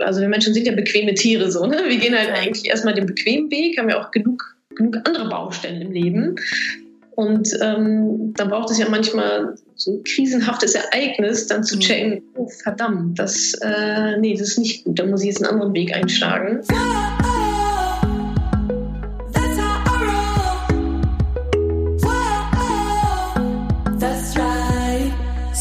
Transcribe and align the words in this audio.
also 0.00 0.20
wir 0.20 0.28
Menschen 0.28 0.54
sind 0.54 0.66
ja 0.66 0.74
bequeme 0.74 1.14
Tiere 1.14 1.50
so, 1.50 1.66
ne? 1.66 1.84
Wir 1.86 1.98
gehen 1.98 2.16
halt 2.16 2.30
eigentlich 2.30 2.66
erstmal 2.66 2.94
den 2.94 3.06
bequemen 3.06 3.50
Weg, 3.50 3.78
haben 3.78 3.88
ja 3.88 4.00
auch 4.00 4.10
genug, 4.10 4.56
genug 4.74 4.96
andere 5.04 5.28
Baustellen 5.28 5.82
im 5.82 5.92
Leben. 5.92 6.36
Und 7.16 7.48
ähm, 7.60 8.34
dann 8.36 8.48
braucht 8.48 8.70
es 8.70 8.78
ja 8.78 8.88
manchmal 8.88 9.54
so 9.76 9.92
ein 9.92 10.02
krisenhaftes 10.02 10.74
Ereignis, 10.74 11.46
dann 11.46 11.62
zu 11.62 11.76
mhm. 11.76 11.80
checken, 11.80 12.22
oh 12.36 12.48
verdammt, 12.48 13.18
das, 13.18 13.54
äh, 13.62 14.18
nee, 14.18 14.32
das 14.32 14.48
ist 14.48 14.58
nicht 14.58 14.84
gut, 14.84 14.98
da 14.98 15.06
muss 15.06 15.20
ich 15.22 15.28
jetzt 15.28 15.42
einen 15.42 15.52
anderen 15.52 15.74
Weg 15.74 15.94
einschlagen. 15.94 16.60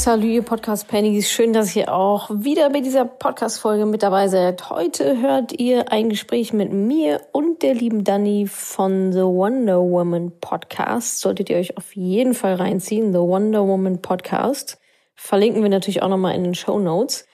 Salut, 0.03 0.25
ihr 0.25 0.41
Podcast-Pennys. 0.41 1.31
Schön, 1.31 1.53
dass 1.53 1.73
ihr 1.77 1.93
auch 1.93 2.29
wieder 2.29 2.69
bei 2.71 2.81
dieser 2.81 3.05
Podcast-Folge 3.05 3.85
mit 3.85 4.03
dabei 4.03 4.27
seid. 4.27 4.69
Heute 4.69 5.21
hört 5.21 5.57
ihr 5.57 5.93
ein 5.93 6.09
Gespräch 6.09 6.51
mit 6.51 6.73
mir 6.73 7.21
und 7.31 7.61
der 7.63 7.73
lieben 7.73 8.03
Dani 8.03 8.45
von 8.47 9.13
The 9.13 9.19
Wonder 9.19 9.79
Woman 9.79 10.33
Podcast. 10.41 11.21
Solltet 11.21 11.49
ihr 11.49 11.55
euch 11.55 11.77
auf 11.77 11.95
jeden 11.95 12.33
Fall 12.33 12.55
reinziehen. 12.55 13.13
The 13.13 13.19
Wonder 13.19 13.65
Woman 13.65 14.01
Podcast. 14.01 14.77
Verlinken 15.15 15.63
wir 15.63 15.69
natürlich 15.69 16.03
auch 16.03 16.09
nochmal 16.09 16.35
in 16.35 16.43
den 16.43 16.55
Show 16.55 16.79
Notes. 16.79 17.25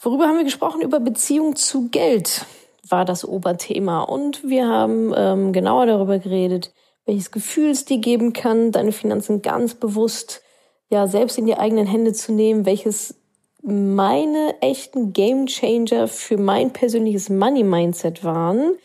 Worüber 0.00 0.28
haben 0.28 0.36
wir 0.36 0.44
gesprochen? 0.44 0.82
Über 0.82 1.00
Beziehung 1.00 1.56
zu 1.56 1.88
Geld 1.88 2.46
war 2.88 3.04
das 3.04 3.24
Oberthema. 3.26 4.02
Und 4.02 4.48
wir 4.48 4.68
haben 4.68 5.12
ähm, 5.16 5.52
genauer 5.52 5.86
darüber 5.86 6.20
geredet, 6.20 6.72
welches 7.04 7.32
Gefühl 7.32 7.70
es 7.70 7.84
dir 7.84 7.98
geben 7.98 8.32
kann, 8.32 8.70
deine 8.70 8.92
Finanzen 8.92 9.42
ganz 9.42 9.74
bewusst 9.74 10.44
ja 10.88 11.06
selbst 11.06 11.38
in 11.38 11.46
die 11.46 11.56
eigenen 11.56 11.86
Hände 11.86 12.12
zu 12.12 12.32
nehmen, 12.32 12.66
welches 12.66 13.14
meine 13.62 14.54
echten 14.60 15.12
Game 15.12 15.46
Changer 15.46 16.06
für 16.06 16.38
mein 16.38 16.72
persönliches 16.72 17.28
Money 17.28 17.64
Mindset 17.64 18.22
waren, 18.22 18.76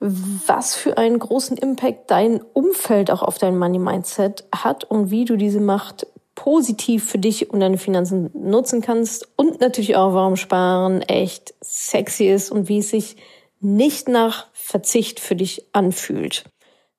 was 0.00 0.74
für 0.74 0.98
einen 0.98 1.18
großen 1.18 1.56
Impact 1.56 2.10
dein 2.10 2.40
Umfeld 2.52 3.10
auch 3.10 3.22
auf 3.22 3.38
dein 3.38 3.58
Money 3.58 3.78
Mindset 3.78 4.44
hat 4.52 4.84
und 4.84 5.10
wie 5.10 5.24
du 5.24 5.36
diese 5.36 5.60
Macht 5.60 6.06
positiv 6.34 7.04
für 7.04 7.18
dich 7.18 7.50
und 7.50 7.60
deine 7.60 7.78
Finanzen 7.78 8.30
nutzen 8.32 8.80
kannst 8.80 9.28
und 9.36 9.60
natürlich 9.60 9.96
auch, 9.96 10.14
warum 10.14 10.36
Sparen 10.36 11.02
echt 11.02 11.54
sexy 11.60 12.26
ist 12.28 12.52
und 12.52 12.68
wie 12.68 12.78
es 12.78 12.90
sich 12.90 13.16
nicht 13.60 14.08
nach 14.08 14.46
Verzicht 14.52 15.18
für 15.18 15.34
dich 15.34 15.64
anfühlt. 15.72 16.44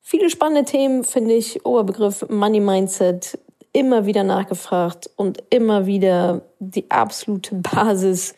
Viele 0.02 0.28
spannende 0.28 0.70
Themen 0.70 1.04
finde 1.04 1.34
ich, 1.34 1.64
Oberbegriff 1.64 2.28
Money 2.28 2.60
Mindset, 2.60 3.38
immer 3.72 4.06
wieder 4.06 4.24
nachgefragt 4.24 5.10
und 5.16 5.42
immer 5.50 5.86
wieder 5.86 6.42
die 6.58 6.90
absolute 6.90 7.54
Basis 7.74 8.34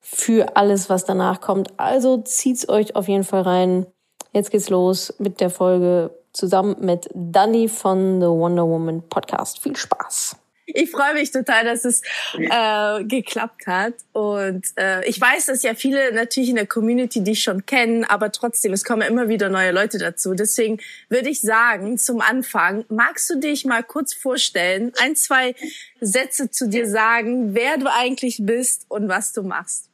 für 0.00 0.56
alles, 0.56 0.90
was 0.90 1.04
danach 1.04 1.40
kommt. 1.40 1.72
Also 1.78 2.18
zieht's 2.18 2.68
euch 2.68 2.96
auf 2.96 3.08
jeden 3.08 3.24
Fall 3.24 3.42
rein. 3.42 3.86
Jetzt 4.32 4.50
geht's 4.50 4.70
los 4.70 5.14
mit 5.18 5.40
der 5.40 5.50
Folge 5.50 6.10
zusammen 6.32 6.76
mit 6.80 7.08
Danny 7.14 7.68
von 7.68 8.20
The 8.20 8.26
Wonder 8.26 8.66
Woman 8.66 9.02
Podcast. 9.08 9.60
Viel 9.60 9.76
Spaß! 9.76 10.41
Ich 10.66 10.90
freue 10.90 11.14
mich 11.14 11.30
total, 11.30 11.64
dass 11.64 11.84
es 11.84 12.02
äh, 12.34 13.04
geklappt 13.04 13.66
hat. 13.66 13.94
Und 14.12 14.66
äh, 14.76 15.04
ich 15.06 15.20
weiß, 15.20 15.46
dass 15.46 15.62
ja 15.62 15.74
viele 15.74 16.12
natürlich 16.14 16.50
in 16.50 16.56
der 16.56 16.66
Community 16.66 17.22
dich 17.22 17.42
schon 17.42 17.66
kennen, 17.66 18.04
aber 18.04 18.32
trotzdem, 18.32 18.72
es 18.72 18.84
kommen 18.84 19.02
immer 19.02 19.28
wieder 19.28 19.48
neue 19.48 19.72
Leute 19.72 19.98
dazu. 19.98 20.34
Deswegen 20.34 20.78
würde 21.08 21.28
ich 21.28 21.40
sagen, 21.40 21.98
zum 21.98 22.20
Anfang, 22.20 22.84
magst 22.88 23.28
du 23.30 23.38
dich 23.38 23.64
mal 23.64 23.82
kurz 23.82 24.14
vorstellen, 24.14 24.92
ein, 24.98 25.16
zwei 25.16 25.54
Sätze 26.00 26.50
zu 26.50 26.68
dir 26.68 26.88
sagen, 26.88 27.54
wer 27.54 27.78
du 27.78 27.86
eigentlich 27.92 28.38
bist 28.40 28.86
und 28.88 29.08
was 29.08 29.32
du 29.32 29.42
machst? 29.42 29.91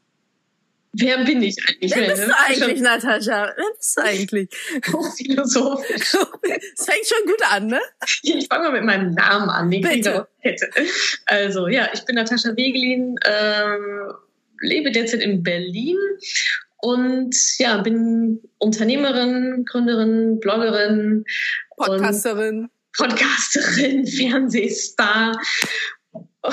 Wer 0.93 1.25
bin 1.25 1.43
ich 1.43 1.57
eigentlich? 1.69 1.95
Wer 1.95 2.09
bist 2.09 2.29
du 2.29 2.33
eigentlich, 2.37 2.81
Natascha? 2.81 3.53
Wer 3.57 3.65
bist 3.77 3.97
du 3.97 4.03
eigentlich? 4.03 4.49
Hochphilosophisch. 4.93 6.17
Es 6.79 6.87
fängt 6.87 7.07
schon 7.07 7.27
gut 7.27 7.43
an, 7.51 7.67
ne? 7.67 7.81
Ich 8.23 8.47
fange 8.49 8.65
mal 8.65 8.73
mit 8.73 8.85
meinem 8.85 9.13
Namen 9.13 9.51
an, 9.51 9.71
den 9.71 9.83
Bitte. 9.83 10.29
hätte. 10.39 10.69
Also, 11.27 11.69
ja, 11.69 11.89
ich 11.93 12.05
bin 12.05 12.15
Natascha 12.17 12.57
Wegelin, 12.57 13.17
ähm, 13.25 14.13
lebe 14.61 14.91
derzeit 14.91 15.21
in 15.21 15.43
Berlin 15.43 15.99
und 16.79 17.37
ja, 17.59 17.79
bin 17.79 18.41
Unternehmerin, 18.59 19.65
Gründerin, 19.67 20.41
Bloggerin. 20.41 21.25
Podcasterin. 21.77 22.71
Podcasterin, 22.97 24.07
Fernsehstar. 24.07 25.39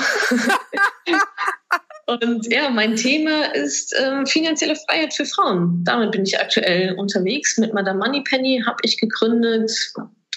Und 2.06 2.52
ja, 2.52 2.70
mein 2.70 2.94
Thema 2.94 3.52
ist 3.54 3.92
äh, 3.92 4.24
finanzielle 4.26 4.76
Freiheit 4.76 5.12
für 5.12 5.24
Frauen. 5.24 5.82
Damit 5.82 6.12
bin 6.12 6.24
ich 6.24 6.38
aktuell 6.38 6.94
unterwegs. 6.94 7.58
Mit 7.58 7.74
Madame 7.74 7.98
Moneypenny 7.98 8.62
habe 8.64 8.78
ich 8.82 8.98
gegründet 8.98 9.72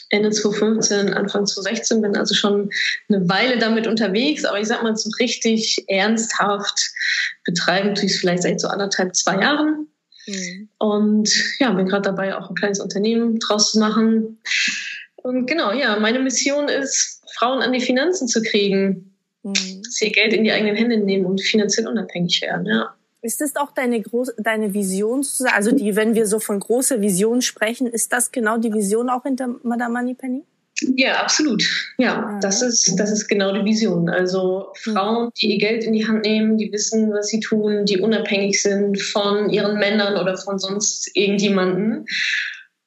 Ende 0.10 0.32
2015, 0.32 1.14
Anfang 1.14 1.46
2016, 1.46 2.02
bin 2.02 2.18
also 2.18 2.34
schon 2.34 2.72
eine 3.08 3.30
Weile 3.30 3.60
damit 3.60 3.86
unterwegs, 3.86 4.44
aber 4.44 4.60
ich 4.60 4.68
sag 4.68 4.82
mal 4.82 4.96
so 4.96 5.12
richtig 5.20 5.86
ernsthaft 5.88 6.90
betreiben 7.46 7.94
tue 7.94 8.06
ich 8.06 8.14
es 8.14 8.20
vielleicht 8.20 8.42
seit 8.42 8.60
so 8.60 8.68
anderthalb, 8.68 9.16
zwei 9.16 9.40
Jahren. 9.40 9.88
Mhm. 10.26 10.70
Und 10.80 11.30
ja, 11.60 11.72
bin 11.72 11.88
gerade 11.88 12.02
dabei, 12.02 12.36
auch 12.36 12.50
ein 12.50 12.56
kleines 12.56 12.80
Unternehmen 12.80 13.38
draus 13.38 13.72
zu 13.72 13.80
machen. 13.80 14.42
Und 15.18 15.46
genau, 15.46 15.72
ja, 15.72 16.00
meine 16.00 16.20
Mission 16.20 16.68
ist, 16.68 17.22
Frauen 17.38 17.62
an 17.62 17.74
die 17.74 17.82
Finanzen 17.82 18.28
zu 18.28 18.42
kriegen 18.42 19.09
Mhm. 19.44 19.82
Dass 19.84 19.96
sie 19.96 20.12
Geld 20.12 20.34
in 20.34 20.44
die 20.44 20.52
eigenen 20.52 20.76
Hände 20.76 20.98
nehmen 20.98 21.26
und 21.26 21.42
finanziell 21.42 21.88
unabhängig 21.88 22.42
werden, 22.42 22.66
ja. 22.66 22.94
Ist 23.22 23.42
das 23.42 23.58
auch 23.58 23.72
deine 23.72 24.02
große, 24.02 24.36
deine 24.38 24.74
Vision, 24.74 25.26
also 25.54 25.72
die, 25.72 25.96
wenn 25.98 26.16
wir 26.16 26.26
so 26.26 26.40
von 26.40 26.60
großer 26.60 27.02
Vision 27.02 27.42
sprechen, 27.42 27.88
ist 27.88 28.14
das 28.14 28.32
genau 28.32 28.58
die 28.58 28.74
Vision 28.74 29.10
auch 29.10 29.24
hinter 29.24 29.56
Madame 29.64 30.00
Moneypenny? 30.00 30.44
Ja, 30.96 31.22
absolut. 31.22 31.64
Ja, 31.98 32.40
das 32.42 32.62
ist, 32.62 32.98
das 32.98 33.12
ist 33.12 33.28
genau 33.28 33.52
die 33.54 33.66
Vision. 33.66 34.08
Also 34.08 34.72
mhm. 34.86 34.94
Frauen, 34.94 35.30
die 35.42 35.54
ihr 35.54 35.58
Geld 35.58 35.84
in 35.84 35.94
die 35.94 36.08
Hand 36.08 36.24
nehmen, 36.24 36.58
die 36.58 36.72
wissen, 36.72 37.12
was 37.12 37.28
sie 37.28 37.42
tun, 37.42 37.86
die 37.86 38.00
unabhängig 38.00 38.62
sind 38.62 39.02
von 39.02 39.50
ihren 39.50 39.78
Männern 39.78 40.16
oder 40.18 40.38
von 40.38 40.58
sonst 40.58 41.12
irgendjemanden 41.16 42.06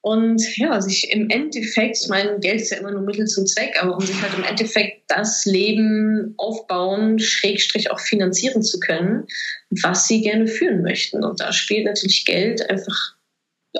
und 0.05 0.57
ja, 0.57 0.81
sich 0.81 1.09
im 1.11 1.29
Endeffekt, 1.29 1.97
ich 2.01 2.09
meine, 2.09 2.37
Geld 2.39 2.59
ist 2.59 2.71
ja 2.71 2.77
immer 2.77 2.91
nur 2.91 3.03
Mittel 3.03 3.25
zum 3.25 3.45
Zweck, 3.45 3.81
aber 3.81 3.95
um 3.95 4.05
sich 4.05 4.21
halt 4.21 4.33
im 4.37 4.43
Endeffekt 4.43 5.03
das 5.07 5.45
Leben 5.45 6.33
aufbauen, 6.35 7.19
Schrägstrich 7.19 7.89
auch 7.89 8.01
finanzieren 8.01 8.61
zu 8.63 8.81
können, 8.81 9.25
was 9.69 10.05
sie 10.09 10.21
gerne 10.21 10.47
führen 10.47 10.81
möchten. 10.81 11.23
Und 11.23 11.39
da 11.39 11.53
spielt 11.53 11.85
natürlich 11.85 12.25
Geld 12.25 12.69
einfach 12.69 13.15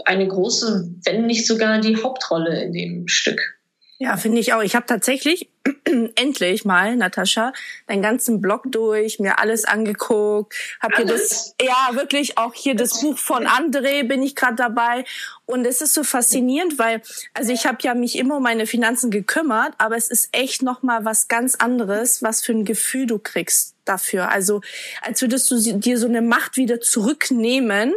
eine 0.06 0.26
große, 0.26 0.90
wenn 1.04 1.26
nicht 1.26 1.46
sogar 1.46 1.82
die 1.82 2.02
Hauptrolle 2.02 2.64
in 2.64 2.72
dem 2.72 3.08
Stück. 3.10 3.60
Ja, 4.00 4.18
finde 4.18 4.40
ich 4.40 4.54
auch. 4.54 4.62
Ich 4.62 4.76
habe 4.76 4.86
tatsächlich 4.86 5.50
endlich 6.16 6.66
mal, 6.66 6.96
Natascha, 6.96 7.54
deinen 7.88 8.02
ganzen 8.02 8.42
Blog 8.42 8.64
durch, 8.66 9.20
mir 9.20 9.40
alles 9.40 9.66
angeguckt, 9.66 10.56
hab 10.82 10.96
hier 10.96 11.06
das, 11.06 11.56
ja 11.62 11.96
wirklich 11.96 12.38
auch 12.38 12.54
hier 12.54 12.76
das 12.76 13.02
Buch 13.02 13.18
von 13.18 13.48
André 13.48 14.04
bin 14.04 14.22
ich 14.24 14.36
gerade 14.36 14.56
dabei 14.56 15.06
und 15.46 15.66
es 15.66 15.82
ist 15.82 15.94
so 15.94 16.04
faszinierend, 16.04 16.80
weil 16.80 17.02
also 17.34 17.54
ich 17.54 17.66
habe 17.66 17.78
ja 17.82 17.94
mich 17.94 18.18
immer 18.18 18.38
um 18.38 18.44
meine 18.44 18.66
Finanzen 18.66 19.12
gekümmert, 19.12 19.74
aber 19.78 19.96
es 19.96 20.10
ist 20.10 20.30
echt 20.32 20.64
noch 20.64 20.84
mal 20.84 21.06
was 21.06 21.28
ganz 21.28 21.56
anderes, 21.56 22.22
was 22.24 22.44
für 22.44 22.52
ein 22.52 22.66
Gefühl 22.66 23.06
du 23.06 23.20
kriegst 23.20 23.76
dafür. 23.86 24.30
Also 24.30 24.62
als 25.02 25.22
würdest 25.22 25.50
du 25.52 25.60
dir 25.60 25.98
so 25.98 26.08
eine 26.08 26.22
Macht 26.22 26.58
wieder 26.58 26.82
zurücknehmen 26.82 27.94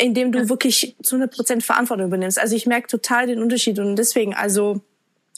indem 0.00 0.30
du 0.30 0.48
wirklich 0.48 0.94
zu 1.02 1.16
100 1.16 1.34
Prozent 1.34 1.64
Verantwortung 1.64 2.06
übernimmst. 2.06 2.38
Also 2.38 2.54
ich 2.54 2.66
merke 2.66 2.86
total 2.86 3.26
den 3.26 3.42
Unterschied 3.42 3.80
und 3.80 3.96
deswegen, 3.96 4.32
also 4.32 4.80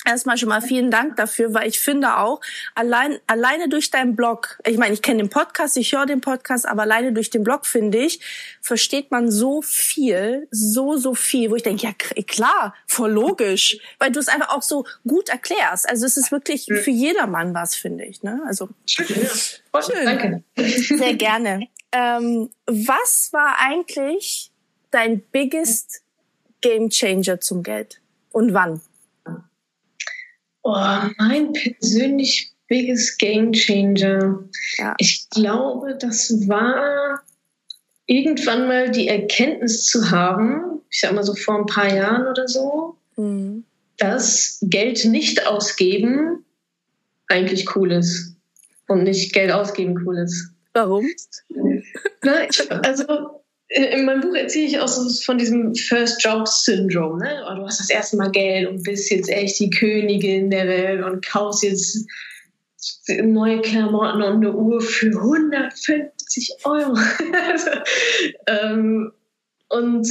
Erstmal 0.07 0.39
schon 0.39 0.49
mal 0.49 0.63
vielen 0.63 0.91
Dank 0.91 1.17
dafür, 1.17 1.53
weil 1.53 1.69
ich 1.69 1.79
finde 1.79 2.17
auch, 2.17 2.41
allein, 2.75 3.19
alleine 3.27 3.69
durch 3.69 3.91
deinen 3.91 4.17
Blog, 4.17 4.59
ich 4.67 4.79
meine, 4.79 4.95
ich 4.95 5.03
kenne 5.03 5.19
den 5.23 5.29
Podcast, 5.29 5.77
ich 5.77 5.93
höre 5.93 6.07
den 6.07 6.23
Podcast, 6.23 6.67
aber 6.67 6.83
alleine 6.83 7.13
durch 7.13 7.29
den 7.29 7.45
Blog, 7.45 7.67
finde 7.67 7.99
ich, 7.99 8.21
versteht 8.63 9.11
man 9.11 9.31
so 9.31 9.61
viel, 9.61 10.49
so, 10.51 10.97
so 10.97 11.15
viel, 11.15 11.51
wo 11.51 11.57
ich 11.57 11.63
denke, 11.63 11.87
ja 11.87 11.93
klar, 12.23 12.75
voll 12.87 13.13
logisch, 13.13 13.79
weil 13.99 14.11
du 14.11 14.21
es 14.21 14.29
einfach 14.29 14.51
auch 14.51 14.63
so 14.63 14.87
gut 15.07 15.29
erklärst. 15.29 15.89
Also 15.89 16.07
es 16.07 16.17
ist 16.17 16.33
wirklich 16.33 16.65
für 16.67 16.91
jedermann 16.91 17.55
was, 17.55 17.75
finde 17.75 18.05
ich. 18.05 18.23
Ne? 18.23 18.41
Also 18.47 18.69
schön. 18.87 19.07
Ja. 19.73 19.83
schön. 19.83 20.05
Danke. 20.05 20.43
Sehr 20.57 21.15
gerne. 21.15 21.69
Ähm, 21.93 22.51
was 22.67 23.33
war 23.33 23.57
eigentlich 23.61 24.51
dein 24.91 25.21
biggest 25.21 26.03
Game 26.61 26.91
Changer 26.91 27.41
zum 27.41 27.63
Geld 27.63 28.01
und 28.33 28.53
wann? 28.53 28.81
Oh, 30.73 31.11
mein 31.19 31.53
persönlich 31.53 32.53
biggest 32.69 33.19
Game 33.19 33.53
Changer. 33.53 34.45
Ja. 34.77 34.95
Ich 34.99 35.29
glaube, 35.31 35.99
das 35.99 36.31
war 36.47 37.21
irgendwann 38.07 38.69
mal 38.69 38.89
die 38.93 39.09
Erkenntnis 39.09 39.85
zu 39.87 40.13
haben, 40.13 40.81
ich 40.89 41.01
sag 41.01 41.13
mal 41.13 41.25
so 41.25 41.35
vor 41.35 41.59
ein 41.59 41.67
paar 41.67 41.93
Jahren 41.93 42.29
oder 42.29 42.47
so, 42.47 42.97
mhm. 43.17 43.65
dass 43.97 44.59
Geld 44.63 45.05
nicht 45.07 45.45
ausgeben 45.45 46.45
eigentlich 47.27 47.75
cool 47.75 47.91
ist 47.91 48.37
und 48.87 49.03
nicht 49.03 49.33
Geld 49.33 49.51
ausgeben 49.51 50.01
cool 50.07 50.19
ist. 50.19 50.53
Warum? 50.73 51.05
Na, 52.23 52.45
ich, 52.49 52.71
also 52.71 53.40
in 53.71 54.05
meinem 54.05 54.21
Buch 54.21 54.35
erzähle 54.35 54.67
ich 54.67 54.79
auch 54.81 54.89
so 54.89 55.09
von 55.25 55.39
diesem 55.39 55.75
First 55.75 56.23
Job 56.25 56.49
Syndrome. 56.49 57.19
Ne? 57.23 57.45
Oh, 57.49 57.55
du 57.55 57.65
hast 57.65 57.79
das 57.79 57.91
erste 57.91 58.17
Mal 58.17 58.31
Geld 58.33 58.69
und 58.69 58.83
bist 58.83 59.11
jetzt 59.11 59.29
echt 59.29 59.61
die 59.61 59.71
Königin 59.71 60.51
der 60.51 60.67
Welt 60.67 61.05
und 61.05 61.25
kaufst 61.25 61.63
jetzt 61.63 62.05
neue 63.23 63.61
Klamotten 63.61 64.23
und 64.23 64.37
eine 64.37 64.53
Uhr 64.53 64.81
für 64.81 65.07
150 65.07 66.57
Euro. 66.65 66.97
also, 67.49 67.71
ähm, 68.47 69.13
und 69.69 70.09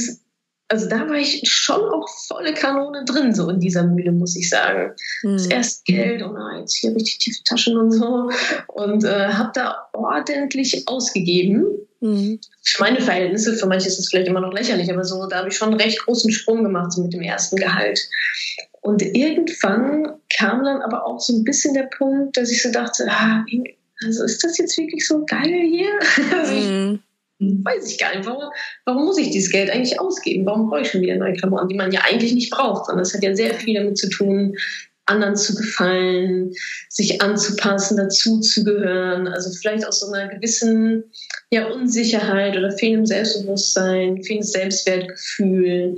also 0.68 0.88
da 0.88 1.08
war 1.08 1.16
ich 1.16 1.42
schon 1.44 1.80
auch 1.80 2.08
volle 2.28 2.54
Kanone 2.54 3.04
drin, 3.04 3.34
so 3.34 3.50
in 3.50 3.60
dieser 3.60 3.82
Mühle, 3.82 4.12
muss 4.12 4.36
ich 4.36 4.48
sagen. 4.48 4.92
Mhm. 5.22 5.32
Das 5.32 5.46
erste 5.46 5.92
Geld 5.92 6.22
und 6.22 6.36
oh, 6.36 6.60
jetzt 6.60 6.76
hier 6.76 6.94
richtig 6.94 7.18
tiefe 7.18 7.42
Taschen 7.44 7.76
und 7.76 7.90
so. 7.90 8.30
Und 8.68 9.04
äh, 9.04 9.28
habe 9.28 9.50
da 9.52 9.88
ordentlich 9.92 10.84
ausgegeben. 10.86 11.66
Mhm. 12.00 12.40
Für 12.62 12.82
meine 12.82 13.00
Verhältnisse, 13.00 13.54
für 13.54 13.66
manche 13.66 13.88
ist 13.88 13.98
es 13.98 14.08
vielleicht 14.08 14.28
immer 14.28 14.40
noch 14.40 14.52
lächerlich, 14.52 14.90
aber 14.90 15.04
so, 15.04 15.26
da 15.26 15.38
habe 15.38 15.48
ich 15.48 15.56
schon 15.56 15.68
einen 15.68 15.80
recht 15.80 16.04
großen 16.04 16.32
Sprung 16.32 16.62
gemacht, 16.62 16.92
so 16.92 17.02
mit 17.02 17.12
dem 17.12 17.22
ersten 17.22 17.56
Gehalt. 17.56 18.00
Und 18.80 19.02
irgendwann 19.02 20.08
kam 20.34 20.64
dann 20.64 20.80
aber 20.80 21.04
auch 21.04 21.20
so 21.20 21.34
ein 21.34 21.44
bisschen 21.44 21.74
der 21.74 21.88
Punkt, 21.96 22.36
dass 22.36 22.50
ich 22.50 22.62
so 22.62 22.72
dachte, 22.72 23.06
ah, 23.08 23.44
also 24.04 24.24
ist 24.24 24.42
das 24.42 24.56
jetzt 24.56 24.78
wirklich 24.78 25.06
so 25.06 25.24
geil 25.26 25.62
hier? 25.68 25.98
Also 26.32 26.54
mhm. 26.54 27.64
weiß 27.64 27.90
ich 27.90 27.98
gar 27.98 28.14
nicht, 28.14 28.26
warum, 28.26 28.50
warum 28.86 29.04
muss 29.04 29.18
ich 29.18 29.30
dieses 29.30 29.50
Geld 29.50 29.70
eigentlich 29.70 30.00
ausgeben? 30.00 30.46
Warum 30.46 30.70
brauche 30.70 30.80
ich 30.80 30.90
schon 30.90 31.02
wieder 31.02 31.16
neue 31.16 31.34
Klamotten, 31.34 31.68
die 31.68 31.76
man 31.76 31.92
ja 31.92 32.00
eigentlich 32.04 32.32
nicht 32.32 32.50
braucht? 32.50 32.86
Sondern 32.86 33.02
es 33.02 33.14
hat 33.14 33.22
ja 33.22 33.34
sehr 33.34 33.54
viel 33.54 33.74
damit 33.74 33.98
zu 33.98 34.08
tun, 34.08 34.56
anderen 35.10 35.36
zu 35.36 35.54
gefallen, 35.54 36.52
sich 36.88 37.20
anzupassen, 37.20 37.96
dazuzugehören. 37.96 39.28
Also 39.28 39.50
vielleicht 39.50 39.86
aus 39.86 40.00
so 40.00 40.12
einer 40.12 40.28
gewissen 40.34 41.04
ja, 41.50 41.68
Unsicherheit 41.68 42.56
oder 42.56 42.70
fehlendem 42.70 43.06
Selbstbewusstsein, 43.06 44.22
fehlendes 44.22 44.52
Selbstwertgefühl, 44.52 45.96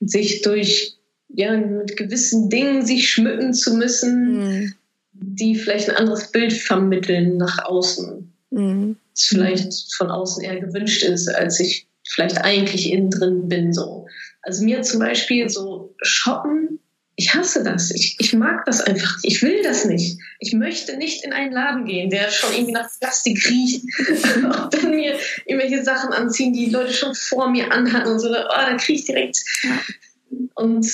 sich 0.00 0.42
durch 0.42 0.96
ja, 1.28 1.56
mit 1.56 1.96
gewissen 1.96 2.48
Dingen 2.50 2.84
sich 2.84 3.08
schmücken 3.08 3.54
zu 3.54 3.74
müssen, 3.74 4.38
mhm. 4.38 4.74
die 5.12 5.54
vielleicht 5.54 5.88
ein 5.88 5.96
anderes 5.96 6.32
Bild 6.32 6.52
vermitteln 6.52 7.36
nach 7.36 7.64
außen. 7.64 8.32
Mhm. 8.50 8.96
Das 9.14 9.24
vielleicht 9.24 9.94
von 9.96 10.10
außen 10.10 10.42
eher 10.42 10.60
gewünscht 10.60 11.04
ist, 11.04 11.28
als 11.28 11.60
ich 11.60 11.86
vielleicht 12.08 12.38
eigentlich 12.38 12.90
innen 12.90 13.10
drin 13.10 13.48
bin. 13.48 13.72
So. 13.72 14.06
Also 14.42 14.64
mir 14.64 14.82
zum 14.82 15.00
Beispiel 15.00 15.48
so 15.48 15.94
shoppen, 16.02 16.80
ich 17.20 17.34
hasse 17.34 17.62
das. 17.62 17.90
Ich, 17.90 18.16
ich 18.18 18.32
mag 18.32 18.64
das 18.64 18.80
einfach. 18.80 19.18
Ich 19.22 19.42
will 19.42 19.62
das 19.62 19.84
nicht. 19.84 20.18
Ich 20.38 20.54
möchte 20.54 20.96
nicht 20.96 21.22
in 21.22 21.34
einen 21.34 21.52
Laden 21.52 21.84
gehen, 21.84 22.08
der 22.08 22.30
schon 22.30 22.54
irgendwie 22.54 22.72
nach 22.72 22.88
Plastik 22.98 23.46
riecht. 23.46 23.84
und 24.36 24.72
dann 24.72 24.90
mir 24.90 25.18
irgendwelche 25.44 25.84
Sachen 25.84 26.14
anziehen, 26.14 26.54
die 26.54 26.70
Leute 26.70 26.94
schon 26.94 27.14
vor 27.14 27.50
mir 27.50 27.70
anhatten 27.72 28.12
und 28.12 28.20
so. 28.20 28.30
Oh, 28.30 28.32
da 28.32 28.74
kriege 28.78 28.98
ich 28.98 29.04
direkt. 29.04 29.38
Und 30.54 30.86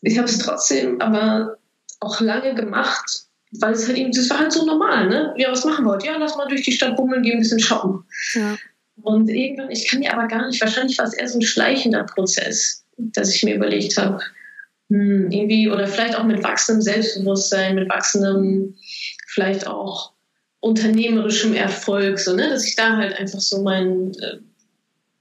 ich 0.00 0.16
habe 0.16 0.28
es 0.28 0.38
trotzdem 0.38 0.98
aber 1.02 1.58
auch 2.00 2.20
lange 2.22 2.54
gemacht, 2.54 3.24
weil 3.50 3.74
es 3.74 3.86
halt 3.86 3.98
eben, 3.98 4.12
das 4.12 4.30
war 4.30 4.38
halt 4.38 4.52
so 4.52 4.64
normal, 4.64 5.10
ne? 5.10 5.34
Ja, 5.36 5.50
was 5.50 5.66
machen 5.66 5.86
heute? 5.86 6.06
Ja, 6.06 6.16
lass 6.16 6.36
mal 6.36 6.48
durch 6.48 6.62
die 6.62 6.72
Stadt 6.72 6.96
bummeln, 6.96 7.22
gehen 7.22 7.34
ein 7.34 7.40
bisschen 7.40 7.60
shoppen. 7.60 8.04
Ja. 8.32 8.56
Und 9.02 9.28
irgendwann, 9.28 9.70
ich 9.70 9.88
kann 9.88 10.00
mir 10.00 10.14
aber 10.14 10.26
gar 10.26 10.46
nicht, 10.46 10.60
wahrscheinlich 10.62 10.96
war 10.96 11.04
es 11.04 11.12
eher 11.12 11.28
so 11.28 11.38
ein 11.38 11.42
schleichender 11.42 12.04
Prozess, 12.04 12.86
dass 12.96 13.34
ich 13.34 13.42
mir 13.42 13.56
überlegt 13.56 13.98
habe, 13.98 14.22
hm, 14.88 15.30
irgendwie, 15.30 15.68
oder 15.68 15.86
vielleicht 15.86 16.16
auch 16.16 16.24
mit 16.24 16.42
wachsendem 16.42 16.82
Selbstbewusstsein, 16.82 17.74
mit 17.74 17.88
wachsendem, 17.88 18.74
vielleicht 19.26 19.66
auch 19.66 20.12
unternehmerischem 20.60 21.54
Erfolg, 21.54 22.18
so, 22.18 22.34
ne? 22.34 22.48
dass 22.48 22.66
ich 22.66 22.74
da 22.74 22.96
halt 22.96 23.18
einfach 23.18 23.40
so 23.40 23.62
mein, 23.62 24.12
äh, 24.20 24.38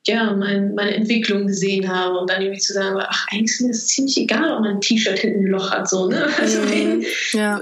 ja, 0.08 0.34
mein, 0.34 0.74
meine 0.74 0.96
Entwicklung 0.96 1.48
gesehen 1.48 1.94
habe 1.94 2.18
und 2.18 2.30
dann 2.30 2.42
irgendwie 2.42 2.62
zu 2.62 2.74
sagen, 2.74 2.98
ach, 3.00 3.28
eigentlich 3.30 3.52
ist 3.52 3.62
mir 3.62 3.68
das 3.68 3.88
ziemlich 3.88 4.18
egal, 4.18 4.52
ob 4.56 4.62
mein 4.62 4.82
T-Shirt 4.82 5.20
hinten 5.20 5.46
ein 5.46 5.52
Loch 5.52 5.70
hat. 5.72 5.90
So, 5.90 6.08
ne? 6.08 6.28
Also 6.40 6.62
mhm. 6.62 6.72
wen, 6.72 7.06
ja. 7.34 7.62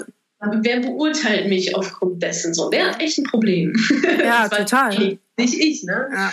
wer 0.61 0.79
beurteilt 0.81 1.49
mich 1.49 1.75
aufgrund 1.75 2.21
dessen? 2.21 2.53
So, 2.53 2.69
wer 2.71 2.91
hat 2.91 3.01
echt 3.01 3.17
ein 3.17 3.23
Problem? 3.23 3.73
Ja, 4.23 4.47
total. 4.49 4.93
Ich, 4.93 5.19
nicht 5.37 5.59
ich, 5.59 5.83
ne? 5.83 6.07
Ja. 6.13 6.31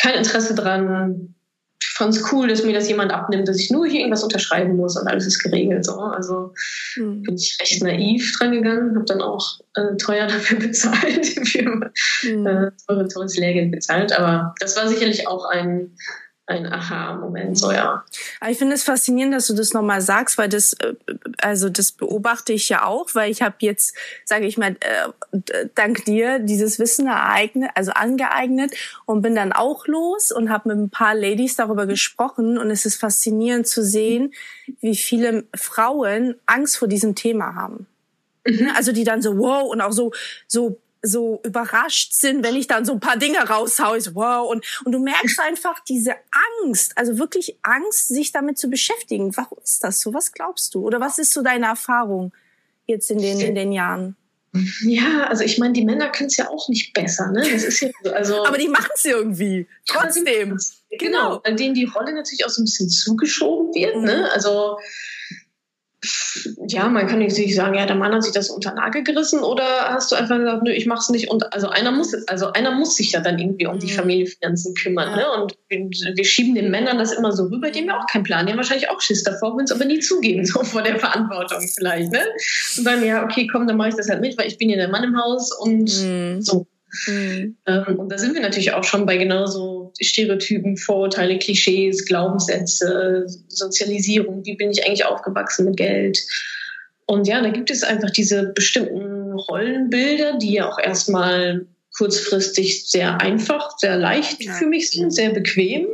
kein 0.00 0.14
Interesse 0.14 0.54
dran, 0.54 1.34
fand 2.00 2.16
es 2.16 2.32
cool, 2.32 2.48
dass 2.48 2.64
mir 2.64 2.72
das 2.72 2.88
jemand 2.88 3.12
abnimmt, 3.12 3.46
dass 3.46 3.60
ich 3.60 3.70
nur 3.70 3.86
hier 3.86 4.00
irgendwas 4.00 4.24
unterschreiben 4.24 4.74
muss 4.76 4.98
und 4.98 5.06
alles 5.06 5.26
ist 5.26 5.38
geregelt. 5.38 5.84
So. 5.84 6.00
Also 6.00 6.54
mhm. 6.96 7.22
bin 7.22 7.34
ich 7.34 7.58
recht 7.60 7.82
naiv 7.82 8.32
dran 8.38 8.52
gegangen, 8.52 8.96
habe 8.96 9.04
dann 9.04 9.20
auch 9.20 9.60
äh, 9.74 9.96
teuer 9.98 10.26
dafür 10.28 10.58
bezahlt, 10.58 11.26
für 11.26 11.90
mhm. 12.22 12.46
äh, 12.46 13.08
teures 13.08 13.36
Lehrgeld 13.36 13.70
bezahlt. 13.70 14.18
Aber 14.18 14.54
das 14.60 14.76
war 14.78 14.88
sicherlich 14.88 15.28
auch 15.28 15.44
ein 15.44 15.94
ein 16.50 16.66
Aha-Moment, 16.66 17.56
so 17.56 17.70
ja. 17.70 18.04
Ich 18.48 18.58
finde 18.58 18.74
es 18.74 18.82
faszinierend, 18.82 19.32
dass 19.34 19.46
du 19.46 19.54
das 19.54 19.72
nochmal 19.72 20.00
sagst, 20.00 20.36
weil 20.36 20.48
das, 20.48 20.72
äh, 20.74 20.94
also 21.40 21.68
das 21.68 21.92
beobachte 21.92 22.52
ich 22.52 22.68
ja 22.68 22.84
auch, 22.84 23.14
weil 23.14 23.30
ich 23.30 23.40
habe 23.42 23.56
jetzt, 23.60 23.96
sage 24.24 24.46
ich 24.46 24.58
mal, 24.58 24.76
äh, 24.80 25.66
dank 25.74 26.04
dir 26.04 26.40
dieses 26.40 26.78
Wissen 26.78 27.06
ereignet, 27.06 27.70
also 27.74 27.92
angeeignet 27.92 28.72
und 29.06 29.22
bin 29.22 29.34
dann 29.34 29.52
auch 29.52 29.86
los 29.86 30.32
und 30.32 30.50
habe 30.50 30.70
mit 30.70 30.78
ein 30.78 30.90
paar 30.90 31.14
Ladies 31.14 31.56
darüber 31.56 31.86
gesprochen 31.86 32.58
und 32.58 32.70
es 32.70 32.84
ist 32.84 32.96
faszinierend 32.96 33.66
zu 33.66 33.84
sehen, 33.84 34.34
wie 34.80 34.96
viele 34.96 35.44
Frauen 35.54 36.34
Angst 36.46 36.78
vor 36.78 36.88
diesem 36.88 37.14
Thema 37.14 37.54
haben. 37.54 37.86
Mhm. 38.44 38.70
Also 38.74 38.92
die 38.92 39.04
dann 39.04 39.22
so 39.22 39.38
wow 39.38 39.70
und 39.70 39.80
auch 39.80 39.92
so 39.92 40.12
so 40.46 40.80
so 41.02 41.40
überrascht 41.44 42.12
sind, 42.12 42.44
wenn 42.44 42.56
ich 42.56 42.66
dann 42.66 42.84
so 42.84 42.92
ein 42.92 43.00
paar 43.00 43.16
Dinge 43.16 43.38
raushaue. 43.38 44.00
So, 44.00 44.14
wow. 44.14 44.48
Und, 44.50 44.64
und 44.84 44.92
du 44.92 44.98
merkst 44.98 45.40
einfach 45.46 45.80
diese 45.80 46.14
Angst, 46.62 46.96
also 46.96 47.18
wirklich 47.18 47.58
Angst, 47.62 48.08
sich 48.08 48.32
damit 48.32 48.58
zu 48.58 48.68
beschäftigen. 48.68 49.36
Warum 49.36 49.58
ist 49.62 49.82
das 49.82 50.00
so? 50.00 50.12
Was 50.14 50.32
glaubst 50.32 50.74
du? 50.74 50.84
Oder 50.84 51.00
was 51.00 51.18
ist 51.18 51.32
so 51.32 51.42
deine 51.42 51.66
Erfahrung 51.66 52.32
jetzt 52.86 53.10
in 53.10 53.18
den, 53.18 53.40
in 53.40 53.54
den 53.54 53.72
Jahren? 53.72 54.16
Ja, 54.82 55.28
also 55.28 55.44
ich 55.44 55.58
meine, 55.58 55.74
die 55.74 55.84
Männer 55.84 56.10
können 56.10 56.26
es 56.26 56.36
ja 56.36 56.48
auch 56.48 56.68
nicht 56.68 56.92
besser, 56.92 57.30
ne? 57.30 57.48
Das 57.52 57.62
ist 57.62 57.80
ja 57.80 57.90
also. 58.12 58.44
Aber 58.46 58.58
die 58.58 58.68
machen 58.68 58.90
es 58.96 59.04
irgendwie. 59.04 59.68
Trotzdem. 59.86 60.58
Genau, 60.90 61.36
an 61.44 61.56
denen 61.56 61.74
die 61.74 61.84
Rolle 61.84 62.12
natürlich 62.12 62.44
auch 62.44 62.50
so 62.50 62.60
ein 62.60 62.64
bisschen 62.64 62.90
zugeschoben 62.90 63.72
wird, 63.74 63.96
ne? 63.96 64.18
Mhm. 64.18 64.24
Also 64.32 64.78
ja, 66.68 66.88
man 66.88 67.06
kann 67.06 67.18
nicht 67.18 67.54
sagen, 67.54 67.74
ja, 67.74 67.84
der 67.84 67.96
Mann 67.96 68.12
hat 68.14 68.22
sich 68.22 68.32
das 68.32 68.48
unter 68.48 68.72
Nagel 68.72 69.02
gerissen 69.02 69.40
oder 69.40 69.64
hast 69.88 70.10
du 70.10 70.16
einfach 70.16 70.38
gesagt, 70.38 70.62
nö, 70.62 70.72
ich 70.72 70.86
mach's 70.86 71.10
nicht 71.10 71.30
und 71.30 71.52
also 71.52 71.68
einer 71.68 71.92
muss 71.92 72.14
also 72.26 72.52
einer 72.52 72.70
muss 72.70 72.96
sich 72.96 73.12
ja 73.12 73.20
dann 73.20 73.38
irgendwie 73.38 73.66
um 73.66 73.78
die 73.78 73.86
mhm. 73.86 73.96
Familienfinanzen 73.96 74.74
kümmern, 74.74 75.14
ne? 75.14 75.30
Und 75.32 75.58
wir, 75.68 75.78
wir, 75.78 76.24
schieben 76.24 76.54
den 76.54 76.70
Männern 76.70 76.98
das 76.98 77.12
immer 77.12 77.32
so 77.32 77.44
rüber, 77.44 77.70
die 77.70 77.80
haben 77.80 77.88
ja 77.88 78.00
auch 78.00 78.06
keinen 78.06 78.24
Plan, 78.24 78.46
die 78.46 78.52
haben 78.52 78.58
wahrscheinlich 78.58 78.88
auch 78.88 79.00
Schiss 79.00 79.24
davor, 79.24 79.54
wollen 79.54 79.66
es 79.66 79.72
aber 79.72 79.84
nie 79.84 80.00
zugeben, 80.00 80.44
so 80.46 80.64
vor 80.64 80.82
der 80.82 80.98
Verantwortung 80.98 81.68
vielleicht, 81.68 82.12
ne? 82.12 82.22
Und 82.78 82.84
dann, 82.84 83.04
ja, 83.04 83.24
okay, 83.24 83.46
komm, 83.46 83.66
dann 83.66 83.76
mache 83.76 83.90
ich 83.90 83.96
das 83.96 84.08
halt 84.08 84.22
mit, 84.22 84.38
weil 84.38 84.46
ich 84.46 84.56
bin 84.56 84.70
ja 84.70 84.76
der 84.76 84.88
Mann 84.88 85.04
im 85.04 85.20
Haus 85.20 85.52
und 85.52 85.90
mhm. 86.02 86.40
so. 86.40 86.66
Mhm. 87.06 87.56
Ähm, 87.66 87.98
und 87.98 88.08
da 88.10 88.18
sind 88.18 88.34
wir 88.34 88.40
natürlich 88.40 88.72
auch 88.72 88.84
schon 88.84 89.06
bei 89.06 89.16
genauso 89.16 89.79
Stereotypen, 90.00 90.76
Vorurteile, 90.76 91.38
Klischees, 91.38 92.06
Glaubenssätze, 92.06 93.26
Sozialisierung. 93.48 94.44
Wie 94.44 94.56
bin 94.56 94.70
ich 94.70 94.86
eigentlich 94.86 95.04
aufgewachsen 95.04 95.66
mit 95.66 95.76
Geld? 95.76 96.18
Und 97.06 97.26
ja, 97.26 97.42
da 97.42 97.50
gibt 97.50 97.70
es 97.70 97.82
einfach 97.82 98.10
diese 98.10 98.52
bestimmten 98.54 99.32
Rollenbilder, 99.32 100.38
die 100.38 100.54
ja 100.54 100.70
auch 100.70 100.78
erstmal 100.78 101.66
kurzfristig 101.96 102.88
sehr 102.88 103.20
einfach, 103.20 103.76
sehr 103.78 103.96
leicht 103.96 104.44
ja. 104.44 104.52
für 104.52 104.66
mich 104.66 104.90
sind, 104.90 105.12
sehr 105.12 105.30
bequem. 105.30 105.86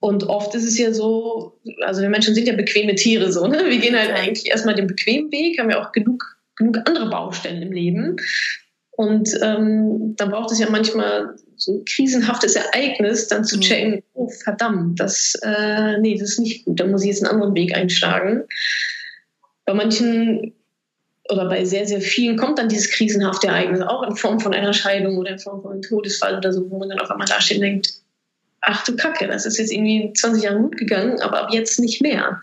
Und 0.00 0.24
oft 0.24 0.54
ist 0.54 0.64
es 0.64 0.78
ja 0.78 0.92
so, 0.92 1.58
also 1.80 2.02
wir 2.02 2.08
Menschen 2.08 2.34
sind 2.34 2.46
ja 2.46 2.54
bequeme 2.54 2.94
Tiere 2.94 3.32
so, 3.32 3.46
ne? 3.46 3.64
Wir 3.68 3.78
gehen 3.78 3.96
halt 3.96 4.10
eigentlich 4.10 4.46
erstmal 4.46 4.74
den 4.74 4.86
bequemen 4.86 5.32
Weg, 5.32 5.58
haben 5.58 5.70
ja 5.70 5.84
auch 5.84 5.92
genug, 5.92 6.36
genug 6.56 6.78
andere 6.84 7.08
Baustellen 7.08 7.62
im 7.62 7.72
Leben. 7.72 8.16
Und 8.96 9.28
ähm, 9.42 10.14
dann 10.16 10.30
braucht 10.30 10.50
es 10.52 10.58
ja 10.58 10.70
manchmal 10.70 11.36
so 11.56 11.74
ein 11.74 11.84
krisenhaftes 11.84 12.56
Ereignis, 12.56 13.28
dann 13.28 13.44
zu 13.44 13.56
mhm. 13.56 13.60
checken, 13.60 14.02
oh 14.14 14.28
verdammt, 14.28 14.98
das, 14.98 15.34
äh, 15.42 15.98
nee, 15.98 16.18
das 16.18 16.30
ist 16.30 16.40
nicht 16.40 16.64
gut, 16.64 16.80
da 16.80 16.86
muss 16.86 17.02
ich 17.02 17.08
jetzt 17.08 17.22
einen 17.22 17.32
anderen 17.32 17.54
Weg 17.54 17.74
einschlagen. 17.74 18.44
Bei 19.66 19.74
manchen 19.74 20.54
oder 21.28 21.48
bei 21.48 21.64
sehr, 21.64 21.86
sehr 21.86 22.00
vielen 22.00 22.36
kommt 22.36 22.58
dann 22.58 22.68
dieses 22.68 22.90
krisenhafte 22.90 23.48
Ereignis 23.48 23.82
auch 23.82 24.02
in 24.02 24.16
Form 24.16 24.40
von 24.40 24.54
einer 24.54 24.72
Scheidung 24.72 25.18
oder 25.18 25.32
in 25.32 25.38
Form 25.38 25.60
von 25.60 25.72
einem 25.72 25.82
Todesfall 25.82 26.38
oder 26.38 26.52
so, 26.52 26.70
wo 26.70 26.78
man 26.78 26.88
dann 26.88 27.00
auf 27.00 27.10
einmal 27.10 27.26
dasteht 27.26 27.58
und 27.58 27.64
denkt, 27.64 27.92
ach 28.60 28.84
du 28.84 28.96
Kacke, 28.96 29.26
das 29.26 29.44
ist 29.44 29.58
jetzt 29.58 29.72
irgendwie 29.72 30.12
20 30.12 30.44
Jahre 30.44 30.58
gut 30.60 30.76
gegangen, 30.76 31.20
aber 31.20 31.42
ab 31.42 31.48
jetzt 31.52 31.80
nicht 31.80 32.00
mehr. 32.00 32.40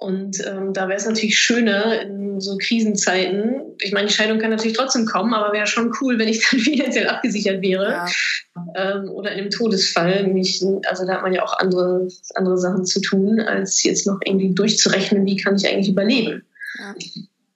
Und 0.00 0.42
ähm, 0.46 0.72
da 0.72 0.88
wäre 0.88 0.96
es 0.96 1.04
natürlich 1.04 1.38
schöner 1.38 2.00
in 2.00 2.40
so 2.40 2.56
Krisenzeiten. 2.56 3.76
Ich 3.82 3.92
meine, 3.92 4.08
die 4.08 4.14
Scheidung 4.14 4.38
kann 4.38 4.48
natürlich 4.48 4.74
trotzdem 4.74 5.04
kommen, 5.04 5.34
aber 5.34 5.52
wäre 5.52 5.66
schon 5.66 5.92
cool, 6.00 6.18
wenn 6.18 6.26
ich 6.26 6.42
dann 6.50 6.58
finanziell 6.58 7.06
abgesichert 7.06 7.60
wäre. 7.60 7.90
Ja. 7.90 8.06
Ähm, 8.76 9.10
oder 9.10 9.32
in 9.32 9.40
einem 9.40 9.50
Todesfall. 9.50 10.26
Mich, 10.26 10.64
also 10.88 11.06
da 11.06 11.16
hat 11.16 11.22
man 11.22 11.34
ja 11.34 11.42
auch 11.42 11.52
andere, 11.58 12.08
andere 12.34 12.56
Sachen 12.56 12.86
zu 12.86 13.02
tun, 13.02 13.40
als 13.40 13.82
jetzt 13.82 14.06
noch 14.06 14.20
irgendwie 14.24 14.54
durchzurechnen, 14.54 15.26
wie 15.26 15.36
kann 15.36 15.56
ich 15.56 15.68
eigentlich 15.68 15.90
überleben. 15.90 16.44
Ja. 16.78 16.94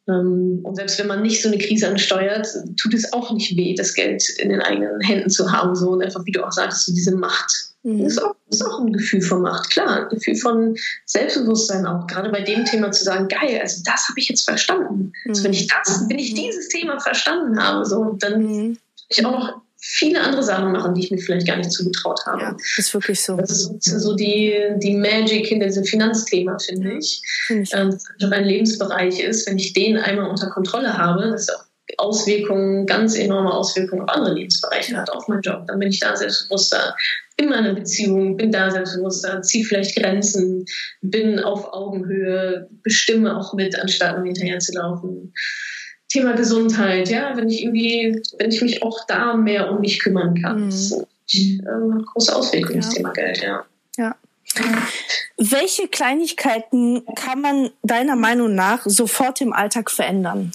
Ähm, 0.08 0.60
und 0.62 0.76
selbst 0.76 0.98
wenn 0.98 1.06
man 1.06 1.22
nicht 1.22 1.42
so 1.42 1.48
eine 1.48 1.58
Krise 1.58 1.88
ansteuert, 1.88 2.46
tut 2.80 2.94
es 2.94 3.12
auch 3.12 3.32
nicht 3.32 3.56
weh, 3.56 3.74
das 3.74 3.94
Geld 3.94 4.22
in 4.38 4.50
den 4.50 4.60
eigenen 4.60 5.00
Händen 5.00 5.30
zu 5.30 5.50
haben. 5.50 5.74
So 5.74 5.90
und 5.90 6.02
einfach, 6.02 6.24
wie 6.24 6.32
du 6.32 6.44
auch 6.44 6.52
sagst, 6.52 6.86
so 6.86 6.94
diese 6.94 7.14
Macht 7.14 7.74
Mhm. 7.84 8.04
Das, 8.04 8.14
ist 8.14 8.22
auch, 8.22 8.34
das 8.48 8.60
ist 8.60 8.66
auch 8.66 8.80
ein 8.80 8.92
Gefühl 8.92 9.20
von 9.20 9.42
Macht, 9.42 9.70
klar. 9.70 10.04
Ein 10.04 10.08
Gefühl 10.08 10.36
von 10.36 10.76
Selbstbewusstsein 11.04 11.86
auch. 11.86 12.06
Gerade 12.06 12.30
bei 12.30 12.40
dem 12.40 12.64
Thema 12.64 12.90
zu 12.90 13.04
sagen, 13.04 13.28
geil, 13.28 13.60
also 13.60 13.82
das 13.84 14.08
habe 14.08 14.18
ich 14.18 14.28
jetzt 14.28 14.44
verstanden. 14.44 15.12
Mhm. 15.24 15.30
Also 15.30 15.44
wenn 15.44 15.52
ich 15.52 15.66
das, 15.68 16.04
wenn 16.08 16.18
ich 16.18 16.32
mhm. 16.32 16.36
dieses 16.36 16.68
Thema 16.68 16.98
verstanden 16.98 17.62
habe, 17.62 17.84
so, 17.84 18.16
dann 18.18 18.42
mhm. 18.42 18.78
ich 19.08 19.24
auch 19.24 19.32
noch 19.32 19.60
viele 19.86 20.22
andere 20.22 20.42
Sachen 20.42 20.72
machen, 20.72 20.94
die 20.94 21.04
ich 21.04 21.10
mir 21.10 21.18
vielleicht 21.18 21.46
gar 21.46 21.58
nicht 21.58 21.70
zugetraut 21.70 22.20
habe. 22.24 22.40
Ja, 22.40 22.56
ist 22.78 22.94
wirklich 22.94 23.20
so. 23.20 23.36
Das 23.36 23.50
ist 23.50 23.84
so 23.84 24.14
die, 24.16 24.54
die 24.76 24.94
Magic 24.94 25.46
hinter 25.46 25.66
diesem 25.66 25.84
Finanzthema, 25.84 26.58
finde 26.58 26.94
ich. 26.98 27.20
Find 27.46 27.68
ich. 27.68 27.74
Ähm, 27.74 27.98
das 28.18 28.32
ein 28.32 28.44
Lebensbereich 28.44 29.20
ist, 29.20 29.46
wenn 29.46 29.58
ich 29.58 29.74
den 29.74 29.98
einmal 29.98 30.30
unter 30.30 30.48
Kontrolle 30.48 30.96
habe, 30.96 31.30
das 31.30 31.42
ist 31.42 31.54
auch 31.54 31.64
Auswirkungen, 31.98 32.86
ganz 32.86 33.14
enorme 33.14 33.52
Auswirkungen 33.52 34.02
auf 34.02 34.08
andere 34.08 34.34
Lebensbereiche 34.34 34.96
hat, 34.96 35.10
auf 35.10 35.28
meinen 35.28 35.42
Job. 35.42 35.66
Dann 35.66 35.78
bin 35.78 35.90
ich 35.90 36.00
da 36.00 36.16
selbstbewusster, 36.16 36.96
in 37.36 37.50
meiner 37.50 37.74
Beziehung, 37.74 38.36
bin 38.36 38.52
da 38.52 38.70
selbstbewusster, 38.70 39.42
ziehe 39.42 39.64
vielleicht 39.64 39.96
Grenzen, 39.96 40.64
bin 41.02 41.40
auf 41.40 41.72
Augenhöhe, 41.72 42.68
bestimme 42.82 43.36
auch 43.36 43.52
mit, 43.52 43.78
anstatt 43.78 44.16
nur 44.16 44.26
hinterher 44.26 44.60
zu 44.60 44.72
laufen. 44.72 45.34
Thema 46.08 46.34
Gesundheit, 46.34 47.08
ja, 47.08 47.36
wenn 47.36 47.48
ich 47.48 47.62
irgendwie, 47.62 48.22
wenn 48.38 48.50
ich 48.50 48.62
mich 48.62 48.82
auch 48.82 49.06
da 49.06 49.34
mehr 49.34 49.70
um 49.70 49.80
mich 49.80 49.98
kümmern 49.98 50.40
kann. 50.40 50.66
Mhm. 50.66 50.70
Das 50.70 50.92
ist, 50.92 51.04
äh, 51.34 52.02
große 52.12 52.34
Auswirkungen, 52.34 52.80
ja. 52.80 52.86
das 52.86 52.94
Thema 52.94 53.12
Geld, 53.12 53.42
ja. 53.42 53.64
Ja. 53.96 54.16
Welche 55.36 55.88
Kleinigkeiten 55.88 57.02
kann 57.16 57.40
man 57.40 57.70
deiner 57.82 58.16
Meinung 58.16 58.54
nach 58.54 58.82
sofort 58.84 59.40
im 59.40 59.52
Alltag 59.52 59.90
verändern? 59.90 60.52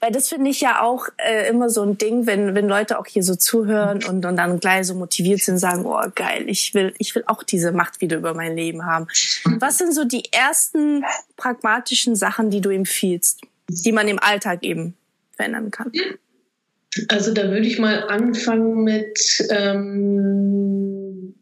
Weil 0.00 0.12
das 0.12 0.28
finde 0.28 0.50
ich 0.50 0.60
ja 0.60 0.82
auch 0.82 1.08
äh, 1.16 1.48
immer 1.48 1.68
so 1.68 1.82
ein 1.82 1.98
Ding, 1.98 2.26
wenn, 2.26 2.54
wenn 2.54 2.68
Leute 2.68 2.98
auch 2.98 3.06
hier 3.06 3.22
so 3.22 3.34
zuhören 3.34 4.04
und, 4.04 4.24
und 4.24 4.36
dann 4.36 4.60
gleich 4.60 4.86
so 4.86 4.94
motiviert 4.94 5.40
sind, 5.40 5.58
sagen, 5.58 5.84
oh 5.84 6.00
geil, 6.14 6.44
ich 6.46 6.74
will, 6.74 6.94
ich 6.98 7.14
will 7.14 7.24
auch 7.26 7.42
diese 7.42 7.72
Macht 7.72 8.00
wieder 8.00 8.16
über 8.16 8.34
mein 8.34 8.56
Leben 8.56 8.86
haben. 8.86 9.08
Was 9.58 9.78
sind 9.78 9.92
so 9.92 10.04
die 10.04 10.32
ersten 10.32 11.04
pragmatischen 11.36 12.14
Sachen, 12.14 12.50
die 12.50 12.60
du 12.60 12.70
empfiehlst, 12.70 13.40
die 13.68 13.92
man 13.92 14.08
im 14.08 14.18
Alltag 14.18 14.62
eben 14.62 14.96
verändern 15.32 15.70
kann? 15.70 15.92
Also 17.08 17.32
da 17.32 17.50
würde 17.50 17.66
ich 17.66 17.78
mal 17.78 18.08
anfangen 18.08 18.84
mit 18.84 19.18
ähm, 19.50 21.34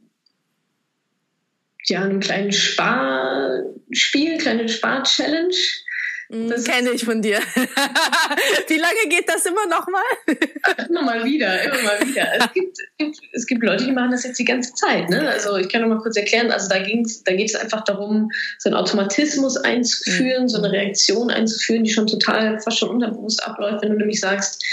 ja, 1.87 2.03
einem 2.03 2.21
kleinen 2.21 2.53
Sparspiel, 2.53 4.39
kleine 4.39 4.69
Spar-Challenge. 4.69 5.55
Das 6.33 6.65
kenne 6.65 6.91
ich 6.93 7.05
von 7.05 7.21
dir. 7.21 7.41
Wie 8.69 8.79
lange 8.79 9.09
geht 9.11 9.29
das 9.29 9.45
immer 9.45 9.67
noch 9.67 9.87
mal? 9.87 10.01
immer 10.89 11.03
mal 11.03 11.25
wieder, 11.27 11.63
immer 11.63 11.83
mal 11.83 12.01
wieder. 12.07 12.27
Es 12.43 12.53
gibt, 12.55 13.19
es 13.33 13.47
gibt 13.47 13.63
Leute, 13.65 13.85
die 13.85 13.93
machen 13.93 14.13
das 14.13 14.25
jetzt 14.25 14.39
die 14.39 14.45
ganze 14.45 14.73
Zeit. 14.75 15.11
Ne? 15.11 15.29
Also 15.29 15.57
ich 15.57 15.69
kann 15.69 15.83
noch 15.83 15.89
mal 15.89 15.99
kurz 15.99 16.17
erklären. 16.17 16.51
Also 16.51 16.69
da, 16.69 16.79
ging's, 16.79 17.23
da 17.25 17.35
geht 17.35 17.51
es 17.51 17.57
einfach 17.57 17.85
darum, 17.85 18.31
so 18.59 18.71
einen 18.71 18.77
Automatismus 18.77 19.57
einzuführen, 19.57 20.45
mhm. 20.45 20.49
so 20.49 20.59
eine 20.59 20.73
Reaktion 20.73 21.31
einzuführen, 21.31 21.85
die 21.85 21.91
schon 21.91 22.07
total 22.07 22.61
fast 22.61 22.79
schon 22.79 22.91
unterbewusst 22.91 23.45
abläuft, 23.45 23.83
wenn 23.83 23.91
du 23.91 23.99
nämlich 23.99 24.21
sagst, 24.21 24.65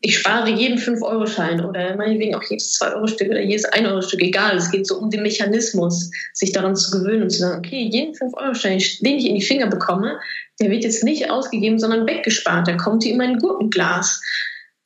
ich 0.00 0.18
spare 0.18 0.48
jeden 0.50 0.78
5-Euro-Schein 0.78 1.64
oder 1.64 1.96
meinetwegen 1.96 2.34
auch 2.34 2.42
jedes 2.44 2.78
2-Euro-Stück 2.80 3.28
oder 3.28 3.40
jedes 3.40 3.66
1-Euro-Stück, 3.66 4.22
egal. 4.22 4.56
Es 4.56 4.70
geht 4.70 4.86
so 4.86 4.96
um 4.98 5.10
den 5.10 5.22
Mechanismus, 5.22 6.10
sich 6.32 6.52
daran 6.52 6.76
zu 6.76 6.90
gewöhnen 6.98 7.24
und 7.24 7.30
zu 7.30 7.40
sagen, 7.40 7.58
okay, 7.58 7.82
jeden 7.82 8.14
5-Euro-Schein, 8.14 8.82
den 9.00 9.18
ich 9.18 9.26
in 9.26 9.34
die 9.34 9.42
Finger 9.42 9.66
bekomme, 9.66 10.18
der 10.60 10.70
wird 10.70 10.84
jetzt 10.84 11.04
nicht 11.04 11.30
ausgegeben, 11.30 11.78
sondern 11.78 12.06
weggespart. 12.06 12.66
Der 12.66 12.76
kommt 12.76 13.04
in 13.04 13.16
mein 13.16 13.38
Gurkenglas. 13.38 14.20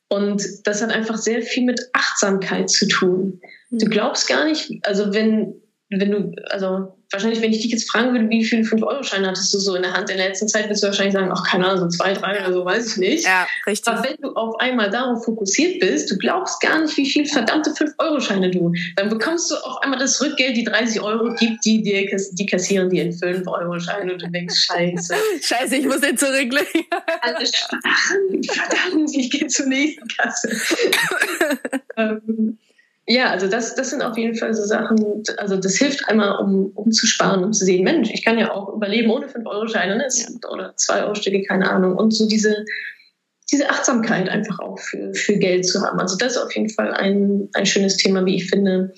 Und 0.09 0.43
das 0.63 0.81
hat 0.81 0.91
einfach 0.91 1.17
sehr 1.17 1.41
viel 1.41 1.65
mit 1.65 1.81
Achtsamkeit 1.93 2.69
zu 2.69 2.87
tun. 2.87 3.41
Du 3.71 3.85
hm. 3.85 3.91
glaubst 3.91 4.27
gar 4.27 4.45
nicht, 4.45 4.71
also 4.83 5.13
wenn, 5.13 5.61
wenn 5.89 6.11
du, 6.11 6.31
also 6.49 6.96
wahrscheinlich, 7.11 7.41
wenn 7.41 7.51
ich 7.51 7.61
dich 7.61 7.71
jetzt 7.71 7.89
fragen 7.89 8.11
würde, 8.11 8.29
wie 8.29 8.43
viele 8.43 8.63
5-Euro-Scheine 8.63 9.27
hattest 9.27 9.53
du 9.53 9.59
so 9.59 9.75
in 9.75 9.83
der 9.83 9.93
Hand 9.93 10.09
in 10.09 10.17
der 10.17 10.27
letzten 10.27 10.47
Zeit, 10.47 10.69
wirst 10.69 10.83
du 10.83 10.87
wahrscheinlich 10.87 11.13
sagen, 11.13 11.31
ach, 11.31 11.43
keine 11.47 11.67
Ahnung, 11.67 11.89
so 11.89 11.97
zwei, 11.97 12.13
drei 12.13 12.39
oder 12.39 12.53
so, 12.53 12.65
weiß 12.65 12.91
ich 12.91 12.97
nicht. 12.97 13.25
Ja, 13.25 13.47
richtig. 13.65 13.93
Aber 13.93 14.03
wenn 14.03 14.17
du 14.21 14.33
auf 14.35 14.59
einmal 14.59 14.89
darauf 14.89 15.23
fokussiert 15.23 15.79
bist, 15.79 16.11
du 16.11 16.17
glaubst 16.17 16.59
gar 16.61 16.81
nicht, 16.81 16.97
wie 16.97 17.09
viel 17.09 17.25
verdammte 17.25 17.71
5-Euro-Scheine 17.71 18.51
du, 18.51 18.73
dann 18.95 19.09
bekommst 19.09 19.49
du 19.51 19.55
auf 19.55 19.81
einmal 19.81 19.99
das 19.99 20.21
Rückgeld, 20.21 20.57
die 20.57 20.63
30 20.63 21.01
Euro 21.01 21.33
gibt, 21.35 21.63
die 21.65 21.81
dir, 21.81 22.05
die 22.31 22.45
kassieren 22.45 22.89
dir 22.89 23.03
in 23.03 23.13
5-Euro-Scheine 23.13 24.13
und 24.13 24.21
du 24.21 24.29
denkst, 24.29 24.55
scheiße. 24.65 25.15
scheiße, 25.41 25.75
ich 25.77 25.85
muss 25.85 26.01
den 26.01 26.17
zurücklegen. 26.17 26.85
Alles 27.21 27.51
verdammt, 27.55 29.15
ich 29.15 29.31
gehe 29.31 29.47
zur 29.47 29.67
nächsten 29.67 30.07
Kasse. 30.07 30.49
ähm, 31.97 32.57
ja, 33.09 33.29
also 33.29 33.47
das, 33.47 33.73
das 33.75 33.91
sind 33.91 34.01
auf 34.01 34.17
jeden 34.17 34.35
Fall 34.35 34.53
so 34.53 34.65
Sachen, 34.65 35.23
also 35.37 35.55
das 35.55 35.77
hilft 35.77 36.07
einmal, 36.09 36.39
um, 36.39 36.71
um 36.75 36.91
zu 36.91 37.07
sparen, 37.07 37.41
um 37.41 37.53
zu 37.53 37.63
sehen, 37.63 37.85
Mensch, 37.85 38.09
ich 38.11 38.23
kann 38.23 38.37
ja 38.37 38.51
auch 38.51 38.73
überleben 38.73 39.09
ohne 39.09 39.27
5-Euro-Scheine 39.27 39.95
ne? 39.95 40.07
ja. 40.11 40.49
oder 40.49 40.73
2-Euro-Stücke, 40.75 41.43
keine 41.43 41.71
Ahnung. 41.71 41.95
Und 41.95 42.11
so 42.11 42.27
diese, 42.27 42.65
diese 43.49 43.69
Achtsamkeit 43.69 44.27
einfach 44.27 44.59
auch 44.59 44.77
für, 44.77 45.13
für 45.13 45.37
Geld 45.37 45.65
zu 45.65 45.81
haben. 45.81 45.97
Also 46.01 46.17
das 46.17 46.33
ist 46.33 46.37
auf 46.37 46.53
jeden 46.53 46.69
Fall 46.69 46.93
ein, 46.93 47.47
ein 47.53 47.65
schönes 47.65 47.95
Thema, 47.95 48.25
wie 48.25 48.35
ich 48.35 48.49
finde. 48.49 48.93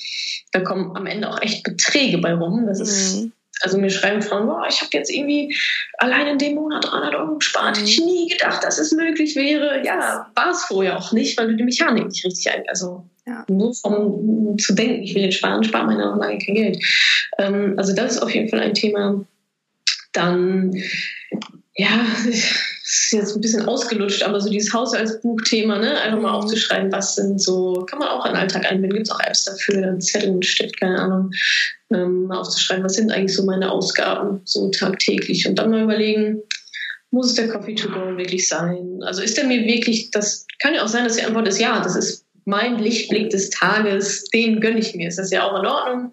Da 0.54 0.62
kommen 0.62 0.96
am 0.98 1.06
Ende 1.06 1.30
auch 1.30 1.40
echt 1.44 1.64
Beträge 1.64 2.18
bei 2.18 2.34
rum. 2.34 2.66
Das 2.66 2.80
ist, 2.80 3.18
mhm. 3.18 3.32
also 3.62 3.78
mir 3.78 3.92
schreiben 3.92 4.24
Frauen, 4.24 4.48
boah, 4.48 4.66
ich 4.68 4.82
habe 4.82 4.90
jetzt 4.94 5.12
irgendwie 5.12 5.56
allein 6.00 6.26
in 6.26 6.38
dem 6.40 6.56
Monat 6.56 6.84
300 6.84 7.14
Euro 7.14 7.36
gespart. 7.36 7.78
Hätte 7.78 7.88
ich 7.88 8.00
mhm. 8.00 8.08
nie 8.08 8.30
gedacht, 8.30 8.64
dass 8.64 8.80
es 8.80 8.92
möglich 8.92 9.36
wäre. 9.36 9.86
Ja, 9.86 10.32
war 10.34 10.50
es 10.50 10.64
vorher 10.64 10.98
auch 10.98 11.12
nicht, 11.12 11.38
weil 11.38 11.50
du 11.50 11.56
die 11.56 11.64
Mechanik 11.64 12.08
nicht 12.08 12.26
richtig 12.26 12.52
ein, 12.52 12.64
also 12.68 13.08
ja. 13.30 13.46
Nur 13.48 13.74
vom 13.76 14.58
zu 14.58 14.74
denken, 14.74 15.04
ich 15.04 15.14
will 15.14 15.24
jetzt 15.24 15.38
sparen, 15.38 15.64
sparen 15.64 15.88
meine 15.88 16.06
noch 16.06 16.18
lange 16.18 16.40
kein 16.40 16.56
Geld. 16.56 16.84
Ähm, 17.38 17.76
also 17.78 17.94
das 17.94 18.14
ist 18.14 18.22
auf 18.22 18.34
jeden 18.34 18.50
Fall 18.50 18.60
ein 18.60 18.74
Thema. 18.74 19.24
Dann, 20.14 20.74
ja, 21.76 22.06
ist 22.90 23.12
jetzt 23.12 23.36
ein 23.36 23.42
bisschen 23.42 23.68
ausgelutscht, 23.68 24.24
aber 24.24 24.42
so 24.42 24.50
dieses 24.50 24.74
Haushaltsbuchthema, 24.74 25.78
ne? 25.78 26.02
einfach 26.02 26.20
mal 26.20 26.30
mhm. 26.30 26.38
aufzuschreiben, 26.38 26.92
was 26.92 27.16
sind 27.16 27.40
so, 27.40 27.86
kann 27.88 28.00
man 28.00 28.08
auch 28.08 28.26
in 28.26 28.32
den 28.32 28.40
Alltag 28.40 28.66
einbinden, 28.66 28.98
gibt 28.98 29.08
es 29.08 29.14
auch 29.14 29.20
Apps 29.20 29.46
dafür, 29.46 30.00
Zettel 30.00 30.42
steht, 30.42 30.80
keine 30.80 30.98
Ahnung, 30.98 31.30
ähm, 31.94 32.24
mal 32.24 32.40
aufzuschreiben, 32.40 32.84
was 32.84 32.96
sind 32.96 33.12
eigentlich 33.12 33.36
so 33.36 33.46
meine 33.46 33.72
Ausgaben 33.72 34.42
so 34.46 34.70
tagtäglich 34.72 35.48
und 35.48 35.56
dann 35.56 35.70
mal 35.70 35.84
überlegen, 35.84 36.42
muss 37.12 37.28
es 37.28 37.36
der 37.36 37.50
Coffee 37.50 37.76
to 37.76 37.90
go 37.90 38.18
wirklich 38.18 38.48
sein? 38.48 39.02
Also 39.04 39.22
ist 39.22 39.38
der 39.38 39.46
mir 39.46 39.64
wirklich, 39.66 40.10
das 40.10 40.48
kann 40.60 40.74
ja 40.74 40.84
auch 40.84 40.88
sein, 40.88 41.04
dass 41.04 41.16
die 41.16 41.24
Antwort 41.24 41.48
ist 41.48 41.60
ja, 41.60 41.82
das 41.82 41.96
ist 41.96 42.26
mein 42.50 42.80
Lichtblick 42.80 43.30
des 43.30 43.52
Tages, 43.52 44.26
den 44.26 44.60
gönne 44.60 44.80
ich 44.80 44.96
mir. 44.96 45.08
Ist 45.08 45.20
das 45.20 45.32
ja 45.32 45.44
auch 45.44 45.60
in 45.60 45.66
Ordnung, 45.66 46.12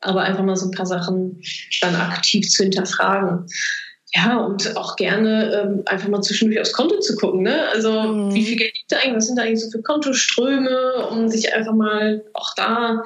aber 0.00 0.22
einfach 0.22 0.42
mal 0.42 0.56
so 0.56 0.66
ein 0.66 0.72
paar 0.72 0.86
Sachen 0.86 1.42
dann 1.80 1.94
aktiv 1.94 2.48
zu 2.48 2.62
hinterfragen. 2.62 3.46
Ja, 4.14 4.38
und 4.38 4.76
auch 4.76 4.96
gerne 4.96 5.62
ähm, 5.62 5.82
einfach 5.84 6.08
mal 6.08 6.22
zwischendurch 6.22 6.60
aufs 6.60 6.72
Konto 6.72 6.98
zu 7.00 7.16
gucken. 7.16 7.42
Ne? 7.42 7.68
Also 7.68 8.02
mhm. 8.02 8.34
wie 8.34 8.44
viel 8.44 8.56
Geld 8.56 8.72
liegt 8.74 8.90
da 8.92 8.96
eigentlich? 8.98 9.16
Was 9.16 9.26
sind 9.26 9.36
da 9.36 9.42
eigentlich 9.42 9.60
so 9.60 9.70
für 9.70 9.82
Kontoströme, 9.82 11.08
um 11.10 11.28
sich 11.28 11.52
einfach 11.52 11.74
mal 11.74 12.24
auch 12.32 12.54
da 12.56 13.02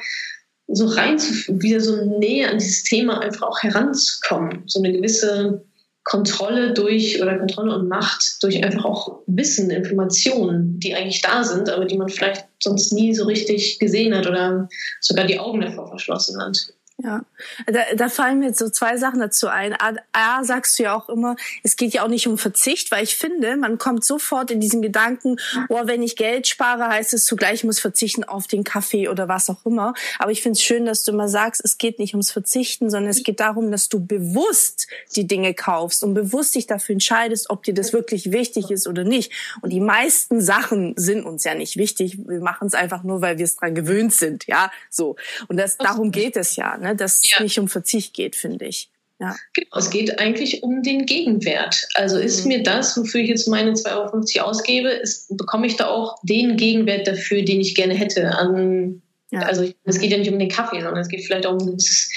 so 0.68 0.86
rein 0.86 1.18
zu, 1.18 1.32
wieder 1.60 1.80
so 1.80 2.04
näher 2.18 2.50
an 2.50 2.58
dieses 2.58 2.84
Thema 2.84 3.20
einfach 3.20 3.48
auch 3.48 3.60
heranzukommen. 3.60 4.62
So 4.66 4.80
eine 4.80 4.92
gewisse 4.92 5.64
Kontrolle 6.04 6.72
durch 6.72 7.22
oder 7.22 7.38
Kontrolle 7.38 7.74
und 7.74 7.88
Macht 7.88 8.42
durch 8.42 8.64
einfach 8.64 8.84
auch 8.84 9.22
Wissen, 9.26 9.70
Informationen, 9.70 10.80
die 10.80 10.94
eigentlich 10.94 11.22
da 11.22 11.44
sind, 11.44 11.68
aber 11.68 11.84
die 11.84 11.98
man 11.98 12.08
vielleicht 12.08 12.46
sonst 12.62 12.92
nie 12.92 13.14
so 13.14 13.24
richtig 13.24 13.78
gesehen 13.78 14.14
hat 14.16 14.26
oder 14.26 14.68
sogar 15.00 15.26
die 15.26 15.38
Augen 15.38 15.60
davor 15.60 15.88
verschlossen 15.88 16.40
hat. 16.40 16.72
Ja, 17.02 17.22
da, 17.66 17.80
da 17.96 18.08
fallen 18.08 18.40
mir 18.40 18.48
jetzt 18.48 18.58
so 18.58 18.68
zwei 18.68 18.98
Sachen 18.98 19.20
dazu 19.20 19.48
ein. 19.48 19.72
A, 19.72 19.94
A, 20.12 20.44
sagst 20.44 20.78
du 20.78 20.82
ja 20.82 20.94
auch 20.94 21.08
immer, 21.08 21.36
es 21.62 21.76
geht 21.76 21.94
ja 21.94 22.04
auch 22.04 22.08
nicht 22.08 22.26
um 22.26 22.36
Verzicht, 22.36 22.90
weil 22.90 23.04
ich 23.04 23.16
finde, 23.16 23.56
man 23.56 23.78
kommt 23.78 24.04
sofort 24.04 24.50
in 24.50 24.60
diesen 24.60 24.82
Gedanken, 24.82 25.36
oh, 25.68 25.80
wenn 25.84 26.02
ich 26.02 26.16
Geld 26.16 26.46
spare, 26.46 26.88
heißt 26.88 27.14
es 27.14 27.24
zugleich, 27.24 27.54
ich 27.54 27.64
muss 27.64 27.80
verzichten 27.80 28.24
auf 28.24 28.46
den 28.48 28.64
Kaffee 28.64 29.08
oder 29.08 29.28
was 29.28 29.48
auch 29.48 29.64
immer. 29.64 29.94
Aber 30.18 30.30
ich 30.30 30.42
finde 30.42 30.58
es 30.58 30.62
schön, 30.62 30.84
dass 30.84 31.02
du 31.04 31.12
immer 31.12 31.28
sagst, 31.28 31.62
es 31.64 31.78
geht 31.78 31.98
nicht 31.98 32.12
ums 32.12 32.30
Verzichten, 32.30 32.90
sondern 32.90 33.10
es 33.10 33.22
geht 33.22 33.40
darum, 33.40 33.70
dass 33.70 33.88
du 33.88 34.04
bewusst 34.04 34.86
die 35.16 35.26
Dinge 35.26 35.54
kaufst 35.54 36.04
und 36.04 36.12
bewusst 36.12 36.54
dich 36.54 36.66
dafür 36.66 36.94
entscheidest, 36.94 37.48
ob 37.48 37.62
dir 37.62 37.72
das 37.72 37.94
wirklich 37.94 38.30
wichtig 38.30 38.70
ist 38.70 38.86
oder 38.86 39.04
nicht. 39.04 39.32
Und 39.62 39.70
die 39.70 39.80
meisten 39.80 40.40
Sachen 40.42 40.94
sind 40.96 41.24
uns 41.24 41.44
ja 41.44 41.54
nicht 41.54 41.76
wichtig. 41.76 42.18
Wir 42.26 42.40
machen 42.40 42.66
es 42.66 42.74
einfach 42.74 43.04
nur, 43.04 43.22
weil 43.22 43.38
wir 43.38 43.44
es 43.44 43.56
dran 43.56 43.74
gewöhnt 43.74 44.12
sind, 44.12 44.46
ja, 44.46 44.70
so. 44.90 45.16
Und 45.48 45.56
das, 45.56 45.78
darum 45.78 46.10
geht 46.10 46.36
es 46.36 46.56
ja. 46.56 46.76
Ne? 46.76 46.89
Ne? 46.90 46.96
dass 46.96 47.28
ja. 47.28 47.36
es 47.36 47.42
nicht 47.42 47.58
um 47.58 47.68
Verzicht 47.68 48.14
geht, 48.14 48.36
finde 48.36 48.66
ich. 48.66 48.90
Ja. 49.20 49.36
Genau, 49.52 49.76
es 49.76 49.90
geht 49.90 50.18
eigentlich 50.18 50.62
um 50.62 50.82
den 50.82 51.04
Gegenwert. 51.04 51.86
Also 51.94 52.18
ist 52.18 52.44
mhm. 52.44 52.48
mir 52.48 52.62
das, 52.62 52.96
wofür 52.96 53.20
ich 53.20 53.28
jetzt 53.28 53.48
meine 53.48 53.72
2,50 53.72 54.36
Euro 54.38 54.48
ausgebe, 54.48 54.88
ist, 54.88 55.36
bekomme 55.36 55.66
ich 55.66 55.76
da 55.76 55.88
auch 55.88 56.16
den 56.22 56.56
Gegenwert 56.56 57.06
dafür, 57.06 57.42
den 57.42 57.60
ich 57.60 57.74
gerne 57.74 57.94
hätte. 57.94 58.30
An, 58.30 59.02
ja. 59.30 59.40
Also 59.40 59.70
es 59.84 60.00
geht 60.00 60.10
ja 60.10 60.16
nicht 60.16 60.32
um 60.32 60.38
den 60.38 60.48
Kaffee, 60.48 60.80
sondern 60.80 61.02
es 61.02 61.08
geht 61.08 61.24
vielleicht 61.24 61.44
auch 61.44 61.52
um 61.52 61.58
ein 61.58 61.66
gewisses 61.72 62.10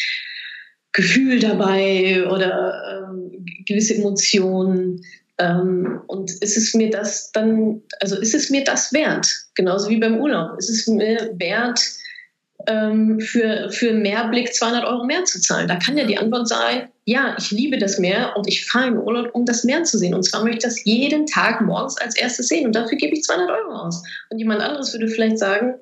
Gefühl 0.94 1.40
dabei 1.40 2.26
oder 2.30 3.10
ähm, 3.10 3.46
gewisse 3.68 3.96
Emotionen. 3.96 5.04
Ähm, 5.40 6.00
und 6.08 6.32
ist 6.32 6.56
es 6.56 6.74
mir 6.74 6.90
das 6.90 7.32
dann, 7.34 7.82
also 8.00 8.18
ist 8.18 8.34
es 8.34 8.50
mir 8.50 8.64
das 8.64 8.94
wert? 8.94 9.28
Genauso 9.56 9.90
wie 9.90 9.98
beim 9.98 10.20
Urlaub. 10.20 10.58
Ist 10.58 10.70
es 10.70 10.88
mir 10.88 11.34
wert, 11.38 11.82
für, 13.20 13.70
für 13.72 13.94
Mehrblick 13.94 14.54
200 14.54 14.86
Euro 14.86 15.04
mehr 15.04 15.26
zu 15.26 15.42
zahlen? 15.42 15.68
Da 15.68 15.76
kann 15.76 15.98
ja 15.98 16.06
die 16.06 16.18
Antwort 16.18 16.48
sein, 16.48 16.90
ja, 17.06 17.36
ich 17.38 17.52
liebe 17.52 17.78
das 17.78 18.00
Meer 18.00 18.34
und 18.38 18.48
ich 18.48 18.66
fahre 18.66 18.88
in 18.88 18.98
Urlaub, 18.98 19.32
um 19.34 19.46
das 19.46 19.64
Meer 19.64 19.84
zu 19.84 19.98
sehen. 19.98 20.14
Und 20.14 20.24
zwar 20.24 20.44
möchte 20.44 20.58
ich 20.58 20.64
das 20.64 20.86
jeden 20.86 21.26
Tag 21.26 21.62
morgens 21.62 21.98
als 21.98 22.16
erstes 22.16 22.48
sehen 22.48 22.66
und 22.66 22.76
dafür 22.76 22.98
gebe 22.98 23.14
ich 23.14 23.24
200 23.24 23.50
Euro 23.50 23.74
aus. 23.74 24.04
Und 24.30 24.40
jemand 24.40 24.62
anderes 24.62 24.94
würde 24.94 25.10
vielleicht 25.10 25.40
sagen, 25.40 25.76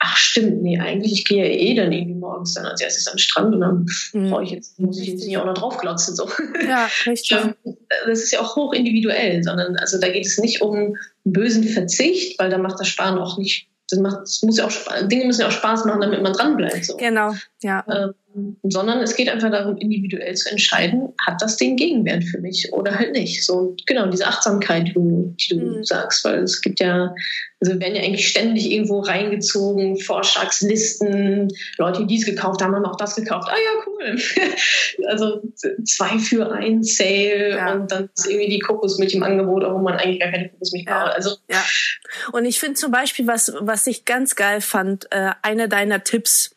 ach 0.00 0.16
stimmt, 0.16 0.62
nee, 0.62 0.78
eigentlich, 0.78 1.12
ich 1.12 1.24
gehe 1.24 1.44
ja 1.44 1.50
eh 1.50 1.74
dann 1.74 1.92
irgendwie 1.92 2.18
morgens 2.18 2.54
dann 2.54 2.66
als 2.66 2.80
erstes 2.80 3.06
am 3.06 3.18
Strand 3.18 3.54
und 3.54 3.60
dann 3.60 3.86
mhm. 4.12 4.30
brauche 4.30 4.42
ich 4.42 4.50
jetzt, 4.50 4.78
muss 4.78 4.98
ich 4.98 5.08
jetzt 5.08 5.24
nicht 5.24 5.38
auch 5.38 5.46
noch 5.46 5.54
draufglotzen. 5.54 6.16
So. 6.16 6.28
Ja, 6.66 6.88
richtig. 7.06 7.38
das 8.06 8.22
ist 8.22 8.32
ja 8.32 8.40
auch 8.40 8.56
hoch 8.56 8.72
individuell, 8.72 9.42
sondern 9.42 9.76
also 9.76 9.98
da 9.98 10.08
geht 10.08 10.26
es 10.26 10.38
nicht 10.38 10.60
um 10.60 10.96
bösen 11.24 11.64
Verzicht, 11.64 12.38
weil 12.38 12.50
da 12.50 12.58
macht 12.58 12.80
das 12.80 12.88
Sparen 12.88 13.18
auch 13.18 13.38
nicht 13.38 13.68
das 13.90 13.98
macht, 13.98 14.20
das 14.22 14.42
muss 14.42 14.58
ja 14.58 14.66
auch, 14.66 15.08
Dinge 15.08 15.26
müssen 15.26 15.42
ja 15.42 15.48
auch 15.48 15.52
Spaß 15.52 15.84
machen, 15.84 16.00
damit 16.00 16.22
man 16.22 16.32
dranbleibt. 16.32 16.84
So. 16.84 16.96
Genau, 16.96 17.34
ja. 17.62 17.84
Ähm, 17.88 18.14
sondern 18.62 19.00
es 19.00 19.16
geht 19.16 19.28
einfach 19.28 19.50
darum, 19.50 19.76
individuell 19.76 20.34
zu 20.34 20.50
entscheiden, 20.50 21.12
hat 21.26 21.40
das 21.40 21.56
den 21.56 21.76
Gegenwert 21.76 22.24
für 22.24 22.38
mich 22.38 22.72
oder 22.72 22.98
halt 22.98 23.12
nicht. 23.12 23.44
So, 23.44 23.76
genau, 23.86 24.06
diese 24.06 24.26
Achtsamkeit, 24.26 24.88
die 24.88 24.92
du, 24.92 25.34
die 25.38 25.56
du 25.56 25.78
mhm. 25.78 25.84
sagst, 25.84 26.24
weil 26.24 26.42
es 26.42 26.60
gibt 26.60 26.80
ja 26.80 27.14
also 27.64 27.74
wir 27.74 27.80
werden 27.80 27.96
ja 27.96 28.02
eigentlich 28.02 28.28
ständig 28.28 28.70
irgendwo 28.70 29.00
reingezogen, 29.00 29.98
Vorschlagslisten, 29.98 31.48
Leute, 31.78 32.00
die 32.00 32.06
dies 32.06 32.26
gekauft 32.26 32.60
haben, 32.60 32.74
haben 32.74 32.84
auch 32.84 32.98
das 32.98 33.16
gekauft. 33.16 33.48
Ah 33.50 33.56
ja, 33.56 33.84
cool. 33.86 34.20
also 35.08 35.40
zwei 35.84 36.18
für 36.18 36.52
ein 36.52 36.82
Sale 36.82 37.56
ja. 37.56 37.72
und 37.72 37.90
dann 37.90 38.10
ist 38.14 38.26
irgendwie 38.28 38.50
die 38.50 38.58
Kokosmilch 38.58 39.14
im 39.14 39.22
Angebot, 39.22 39.64
obwohl 39.64 39.82
man 39.82 39.94
eigentlich 39.94 40.20
gar 40.20 40.30
keine 40.30 40.50
Kokosmilch 40.50 40.84
ja. 40.86 41.04
braucht. 41.04 41.16
Also, 41.16 41.36
ja. 41.50 41.64
Und 42.32 42.44
ich 42.44 42.60
finde 42.60 42.74
zum 42.74 42.92
Beispiel, 42.92 43.26
was, 43.26 43.54
was 43.60 43.86
ich 43.86 44.04
ganz 44.04 44.36
geil 44.36 44.60
fand, 44.60 45.06
äh, 45.10 45.30
einer 45.40 45.66
deiner 45.66 46.04
Tipps 46.04 46.53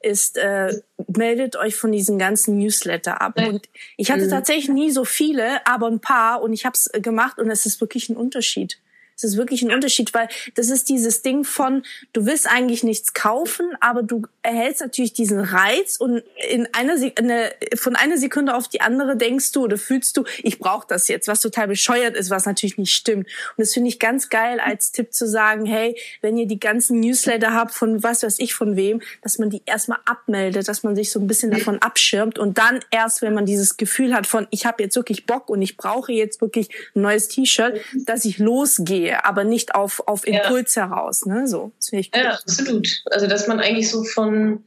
ist, 0.00 0.36
äh, 0.36 0.80
meldet 1.06 1.56
euch 1.56 1.76
von 1.76 1.92
diesen 1.92 2.18
ganzen 2.18 2.58
Newsletter 2.58 3.20
ab. 3.20 3.34
Und 3.38 3.68
ich 3.96 4.10
hatte 4.10 4.26
mhm. 4.26 4.30
tatsächlich 4.30 4.68
nie 4.68 4.90
so 4.90 5.04
viele, 5.04 5.66
aber 5.66 5.86
ein 5.86 6.00
paar 6.00 6.42
und 6.42 6.52
ich 6.52 6.64
habe 6.64 6.74
es 6.74 6.90
gemacht 7.02 7.38
und 7.38 7.50
es 7.50 7.66
ist 7.66 7.80
wirklich 7.80 8.08
ein 8.08 8.16
Unterschied. 8.16 8.78
Es 9.18 9.24
ist 9.24 9.36
wirklich 9.36 9.62
ein 9.62 9.72
Unterschied, 9.72 10.14
weil 10.14 10.28
das 10.54 10.70
ist 10.70 10.88
dieses 10.88 11.22
Ding 11.22 11.42
von, 11.42 11.82
du 12.12 12.24
willst 12.24 12.48
eigentlich 12.48 12.84
nichts 12.84 13.14
kaufen, 13.14 13.66
aber 13.80 14.04
du 14.04 14.22
erhältst 14.42 14.80
natürlich 14.80 15.12
diesen 15.12 15.40
Reiz 15.40 15.96
und 15.98 16.22
in 16.48 16.68
einer 16.72 16.94
eine, 17.16 17.50
von 17.74 17.96
einer 17.96 18.16
Sekunde 18.16 18.54
auf 18.54 18.68
die 18.68 18.80
andere 18.80 19.16
denkst 19.16 19.50
du 19.52 19.64
oder 19.64 19.76
fühlst 19.76 20.16
du, 20.16 20.24
ich 20.42 20.60
brauche 20.60 20.86
das 20.88 21.08
jetzt, 21.08 21.26
was 21.26 21.40
total 21.40 21.66
bescheuert 21.66 22.16
ist, 22.16 22.30
was 22.30 22.46
natürlich 22.46 22.78
nicht 22.78 22.92
stimmt. 22.92 23.26
Und 23.26 23.58
das 23.58 23.74
finde 23.74 23.88
ich 23.88 23.98
ganz 23.98 24.28
geil 24.28 24.60
als 24.60 24.92
Tipp 24.92 25.12
zu 25.12 25.26
sagen, 25.26 25.66
hey, 25.66 25.98
wenn 26.20 26.36
ihr 26.36 26.46
die 26.46 26.60
ganzen 26.60 27.00
Newsletter 27.00 27.52
habt 27.52 27.74
von 27.74 28.02
was 28.04 28.22
weiß 28.22 28.38
ich 28.38 28.54
von 28.54 28.76
wem, 28.76 29.02
dass 29.22 29.38
man 29.38 29.50
die 29.50 29.62
erstmal 29.66 29.98
abmeldet, 30.04 30.68
dass 30.68 30.84
man 30.84 30.94
sich 30.94 31.10
so 31.10 31.18
ein 31.18 31.26
bisschen 31.26 31.50
davon 31.50 31.78
abschirmt 31.82 32.38
und 32.38 32.58
dann 32.58 32.80
erst, 32.92 33.20
wenn 33.22 33.34
man 33.34 33.46
dieses 33.46 33.76
Gefühl 33.76 34.14
hat 34.14 34.26
von, 34.26 34.46
ich 34.50 34.64
habe 34.64 34.82
jetzt 34.82 34.94
wirklich 34.94 35.26
Bock 35.26 35.48
und 35.48 35.60
ich 35.60 35.76
brauche 35.76 36.12
jetzt 36.12 36.40
wirklich 36.40 36.68
ein 36.94 37.02
neues 37.02 37.28
T-Shirt, 37.28 37.80
dass 38.06 38.24
ich 38.24 38.38
losgehe 38.38 39.07
gehe, 39.08 39.24
aber 39.24 39.44
nicht 39.44 39.74
auf, 39.74 40.02
auf 40.06 40.26
Impuls 40.26 40.74
ja. 40.74 40.88
heraus. 40.88 41.26
Ne? 41.26 41.46
So, 41.46 41.72
das 41.76 41.92
ich 41.92 42.10
gut. 42.10 42.22
Ja, 42.22 42.32
absolut. 42.32 42.88
Also 43.06 43.26
dass 43.26 43.46
man 43.46 43.60
eigentlich 43.60 43.90
so 43.90 44.04
von 44.04 44.64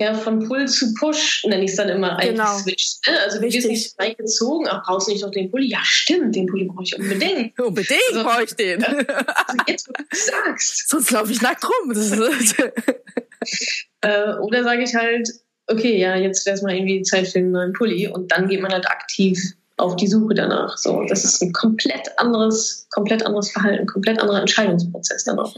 ja, 0.00 0.12
von 0.12 0.44
Pull 0.44 0.66
zu 0.66 0.92
Push 0.94 1.44
nenne 1.46 1.62
ich 1.62 1.70
es 1.70 1.76
dann 1.76 1.88
immer 1.88 2.18
eigentlich 2.18 2.30
genau. 2.30 2.58
switcht. 2.58 3.06
Ne? 3.06 3.20
Also 3.20 3.38
Richtig. 3.38 3.62
du 3.62 3.70
wirst 3.70 3.86
nicht 3.86 4.00
reingezogen, 4.00 4.66
ach, 4.68 4.82
brauchst 4.84 5.06
du 5.06 5.12
nicht 5.12 5.22
noch 5.22 5.30
den 5.30 5.52
Pulli? 5.52 5.68
Ja, 5.68 5.78
stimmt, 5.84 6.34
den 6.34 6.46
Pulli 6.46 6.64
brauche 6.64 6.82
ich 6.82 6.98
unbedingt. 6.98 7.56
unbedingt 7.60 8.00
also, 8.08 8.24
brauche 8.24 8.42
ich 8.42 8.54
den. 8.54 8.82
Also 8.84 9.64
jetzt, 9.68 9.88
wo 9.88 9.92
du 9.92 10.04
sagst. 10.10 10.88
Sonst 10.88 11.12
laufe 11.12 11.30
ich 11.30 11.40
nackt 11.42 11.64
rum. 11.64 11.92
äh, 14.00 14.32
oder 14.40 14.64
sage 14.64 14.82
ich 14.82 14.96
halt, 14.96 15.28
okay, 15.68 15.96
ja, 15.96 16.16
jetzt 16.16 16.44
wäre 16.44 16.56
es 16.56 16.62
mal 16.62 16.74
irgendwie 16.74 17.02
Zeit 17.02 17.28
für 17.28 17.38
einen 17.38 17.52
neuen 17.52 17.72
Pulli 17.72 18.08
und 18.08 18.32
dann 18.32 18.48
geht 18.48 18.60
man 18.60 18.72
halt 18.72 18.88
aktiv 18.88 19.38
auf 19.78 19.96
die 19.96 20.08
Suche 20.08 20.34
danach. 20.34 20.76
So, 20.76 21.04
das 21.08 21.24
ist 21.24 21.42
ein 21.42 21.52
komplett 21.52 22.18
anderes, 22.18 22.86
komplett 22.90 23.24
anderes 23.24 23.50
Verhalten, 23.50 23.86
komplett 23.86 24.20
anderer 24.20 24.40
Entscheidungsprozess 24.40 25.24
danach. 25.24 25.54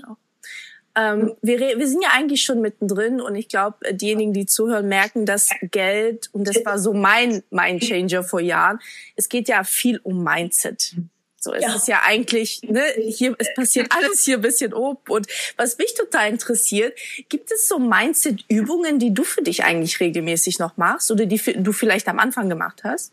Ähm, 0.96 1.34
wir, 1.40 1.58
wir 1.60 1.88
sind 1.88 2.02
ja 2.02 2.10
eigentlich 2.12 2.42
schon 2.42 2.60
mittendrin 2.60 3.20
und 3.20 3.34
ich 3.34 3.48
glaube, 3.48 3.78
diejenigen, 3.92 4.32
die 4.32 4.46
zuhören, 4.46 4.88
merken, 4.88 5.24
dass 5.24 5.48
Geld, 5.70 6.28
und 6.32 6.46
das 6.46 6.64
war 6.64 6.78
so 6.78 6.92
mein 6.92 7.42
Mindchanger 7.50 8.22
vor 8.24 8.40
Jahren, 8.40 8.80
es 9.16 9.28
geht 9.28 9.48
ja 9.48 9.64
viel 9.64 9.98
um 10.02 10.22
Mindset. 10.22 10.96
So, 11.42 11.54
es 11.54 11.62
ja. 11.62 11.74
ist 11.74 11.88
ja 11.88 12.02
eigentlich, 12.04 12.60
ne, 12.64 12.82
hier, 12.98 13.34
es 13.38 13.48
passiert 13.54 13.90
alles 13.96 14.24
hier 14.24 14.36
ein 14.36 14.42
bisschen 14.42 14.74
ob. 14.74 15.08
Und 15.08 15.26
was 15.56 15.78
mich 15.78 15.94
total 15.94 16.28
interessiert, 16.28 16.98
gibt 17.30 17.50
es 17.50 17.66
so 17.66 17.78
Mindset-Übungen, 17.78 18.98
die 18.98 19.14
du 19.14 19.24
für 19.24 19.42
dich 19.42 19.64
eigentlich 19.64 20.00
regelmäßig 20.00 20.58
noch 20.58 20.76
machst 20.76 21.10
oder 21.10 21.24
die 21.24 21.40
du 21.56 21.72
vielleicht 21.72 22.08
am 22.08 22.18
Anfang 22.18 22.50
gemacht 22.50 22.82
hast? 22.84 23.12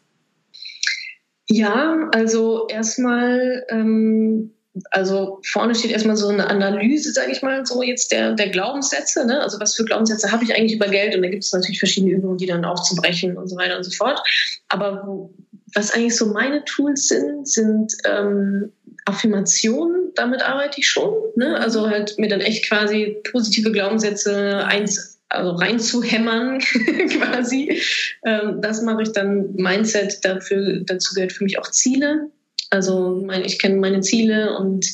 Ja, 1.49 2.09
also 2.13 2.67
erstmal, 2.67 3.65
ähm, 3.69 4.53
also 4.91 5.39
vorne 5.45 5.73
steht 5.75 5.91
erstmal 5.91 6.17
so 6.17 6.27
eine 6.27 6.47
Analyse, 6.47 7.11
sage 7.13 7.31
ich 7.31 7.41
mal, 7.41 7.65
so 7.65 7.81
jetzt 7.81 8.11
der, 8.11 8.33
der 8.33 8.49
Glaubenssätze. 8.49 9.25
Ne? 9.25 9.41
Also 9.41 9.59
was 9.59 9.75
für 9.75 9.85
Glaubenssätze 9.85 10.31
habe 10.31 10.43
ich 10.43 10.55
eigentlich 10.55 10.75
über 10.75 10.87
Geld? 10.87 11.15
Und 11.15 11.23
da 11.23 11.29
gibt 11.29 11.43
es 11.43 11.53
natürlich 11.53 11.79
verschiedene 11.79 12.13
Übungen, 12.13 12.37
die 12.37 12.45
dann 12.45 12.65
aufzubrechen 12.65 13.37
und 13.37 13.47
so 13.47 13.55
weiter 13.55 13.77
und 13.77 13.83
so 13.83 13.91
fort. 13.91 14.21
Aber 14.67 15.03
wo, 15.05 15.33
was 15.73 15.91
eigentlich 15.91 16.15
so 16.15 16.27
meine 16.27 16.63
Tools 16.65 17.07
sind, 17.07 17.47
sind 17.47 17.93
ähm, 18.05 18.71
Affirmationen. 19.05 20.11
Damit 20.15 20.41
arbeite 20.41 20.79
ich 20.79 20.87
schon. 20.87 21.13
Ne? 21.35 21.57
Also 21.57 21.89
halt 21.89 22.19
mir 22.19 22.27
dann 22.27 22.41
echt 22.41 22.67
quasi 22.67 23.17
positive 23.31 23.71
Glaubenssätze 23.71 24.65
eins 24.65 25.16
also 25.29 25.51
reinzuhämmern 25.51 26.59
quasi. 27.19 27.81
Ähm, 28.25 28.61
das 28.61 28.81
mache 28.81 29.03
ich 29.03 29.11
dann 29.11 29.53
Mindset, 29.55 30.23
dafür, 30.23 30.81
dazu 30.85 31.13
gehört 31.13 31.33
für 31.33 31.43
mich 31.43 31.59
auch 31.59 31.69
Ziele. 31.71 32.29
Also 32.69 33.21
mein, 33.25 33.45
ich 33.45 33.59
kenne 33.59 33.77
meine 33.77 34.01
Ziele 34.01 34.57
und 34.57 34.85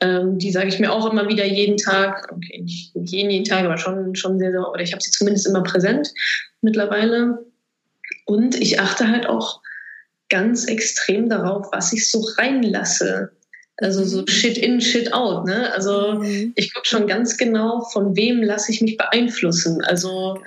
ähm, 0.00 0.38
die 0.38 0.52
sage 0.52 0.68
ich 0.68 0.78
mir 0.78 0.92
auch 0.92 1.10
immer 1.10 1.28
wieder 1.28 1.44
jeden 1.44 1.76
Tag. 1.76 2.30
Okay, 2.32 2.60
nicht 2.62 2.92
jeden, 2.94 3.30
jeden 3.30 3.44
Tag, 3.44 3.64
aber 3.64 3.78
schon, 3.78 4.14
schon 4.14 4.38
sehr, 4.38 4.52
sehr, 4.52 4.68
oder 4.68 4.82
ich 4.82 4.92
habe 4.92 5.02
sie 5.02 5.10
zumindest 5.10 5.46
immer 5.46 5.62
präsent 5.62 6.12
mittlerweile. 6.60 7.44
Und 8.24 8.54
ich 8.54 8.80
achte 8.80 9.08
halt 9.08 9.26
auch 9.26 9.60
ganz 10.28 10.66
extrem 10.66 11.28
darauf, 11.28 11.68
was 11.72 11.92
ich 11.92 12.10
so 12.10 12.20
reinlasse. 12.36 13.32
Also 13.80 14.04
so 14.04 14.22
mhm. 14.22 14.26
Shit 14.26 14.58
in, 14.58 14.80
Shit 14.80 15.12
out. 15.12 15.46
Ne? 15.46 15.72
Also 15.72 16.14
mhm. 16.14 16.52
ich 16.56 16.74
gucke 16.74 16.86
schon 16.86 17.06
ganz 17.06 17.36
genau, 17.36 17.82
von 17.92 18.16
wem 18.16 18.42
lasse 18.42 18.72
ich 18.72 18.80
mich 18.80 18.96
beeinflussen. 18.96 19.82
Also 19.84 20.42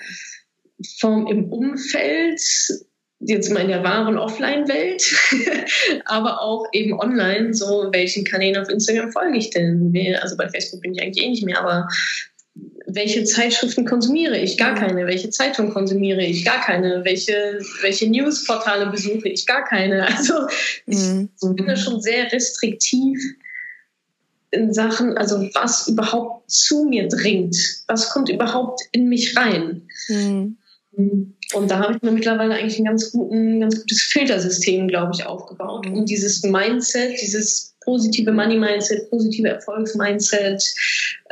vom 1.00 1.28
im 1.28 1.46
Umfeld, 1.52 2.42
jetzt 3.20 3.52
mal 3.52 3.62
in 3.62 3.70
der 3.70 3.84
wahren 3.84 4.18
Offline-Welt, 4.18 5.04
aber 6.06 6.42
auch 6.42 6.66
eben 6.74 7.00
online, 7.00 7.54
so 7.54 7.90
welchen 7.92 8.26
Kanälen 8.26 8.62
auf 8.62 8.70
Instagram 8.70 9.12
folge 9.12 9.38
ich 9.38 9.52
denn? 9.52 9.96
Also 10.22 10.36
bei 10.36 10.50
Facebook 10.50 10.82
bin 10.82 10.94
ich 10.94 11.02
eigentlich 11.02 11.24
eh 11.24 11.30
nicht 11.30 11.46
mehr, 11.46 11.60
aber 11.60 11.88
welche 12.96 13.24
Zeitschriften 13.24 13.86
konsumiere 13.86 14.38
ich? 14.38 14.58
Gar 14.58 14.76
keine. 14.76 15.06
Welche 15.08 15.30
Zeitung 15.30 15.72
konsumiere 15.72 16.24
ich? 16.24 16.46
Gar 16.46 16.62
keine. 16.62 17.04
Welche, 17.04 17.60
welche 17.82 18.10
Newsportale 18.10 18.90
besuche 18.90 19.30
ich? 19.30 19.46
Gar 19.46 19.66
keine. 19.66 20.08
Also 20.22 20.34
ich 20.86 20.98
mhm. 20.98 21.56
bin 21.56 21.68
da 21.68 21.76
schon 21.76 22.02
sehr 22.02 22.32
restriktiv 22.32 23.20
in 24.52 24.74
Sachen, 24.74 25.18
also 25.18 25.50
was 25.54 25.88
überhaupt 25.88 26.52
zu 26.52 26.86
mir 26.86 27.08
dringt. 27.08 27.56
Was 27.88 28.10
kommt 28.10 28.30
überhaupt 28.30 28.82
in 28.92 29.08
mich 29.08 29.36
rein? 29.38 29.88
Mhm. 30.08 30.58
Und 31.54 31.72
da 31.72 31.80
habe 31.80 31.96
ich 31.96 32.02
mir 32.02 32.12
mittlerweile 32.12 32.56
eigentlich 32.56 32.78
ein 32.80 32.86
ganz, 32.86 33.12
guten, 33.12 33.62
ganz 33.62 33.80
gutes 33.80 34.02
Filtersystem, 34.02 34.88
glaube 34.88 35.12
ich, 35.14 35.26
aufgebaut. 35.26 35.88
Und 35.88 36.10
dieses 36.10 36.44
Mindset, 36.44 37.20
dieses 37.22 37.76
positive 37.82 38.32
Money-Mindset, 38.32 39.10
positive 39.10 39.50
Erfolgs-Mindset, 39.50 40.64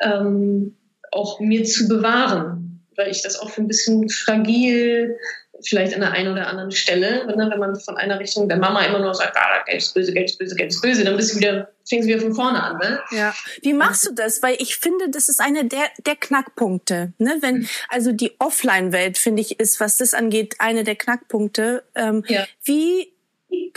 ähm, 0.02 0.76
auch 1.12 1.40
mir 1.40 1.64
zu 1.64 1.88
bewahren, 1.88 2.86
weil 2.96 3.10
ich 3.10 3.22
das 3.22 3.40
auch 3.40 3.50
für 3.50 3.62
ein 3.62 3.68
bisschen 3.68 4.10
fragil 4.10 5.18
vielleicht 5.62 5.94
an 5.94 6.02
der 6.02 6.12
einen 6.12 6.32
oder 6.32 6.48
anderen 6.48 6.72
Stelle, 6.72 7.26
ne, 7.26 7.50
wenn 7.50 7.60
man 7.60 7.80
von 7.80 7.98
einer 7.98 8.20
Richtung 8.20 8.48
der 8.48 8.58
Mama 8.58 8.86
immer 8.86 9.00
nur 9.00 9.14
sagt, 9.14 9.36
ah, 9.36 9.64
Geld 9.66 9.82
ist 9.82 9.94
böse, 9.94 10.14
Geld 10.14 10.30
ist 10.30 10.40
böse, 10.40 10.56
Geld 10.56 10.72
ist 10.72 10.82
böse, 10.82 11.04
dann 11.04 11.18
bist 11.18 11.34
du 11.34 11.38
wieder, 11.38 11.70
fängst 11.88 12.08
du 12.08 12.14
wieder 12.14 12.22
von 12.22 12.34
vorne 12.34 12.64
an. 12.64 12.78
Ne? 12.78 13.00
Ja. 13.12 13.34
Wie 13.62 13.74
machst 13.74 14.08
du 14.08 14.14
das? 14.14 14.42
Weil 14.42 14.56
ich 14.60 14.78
finde, 14.78 15.10
das 15.10 15.30
ist 15.30 15.42
einer 15.42 15.64
der, 15.64 15.90
der 16.06 16.16
Knackpunkte. 16.16 17.14
Ne? 17.18 17.38
Wenn, 17.42 17.68
also 17.90 18.12
die 18.12 18.40
Offline-Welt, 18.40 19.18
finde 19.18 19.42
ich, 19.42 19.60
ist, 19.60 19.80
was 19.80 19.98
das 19.98 20.14
angeht, 20.14 20.56
eine 20.60 20.84
der 20.84 20.96
Knackpunkte. 20.96 21.84
Ähm, 21.96 22.24
ja. 22.28 22.46
Wie, 22.64 23.12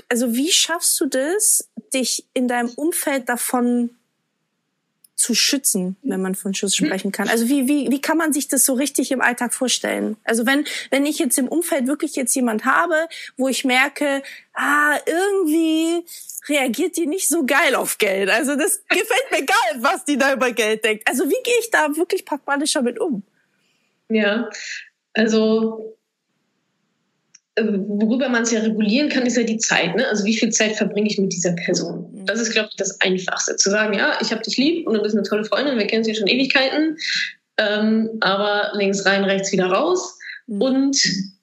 also 0.08 0.34
wie 0.34 0.50
schaffst 0.50 1.00
du 1.00 1.06
das, 1.06 1.68
dich 1.92 2.26
in 2.34 2.48
deinem 2.48 2.70
Umfeld 2.70 3.28
davon 3.28 3.90
zu 5.22 5.36
schützen, 5.36 5.96
wenn 6.02 6.20
man 6.20 6.34
von 6.34 6.52
Schutz 6.52 6.74
sprechen 6.74 7.12
kann. 7.12 7.28
Also 7.28 7.48
wie, 7.48 7.68
wie, 7.68 7.88
wie 7.92 8.00
kann 8.00 8.18
man 8.18 8.32
sich 8.32 8.48
das 8.48 8.64
so 8.64 8.74
richtig 8.74 9.12
im 9.12 9.20
Alltag 9.20 9.54
vorstellen? 9.54 10.16
Also 10.24 10.46
wenn, 10.46 10.64
wenn 10.90 11.06
ich 11.06 11.20
jetzt 11.20 11.38
im 11.38 11.46
Umfeld 11.46 11.86
wirklich 11.86 12.16
jetzt 12.16 12.34
jemand 12.34 12.64
habe, 12.64 13.06
wo 13.36 13.46
ich 13.46 13.64
merke, 13.64 14.24
ah, 14.54 14.98
irgendwie 15.06 16.04
reagiert 16.48 16.96
die 16.96 17.06
nicht 17.06 17.28
so 17.28 17.46
geil 17.46 17.76
auf 17.76 17.98
Geld. 17.98 18.30
Also 18.30 18.56
das 18.56 18.82
gefällt 18.88 19.30
mir 19.30 19.46
geil, 19.46 19.78
was 19.78 20.04
die 20.04 20.18
da 20.18 20.32
über 20.32 20.50
Geld 20.50 20.84
denkt. 20.84 21.06
Also 21.06 21.24
wie 21.26 21.42
gehe 21.44 21.58
ich 21.60 21.70
da 21.70 21.96
wirklich 21.96 22.24
pragmatischer 22.24 22.82
mit 22.82 22.98
um? 22.98 23.22
Ja, 24.08 24.50
also 25.14 25.96
worüber 27.60 28.28
man 28.28 28.42
es 28.42 28.50
ja 28.50 28.60
regulieren 28.60 29.10
kann, 29.10 29.26
ist 29.26 29.36
ja 29.36 29.42
die 29.42 29.58
Zeit. 29.58 29.94
Ne? 29.94 30.06
Also 30.08 30.24
wie 30.24 30.36
viel 30.36 30.50
Zeit 30.50 30.76
verbringe 30.76 31.08
ich 31.08 31.18
mit 31.18 31.32
dieser 31.32 31.52
Person? 31.52 32.10
Mhm. 32.12 32.26
Das 32.26 32.40
ist, 32.40 32.52
glaube 32.52 32.68
ich, 32.70 32.76
das 32.76 33.00
Einfachste. 33.00 33.56
Zu 33.56 33.70
sagen, 33.70 33.94
ja, 33.94 34.18
ich 34.20 34.30
habe 34.30 34.42
dich 34.42 34.56
lieb 34.56 34.86
und 34.86 34.94
du 34.94 35.02
bist 35.02 35.14
eine 35.14 35.24
tolle 35.24 35.44
Freundin, 35.44 35.78
wir 35.78 35.86
kennen 35.86 36.04
sie 36.04 36.14
schon 36.14 36.28
Ewigkeiten, 36.28 36.96
ähm, 37.58 38.10
aber 38.20 38.72
links 38.74 39.04
rein, 39.04 39.24
rechts 39.24 39.52
wieder 39.52 39.66
raus. 39.66 40.18
Mhm. 40.46 40.62
Und 40.62 40.96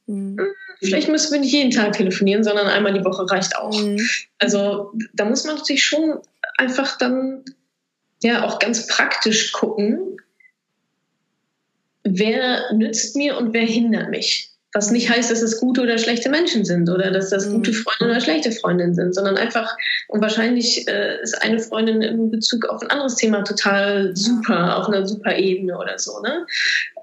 mhm. 0.07 0.37
Hm, 0.39 0.87
vielleicht 0.87 1.09
müssen 1.09 1.31
wir 1.33 1.39
nicht 1.39 1.53
jeden 1.53 1.71
Tag 1.71 1.93
telefonieren, 1.93 2.43
sondern 2.43 2.67
einmal 2.67 2.93
die 2.93 3.05
Woche 3.05 3.29
reicht 3.29 3.55
auch. 3.55 3.79
Mhm. 3.79 3.99
Also 4.39 4.91
da 5.13 5.25
muss 5.25 5.45
man 5.45 5.63
sich 5.63 5.83
schon 5.83 6.19
einfach 6.57 6.97
dann 6.97 7.43
ja 8.23 8.45
auch 8.45 8.59
ganz 8.59 8.87
praktisch 8.87 9.51
gucken, 9.51 10.17
wer 12.03 12.73
nützt 12.73 13.15
mir 13.15 13.37
und 13.37 13.53
wer 13.53 13.65
hindert 13.65 14.09
mich. 14.09 14.49
Was 14.73 14.91
nicht 14.91 15.09
heißt, 15.09 15.31
dass 15.31 15.41
es 15.41 15.59
gute 15.59 15.81
oder 15.81 15.97
schlechte 15.97 16.29
Menschen 16.29 16.63
sind 16.63 16.89
oder 16.89 17.09
dass 17.09 17.31
das 17.31 17.49
gute 17.49 17.71
mhm. 17.71 17.75
Freunde 17.75 18.13
oder 18.13 18.21
schlechte 18.21 18.51
Freundinnen 18.51 18.93
sind, 18.93 19.15
sondern 19.15 19.35
einfach, 19.35 19.75
und 20.07 20.21
wahrscheinlich 20.21 20.87
äh, 20.87 21.21
ist 21.23 21.41
eine 21.41 21.59
Freundin 21.59 22.03
in 22.03 22.29
Bezug 22.29 22.65
auf 22.65 22.81
ein 22.83 22.91
anderes 22.91 23.15
Thema 23.15 23.43
total 23.43 24.15
super, 24.15 24.77
auf 24.77 24.87
einer 24.87 25.07
super 25.07 25.35
Ebene 25.35 25.75
oder 25.75 25.97
so. 25.97 26.19
Ne? 26.21 26.45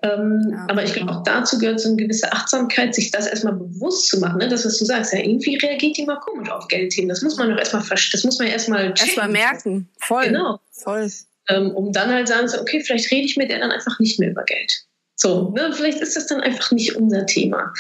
Ähm, 0.03 0.49
ja, 0.53 0.67
aber 0.69 0.85
ich 0.85 0.93
glaube, 0.93 1.11
auch 1.11 1.25
dazu 1.25 1.59
gehört 1.59 1.81
so 1.81 1.89
eine 1.89 1.97
gewisse 1.97 2.33
Achtsamkeit, 2.33 2.95
sich 2.95 3.11
das 3.11 3.27
erstmal 3.27 3.55
bewusst 3.55 4.09
zu 4.09 4.21
machen. 4.21 4.39
Ne? 4.39 4.49
Das, 4.49 4.65
was 4.65 4.79
du 4.79 4.85
sagst, 4.85 5.13
ja, 5.13 5.19
irgendwie 5.19 5.57
reagiert 5.57 5.97
die 5.97 6.05
mal 6.05 6.21
komisch 6.21 6.51
auf 6.51 6.69
Geldthemen. 6.69 7.09
Das 7.09 7.23
muss 7.23 7.37
man 7.37 7.51
doch 7.51 7.59
erstmal 7.59 7.83
das 7.83 8.25
muss 8.25 8.39
man 8.39 8.47
erstmal 8.47 8.91
erstmal 8.91 9.29
merken. 9.29 9.89
Voll. 9.99 10.27
Genau. 10.27 10.61
Voll. 10.71 11.11
Ähm, 11.49 11.73
um 11.73 11.93
dann 11.93 12.13
halt 12.13 12.29
sagen 12.29 12.47
zu, 12.47 12.61
okay, 12.61 12.81
vielleicht 12.81 13.11
rede 13.11 13.27
ich 13.27 13.37
mit 13.37 13.51
der 13.51 13.59
dann 13.59 13.73
einfach 13.73 13.99
nicht 13.99 14.21
mehr 14.21 14.31
über 14.31 14.45
Geld. 14.45 14.87
So, 15.17 15.51
ne, 15.51 15.73
vielleicht 15.73 16.01
ist 16.01 16.15
das 16.15 16.27
dann 16.27 16.41
einfach 16.41 16.71
nicht 16.73 16.95
unser 16.95 17.25
Thema. 17.25 17.73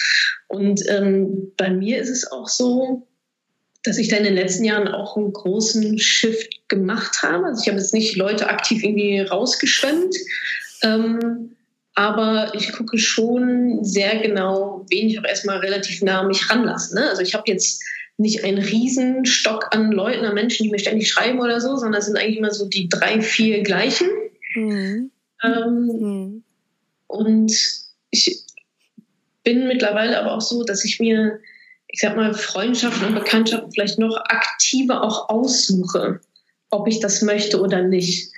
Und 0.48 0.82
ähm, 0.88 1.52
bei 1.56 1.70
mir 1.70 2.00
ist 2.00 2.08
es 2.08 2.30
auch 2.32 2.48
so, 2.48 3.06
dass 3.84 3.98
ich 3.98 4.08
da 4.08 4.16
in 4.16 4.24
den 4.24 4.34
letzten 4.34 4.64
Jahren 4.64 4.88
auch 4.88 5.16
einen 5.16 5.32
großen 5.32 5.98
Shift 5.98 6.68
gemacht 6.68 7.22
habe. 7.22 7.44
Also 7.46 7.62
ich 7.62 7.68
habe 7.68 7.78
jetzt 7.78 7.94
nicht 7.94 8.16
Leute 8.16 8.48
aktiv 8.48 8.82
irgendwie 8.82 9.20
rausgeschwemmt, 9.20 10.16
ähm, 10.82 11.56
aber 11.94 12.52
ich 12.54 12.72
gucke 12.72 12.98
schon 12.98 13.84
sehr 13.84 14.18
genau, 14.18 14.84
wen 14.90 15.08
ich 15.08 15.18
auch 15.18 15.24
erstmal 15.24 15.58
relativ 15.58 16.02
nah 16.02 16.20
an 16.20 16.28
mich 16.28 16.50
ranlasse. 16.50 16.94
Ne? 16.94 17.08
Also 17.08 17.22
ich 17.22 17.34
habe 17.34 17.44
jetzt 17.46 17.82
nicht 18.18 18.44
einen 18.44 18.58
Riesenstock 18.58 19.68
an 19.74 19.92
Leuten, 19.92 20.24
an 20.24 20.34
Menschen, 20.34 20.64
die 20.64 20.70
mir 20.70 20.78
ständig 20.78 21.10
schreiben 21.10 21.38
oder 21.38 21.60
so, 21.60 21.76
sondern 21.76 22.00
es 22.00 22.06
sind 22.06 22.16
eigentlich 22.16 22.38
immer 22.38 22.52
so 22.52 22.66
die 22.66 22.88
drei, 22.88 23.20
vier 23.20 23.62
gleichen. 23.62 24.08
Mhm. 24.54 25.10
Ähm, 25.44 25.86
mhm. 25.86 26.35
Und 27.06 27.52
ich 28.10 28.44
bin 29.44 29.68
mittlerweile 29.68 30.18
aber 30.18 30.32
auch 30.34 30.40
so, 30.40 30.64
dass 30.64 30.84
ich 30.84 30.98
mir, 30.98 31.40
ich 31.88 32.00
sag 32.00 32.16
mal, 32.16 32.34
Freundschaften 32.34 33.06
und 33.06 33.14
Bekanntschaften 33.14 33.70
vielleicht 33.72 33.98
noch 33.98 34.16
aktiver 34.16 35.02
auch 35.02 35.28
aussuche, 35.28 36.20
ob 36.70 36.88
ich 36.88 37.00
das 37.00 37.22
möchte 37.22 37.60
oder 37.60 37.82
nicht. 37.82 38.32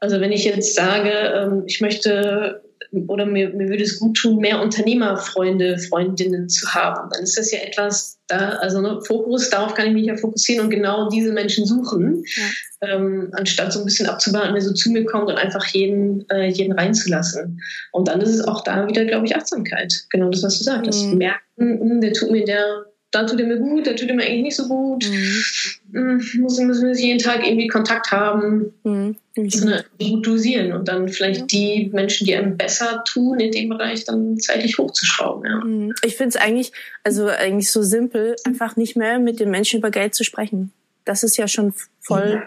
Also 0.00 0.20
wenn 0.20 0.32
ich 0.32 0.44
jetzt 0.44 0.74
sage, 0.74 1.10
ähm, 1.10 1.64
ich 1.66 1.80
möchte 1.80 2.62
oder 3.06 3.26
mir, 3.26 3.50
mir 3.50 3.68
würde 3.68 3.82
es 3.82 3.98
gut 3.98 4.16
tun, 4.16 4.38
mehr 4.38 4.60
Unternehmerfreunde, 4.60 5.78
Freundinnen 5.78 6.48
zu 6.48 6.68
haben. 6.74 7.10
Dann 7.12 7.22
ist 7.22 7.36
das 7.36 7.50
ja 7.50 7.58
etwas, 7.60 8.18
da, 8.28 8.50
also 8.60 8.80
ne, 8.80 9.00
Fokus, 9.06 9.50
darauf 9.50 9.74
kann 9.74 9.88
ich 9.88 9.92
mich 9.92 10.06
ja 10.06 10.16
fokussieren 10.16 10.64
und 10.64 10.70
genau 10.70 11.08
diese 11.08 11.32
Menschen 11.32 11.66
suchen, 11.66 12.24
ja. 12.36 12.88
ähm, 12.88 13.28
anstatt 13.32 13.72
so 13.72 13.80
ein 13.80 13.84
bisschen 13.84 14.06
abzuwarten, 14.06 14.54
wer 14.54 14.60
so 14.60 14.72
zu 14.72 14.90
mir 14.90 15.04
kommt 15.04 15.28
und 15.28 15.36
einfach 15.36 15.66
jeden, 15.66 16.28
äh, 16.30 16.48
jeden 16.48 16.72
reinzulassen. 16.72 17.60
Und 17.92 18.08
dann 18.08 18.20
ist 18.20 18.30
es 18.30 18.40
auch 18.40 18.64
da 18.64 18.88
wieder, 18.88 19.04
glaube 19.04 19.26
ich, 19.26 19.36
Achtsamkeit. 19.36 19.92
Genau 20.10 20.30
das, 20.30 20.42
was 20.42 20.58
du 20.58 20.64
sagst. 20.64 20.86
Mhm. 20.86 21.10
Das 21.10 21.14
Merken, 21.14 21.80
hm, 21.80 22.00
der 22.00 22.12
tut 22.12 22.30
mir 22.30 22.44
der 22.44 22.84
da 23.10 23.24
tut 23.24 23.40
er 23.40 23.46
mir 23.46 23.56
gut, 23.56 23.86
da 23.86 23.94
tut 23.94 24.08
er 24.08 24.14
mir 24.14 24.24
eigentlich 24.24 24.42
nicht 24.42 24.56
so 24.56 24.68
gut. 24.68 25.08
Mhm. 25.08 26.22
Muss, 26.40 26.58
müssen 26.58 26.86
wir 26.86 26.94
jeden 26.94 27.18
Tag 27.18 27.46
irgendwie 27.46 27.68
Kontakt 27.68 28.10
haben, 28.10 28.74
mhm. 28.84 29.16
ne, 29.34 29.84
gut 29.98 30.26
dosieren 30.26 30.72
und 30.72 30.88
dann 30.88 31.08
vielleicht 31.08 31.40
ja. 31.40 31.46
die 31.46 31.90
Menschen, 31.92 32.26
die 32.26 32.36
einem 32.36 32.56
besser 32.56 33.02
tun, 33.04 33.40
in 33.40 33.50
dem 33.50 33.70
Bereich 33.70 34.04
dann 34.04 34.38
zeitlich 34.38 34.76
hochzuschrauben. 34.76 35.50
Ja. 35.50 35.64
Mhm. 35.64 35.94
Ich 36.04 36.16
finde 36.16 36.30
es 36.30 36.36
eigentlich, 36.36 36.72
also 37.02 37.28
eigentlich 37.28 37.70
so 37.70 37.82
simpel, 37.82 38.36
einfach 38.44 38.76
nicht 38.76 38.96
mehr 38.96 39.18
mit 39.18 39.40
den 39.40 39.50
Menschen 39.50 39.78
über 39.78 39.90
Geld 39.90 40.14
zu 40.14 40.24
sprechen. 40.24 40.72
Das 41.06 41.22
ist 41.22 41.38
ja 41.38 41.48
schon 41.48 41.72
voll, 42.00 42.46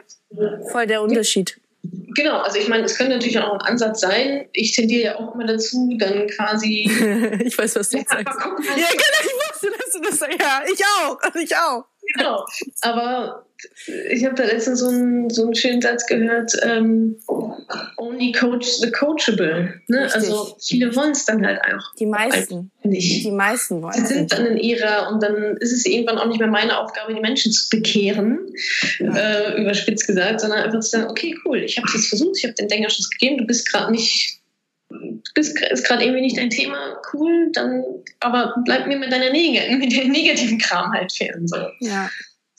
voll 0.71 0.85
der 0.85 1.01
Unterschied. 1.01 1.57
Genau, 1.83 2.37
also 2.37 2.59
ich 2.59 2.67
meine, 2.67 2.83
es 2.83 2.95
könnte 2.95 3.13
natürlich 3.13 3.39
auch 3.39 3.53
ein 3.53 3.61
Ansatz 3.61 4.01
sein. 4.01 4.45
Ich 4.53 4.73
tendiere 4.75 5.03
ja 5.03 5.19
auch 5.19 5.33
immer 5.33 5.47
dazu, 5.47 5.95
dann 5.97 6.27
quasi. 6.27 6.83
ich 7.43 7.57
weiß, 7.57 7.75
was 7.75 7.89
du 7.89 7.97
ja, 7.97 8.03
sagst. 8.07 8.39
Gucken, 8.39 8.63
ja, 8.65 8.87
genau, 8.91 9.19
ich 9.23 9.40
dass 9.69 9.91
du 9.93 10.01
das. 10.01 10.19
Ja, 10.39 10.63
ich 10.71 10.81
auch, 10.83 11.35
ich 11.35 11.55
auch. 11.55 11.85
Genau, 12.15 12.45
aber 12.81 13.45
ich 14.09 14.25
habe 14.25 14.35
da 14.35 14.43
letztens 14.43 14.79
so 14.79 14.87
einen, 14.87 15.29
so 15.29 15.43
einen 15.43 15.55
schönen 15.55 15.81
Satz 15.81 16.07
gehört, 16.07 16.51
ähm, 16.63 17.17
only 17.97 18.31
coach 18.31 18.67
the 18.81 18.91
coachable. 18.91 19.81
Ne? 19.87 20.09
Also 20.11 20.57
viele 20.59 20.95
wollen 20.95 21.11
es 21.11 21.25
dann 21.25 21.45
halt 21.45 21.59
auch. 21.61 21.95
Die 21.99 22.07
meisten. 22.07 22.71
Nicht. 22.83 23.23
Die 23.23 23.31
meisten 23.31 23.81
wollen 23.81 23.93
es. 24.01 24.09
Sie 24.09 24.15
sind 24.15 24.31
dann 24.31 24.45
in 24.47 24.57
ihrer 24.57 25.09
und 25.11 25.21
dann 25.21 25.57
ist 25.57 25.71
es 25.71 25.85
irgendwann 25.85 26.17
auch 26.17 26.27
nicht 26.27 26.39
mehr 26.39 26.49
meine 26.49 26.79
Aufgabe, 26.79 27.13
die 27.13 27.19
Menschen 27.19 27.51
zu 27.51 27.69
bekehren, 27.69 28.39
ja. 28.99 29.15
äh, 29.15 29.61
überspitzt 29.61 30.07
gesagt, 30.07 30.41
sondern 30.41 30.63
einfach 30.63 30.79
zu 30.79 30.89
sagen, 30.89 31.09
okay, 31.09 31.37
cool, 31.45 31.59
ich 31.59 31.77
habe 31.77 31.87
es 31.87 31.93
jetzt 31.93 32.07
versucht, 32.07 32.37
ich 32.37 32.43
habe 32.43 32.55
den 32.55 32.67
Denkerschuss 32.67 33.09
gegeben, 33.11 33.37
du 33.37 33.45
bist 33.45 33.71
gerade 33.71 33.91
nicht 33.91 34.40
bist, 35.33 35.59
ist 35.59 35.85
gerade 35.85 36.03
irgendwie 36.03 36.21
nicht 36.21 36.37
dein 36.37 36.49
Thema, 36.49 37.01
cool, 37.13 37.51
dann 37.53 37.83
aber 38.19 38.55
bleib 38.65 38.87
mir 38.87 38.97
mit 38.97 39.11
deiner 39.11 39.31
Neg 39.31 39.69
mit 39.79 39.91
dem 39.91 40.11
negativen 40.11 40.57
Kram 40.57 40.91
halt 40.91 41.11
fern. 41.11 41.47
So. 41.47 41.57
Ja. 41.79 42.09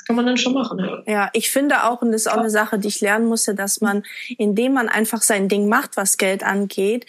kann 0.07 0.17
man 0.17 0.27
dann 0.27 0.37
schon 0.37 0.55
machen. 0.55 0.79
Ja, 0.79 1.03
ja 1.07 1.31
ich 1.33 1.51
finde 1.51 1.85
auch, 1.85 2.03
und 2.03 2.13
das 2.13 2.23
ist 2.23 2.33
auch 2.33 2.39
eine 2.39 2.51
Sache, 2.51 2.79
die 2.79 2.89
ich 2.89 3.01
lernen 3.01 3.27
musste, 3.27 3.55
dass 3.55 3.81
man, 3.81 4.05
indem 4.39 4.73
man 4.75 4.89
einfach 4.89 5.23
sein 5.23 5.49
Ding 5.49 5.69
macht, 5.69 5.97
was 5.97 6.17
Geld 6.19 6.43
angeht, 6.43 7.07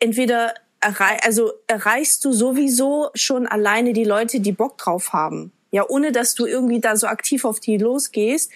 entweder 0.00 0.54
errei 0.80 1.18
also 1.22 1.52
erreichst 1.66 2.24
du 2.24 2.32
sowieso 2.32 3.10
schon 3.14 3.46
alleine 3.46 3.92
die 3.92 4.04
Leute, 4.04 4.40
die 4.40 4.52
Bock 4.52 4.78
drauf 4.78 5.12
haben. 5.12 5.52
Ja, 5.70 5.84
ohne 5.88 6.12
dass 6.12 6.36
du 6.36 6.46
irgendwie 6.46 6.78
da 6.78 6.96
so 6.96 7.08
aktiv 7.08 7.44
auf 7.44 7.58
die 7.58 7.78
losgehst, 7.78 8.52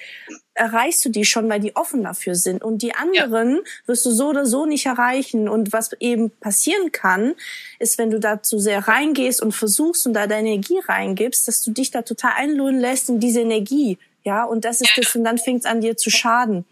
erreichst 0.58 1.04
du 1.04 1.08
die 1.08 1.24
schon, 1.24 1.48
weil 1.48 1.60
die 1.60 1.76
offen 1.76 2.02
dafür 2.02 2.34
sind. 2.34 2.62
Und 2.62 2.82
die 2.82 2.94
anderen 2.94 3.56
ja. 3.56 3.62
wirst 3.86 4.04
du 4.04 4.10
so 4.10 4.28
oder 4.28 4.44
so 4.44 4.66
nicht 4.66 4.86
erreichen. 4.86 5.48
Und 5.48 5.72
was 5.72 5.92
eben 6.00 6.30
passieren 6.30 6.92
kann, 6.92 7.34
ist, 7.78 7.98
wenn 7.98 8.10
du 8.10 8.18
da 8.18 8.42
zu 8.42 8.58
sehr 8.58 8.86
reingehst 8.86 9.40
und 9.40 9.52
versuchst 9.52 10.06
und 10.06 10.14
da 10.14 10.26
deine 10.26 10.50
Energie 10.50 10.78
reingibst, 10.86 11.46
dass 11.46 11.62
du 11.62 11.70
dich 11.70 11.90
da 11.90 12.02
total 12.02 12.32
einlullen 12.36 12.78
lässt 12.78 13.08
in 13.08 13.20
diese 13.20 13.40
Energie. 13.40 13.98
Ja, 14.24 14.44
und 14.44 14.64
das 14.64 14.80
ist 14.80 14.92
das, 14.96 15.14
und 15.14 15.24
dann 15.24 15.38
fängt 15.38 15.60
es 15.60 15.66
an 15.66 15.80
dir 15.80 15.96
zu 15.96 16.10
schaden. 16.10 16.64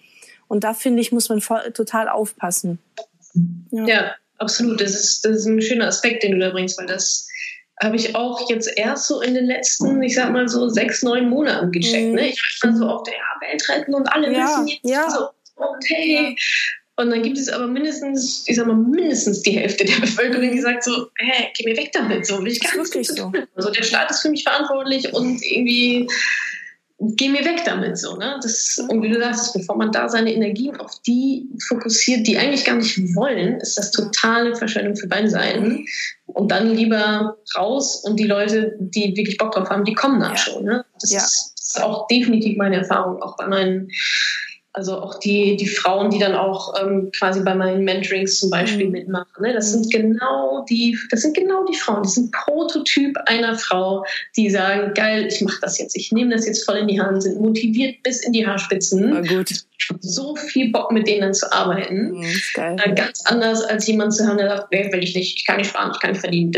Und 0.49 0.65
da 0.65 0.75
finde 0.75 1.01
ich, 1.01 1.13
muss 1.13 1.29
man 1.29 1.41
voll, 1.41 1.73
total 1.73 2.09
aufpassen. 2.09 2.79
Ja. 3.71 3.87
ja, 3.87 4.15
absolut. 4.39 4.81
Das 4.81 4.93
ist, 4.93 5.25
das 5.25 5.39
ist 5.39 5.47
ein 5.47 5.63
schöner 5.63 5.87
Aspekt, 5.87 6.23
den 6.23 6.33
du 6.33 6.39
da 6.39 6.51
bringst, 6.51 6.79
weil 6.79 6.87
das 6.87 7.29
habe 7.83 7.97
ich 7.97 8.17
auch 8.17 8.49
jetzt 8.49 8.71
erst 8.77 9.07
so 9.07 9.21
in 9.21 9.35
den 9.35 9.47
letzten, 9.47 10.03
ich 10.03 10.15
sag 10.15 10.33
mal 10.33 10.49
so 10.49 10.69
sechs, 10.69 11.03
neun 11.03 11.29
Monaten 11.29 11.71
gecheckt. 11.73 12.09
Mhm. 12.09 12.15
Ne? 12.15 12.29
Ich 12.29 12.41
war 12.41 12.71
dann 12.71 12.79
so 12.79 12.87
auf 12.87 13.03
der 13.03 13.15
ja, 13.15 13.49
Welt 13.49 13.69
retten 13.69 13.95
und 13.95 14.07
alle 14.07 14.33
ja, 14.33 14.45
wissen 14.45 14.69
jetzt 14.69 14.85
ja. 14.85 15.11
so, 15.11 15.29
und 15.57 15.85
hey. 15.89 16.37
Und 16.99 17.11
dann 17.11 17.23
gibt 17.23 17.37
es 17.37 17.51
aber 17.51 17.67
mindestens, 17.67 18.45
ich 18.47 18.57
sag 18.57 18.67
mal, 18.67 18.75
mindestens 18.75 19.43
die 19.43 19.51
Hälfte 19.51 19.85
der 19.85 20.01
Bevölkerung, 20.01 20.51
die 20.51 20.61
sagt 20.61 20.83
so, 20.83 21.09
hä, 21.19 21.49
geh 21.55 21.71
mir 21.71 21.77
weg 21.77 21.93
damit, 21.93 22.25
so 22.25 22.39
will 22.43 22.51
ich 22.51 22.61
gar 22.61 22.75
nicht 22.75 23.15
so. 23.15 23.31
Also 23.55 23.71
der 23.71 23.83
Staat 23.83 24.11
ist 24.11 24.23
für 24.23 24.31
mich 24.31 24.45
verantwortlich 24.45 25.13
und 25.13 25.43
irgendwie 25.45 26.09
geh 26.99 27.29
mir 27.29 27.45
weg 27.45 27.63
damit 27.65 27.99
so, 27.99 28.17
ne? 28.17 28.39
Das, 28.43 28.79
und 28.89 29.03
wie 29.03 29.11
du 29.11 29.21
sagst, 29.21 29.53
bevor 29.53 29.77
man 29.77 29.93
da 29.93 30.09
seine 30.09 30.33
Energien 30.33 30.77
auf 30.77 31.01
die 31.07 31.47
fokussiert, 31.69 32.27
die 32.27 32.39
eigentlich 32.39 32.65
gar 32.65 32.77
nicht 32.77 32.99
wollen, 33.15 33.61
ist 33.61 33.77
das 33.77 33.91
totale 33.91 34.57
Verschwendung 34.57 34.97
für 34.97 35.07
beide 35.07 35.29
Seiten. 35.29 35.85
Und 36.27 36.51
dann 36.51 36.75
lieber 36.75 37.37
raus 37.57 38.03
und 38.05 38.19
die 38.19 38.27
Leute, 38.27 38.77
die 38.79 39.17
wirklich 39.17 39.37
Bock 39.37 39.53
drauf 39.53 39.69
haben, 39.69 39.85
die 39.85 39.95
kommen 39.95 40.21
dann 40.21 40.33
ja. 40.33 40.37
schon. 40.37 40.65
Ne? 40.65 40.85
Das, 41.01 41.11
ja. 41.11 41.19
ist, 41.19 41.53
das 41.57 41.67
ist 41.77 41.83
auch 41.83 42.07
definitiv 42.09 42.57
meine 42.57 42.77
Erfahrung, 42.77 43.23
auch 43.23 43.37
bei 43.37 43.47
meinen 43.47 43.91
also 44.77 45.01
auch 45.01 45.19
die, 45.19 45.57
die 45.57 45.67
Frauen, 45.67 46.11
die 46.11 46.19
dann 46.19 46.35
auch 46.35 46.75
ähm, 46.79 47.11
quasi 47.19 47.41
bei 47.41 47.55
meinen 47.55 47.83
Mentorings 47.83 48.39
zum 48.39 48.51
Beispiel 48.51 48.87
mhm. 48.87 48.93
mitmachen. 48.93 49.43
Ne? 49.43 49.55
Das 49.55 49.73
sind 49.73 49.91
genau 49.91 50.67
die, 50.69 50.99
das 51.11 51.23
sind 51.23 51.35
genau 51.35 51.65
die 51.65 51.75
Frauen. 51.75 52.03
Die 52.03 52.11
sind 52.11 52.31
Prototyp 52.31 53.17
einer 53.25 53.57
Frau, 53.59 54.05
die 54.37 54.51
sagen, 54.51 54.93
geil, 54.93 55.29
ich 55.29 55.41
mache 55.41 55.61
das 55.63 55.79
jetzt, 55.79 55.97
ich 55.97 56.13
nehme 56.13 56.35
das 56.35 56.47
jetzt 56.47 56.67
voll 56.67 56.77
in 56.77 56.89
die 56.89 57.01
Hand, 57.01 57.23
sind 57.23 57.41
motiviert 57.41 58.03
bis 58.03 58.23
in 58.23 58.35
die 58.35 58.47
Haarspitzen. 58.47 59.11
Na 59.11 59.21
gut. 59.23 59.49
So 60.01 60.37
viel 60.37 60.71
Bock 60.71 60.93
mit 60.93 61.07
denen 61.07 61.33
zu 61.33 61.51
arbeiten. 61.51 62.19
Mhm. 62.19 62.25
Äh, 62.57 62.95
ganz 62.95 63.25
anders 63.25 63.63
als 63.63 63.87
jemand 63.87 64.13
zu 64.15 64.27
hören, 64.27 64.37
der 64.37 64.59
sagt, 64.59 64.73
nee, 64.73 64.93
will 64.93 65.03
ich 65.03 65.17
nicht, 65.17 65.39
ich 65.39 65.47
kann 65.47 65.57
nicht 65.57 65.71
fahren, 65.71 65.93
ich 65.95 66.01
kann 66.01 66.11
nicht 66.11 66.21
verdienen. 66.21 66.53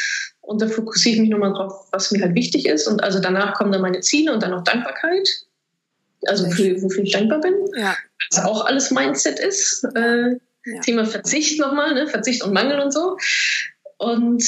Und 0.41 0.63
da 0.63 0.69
fokussiere 0.69 1.17
ich 1.17 1.21
mich 1.21 1.31
nochmal 1.31 1.53
drauf, 1.53 1.89
was 1.93 2.11
mir 2.13 2.23
halt 2.23 2.35
wichtig 2.35 2.67
ist. 2.67 2.87
Und 2.87 3.03
also 3.03 3.21
danach 3.21 3.53
kommen 3.55 3.73
dann 3.73 3.83
meine 3.83 4.01
Ziele 4.01 4.33
und 4.33 4.43
dann 4.43 4.53
noch 4.53 4.65
Dankbarkeit. 4.65 5.29
Also 6.27 6.51
für, 6.51 6.83
wofür 6.83 7.05
ich 7.05 7.13
dankbar 7.13 7.41
bin. 7.41 7.55
Ja. 7.77 7.97
Was 8.31 8.45
auch 8.45 8.65
alles 8.65 8.91
Mindset 8.91 9.39
ist. 9.39 9.85
Äh, 9.95 10.37
ja. 10.65 10.81
Thema 10.83 11.07
Verzicht 11.07 11.61
nochmal, 11.61 11.95
ne? 11.95 12.09
Verzicht 12.09 12.43
und 12.45 12.53
Mangel 12.53 12.81
und 12.81 12.93
so. 12.93 13.17
Und 13.99 14.45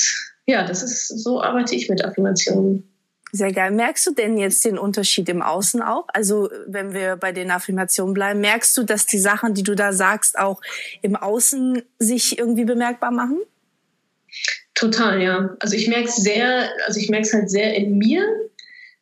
ja, 0.47 0.67
das 0.67 0.83
ist, 0.83 1.09
so 1.09 1.43
arbeite 1.43 1.75
ich 1.75 1.89
mit 1.89 2.05
Affirmationen. 2.05 2.87
Sehr 3.33 3.53
geil. 3.53 3.71
Merkst 3.71 4.07
du 4.09 4.13
denn 4.13 4.37
jetzt 4.39 4.65
den 4.65 4.77
Unterschied 4.77 5.29
im 5.29 5.41
Außen 5.41 5.83
auch? 5.83 6.07
Also, 6.13 6.51
wenn 6.67 6.93
wir 6.93 7.15
bei 7.17 7.31
den 7.31 7.53
Affirmationen 7.53 8.13
bleiben, 8.13 8.41
merkst 8.41 8.77
du, 8.77 8.83
dass 8.83 9.07
die 9.07 9.19
Sachen, 9.19 9.55
die 9.55 9.63
du 9.63 9.77
da 9.77 9.93
sagst, 9.93 10.37
auch 10.37 10.61
im 11.01 11.15
Außen 11.15 11.83
sich 12.01 12.39
irgendwie 12.39 12.65
bemerkbar 12.65 13.13
machen? 13.13 13.39
Total, 14.75 15.23
ja. 15.23 15.57
Also 15.61 15.77
ich 15.77 15.87
merke 15.89 16.09
es 16.09 16.17
sehr, 16.17 16.71
also 16.87 16.99
ich 16.99 17.09
merke 17.09 17.27
es 17.27 17.33
halt 17.33 17.51
sehr 17.51 17.75
in 17.75 17.99
mir, 17.99 18.25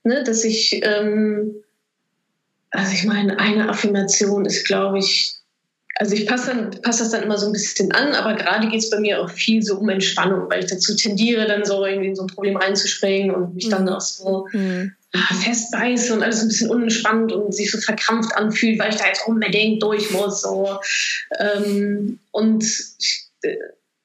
ne, 0.02 0.24
dass 0.24 0.44
ich, 0.44 0.81
ähm, 0.83 1.62
also 2.70 2.92
ich 2.92 3.04
meine, 3.04 3.38
eine 3.38 3.68
Affirmation 3.68 4.44
ist, 4.44 4.66
glaube 4.66 4.98
ich, 4.98 5.35
also 5.98 6.14
ich 6.14 6.26
passe, 6.26 6.48
dann, 6.48 6.70
passe 6.83 7.02
das 7.02 7.11
dann 7.11 7.24
immer 7.24 7.38
so 7.38 7.46
ein 7.46 7.52
bisschen 7.52 7.90
an, 7.92 8.14
aber 8.14 8.35
gerade 8.35 8.68
geht 8.68 8.81
es 8.81 8.90
bei 8.90 9.00
mir 9.00 9.20
auch 9.20 9.31
viel 9.31 9.62
so 9.62 9.78
um 9.78 9.88
Entspannung, 9.88 10.48
weil 10.48 10.62
ich 10.62 10.70
dazu 10.70 10.94
tendiere, 10.94 11.46
dann 11.46 11.64
so 11.64 11.85
irgendwie 11.85 12.09
in 12.09 12.16
so 12.16 12.22
ein 12.22 12.28
Problem 12.28 12.57
reinzuspringen 12.57 13.35
und 13.35 13.57
mich 13.57 13.66
mhm. 13.66 13.70
dann 13.70 13.88
auch 13.88 14.00
so 14.00 14.46
mhm. 14.52 14.92
festbeiße 15.42 16.14
und 16.14 16.22
alles 16.22 16.42
ein 16.42 16.48
bisschen 16.48 16.70
unentspannt 16.70 17.33
und 17.33 17.52
sich 17.52 17.70
so 17.72 17.78
verkrampft 17.78 18.37
anfühlt, 18.37 18.78
weil 18.78 18.90
ich 18.90 18.96
da 18.96 19.07
jetzt 19.07 19.26
unbedingt 19.26 19.83
durch 19.83 20.11
muss. 20.12 20.42
So. 20.42 20.78
Ähm, 21.40 22.20
und 22.31 22.64
äh, 23.42 23.57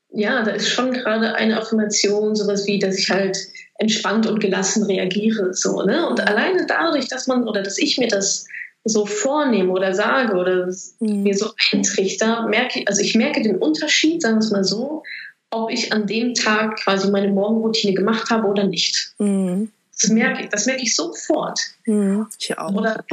ja, 0.09 0.43
da 0.43 0.51
ist 0.51 0.69
schon 0.69 0.93
gerade 0.93 1.35
eine 1.35 1.59
Affirmation, 1.59 2.35
sowas 2.35 2.65
wie, 2.65 2.79
dass 2.79 2.97
ich 2.97 3.11
halt 3.11 3.37
entspannt 3.75 4.27
und 4.27 4.39
gelassen 4.39 4.83
reagiere. 4.83 5.53
So, 5.53 5.81
ne? 5.83 6.07
Und 6.07 6.19
alleine 6.21 6.65
dadurch, 6.67 7.07
dass 7.07 7.27
man 7.27 7.47
oder 7.47 7.63
dass 7.63 7.77
ich 7.77 7.97
mir 7.97 8.07
das 8.07 8.45
so 8.85 9.05
vornehme 9.05 9.71
oder 9.71 9.93
sage 9.93 10.35
oder 10.35 10.67
mhm. 10.99 11.23
mir 11.23 11.35
so 11.35 11.51
eintrichter, 11.71 12.47
merke 12.47 12.81
ich, 12.81 12.87
also 12.87 13.01
ich 13.01 13.15
merke 13.15 13.41
den 13.41 13.57
Unterschied, 13.57 14.21
sagen 14.21 14.35
wir 14.35 14.39
es 14.39 14.51
mal 14.51 14.63
so, 14.63 15.03
ob 15.51 15.71
ich 15.71 15.93
an 15.93 16.07
dem 16.07 16.33
Tag 16.33 16.77
quasi 16.77 17.09
meine 17.11 17.29
Morgenroutine 17.29 17.93
gemacht 17.93 18.29
habe 18.29 18.47
oder 18.47 18.65
nicht. 18.65 19.13
Mhm. 19.19 19.71
Das 20.01 20.09
merke 20.09 20.43
ich, 20.43 20.49
das 20.49 20.65
merke 20.65 20.81
ich 20.81 20.95
sofort. 20.95 21.59
Mhm. 21.85 22.27
Ich 22.39 22.57
auch. 22.57 22.73
Oder, 22.73 23.05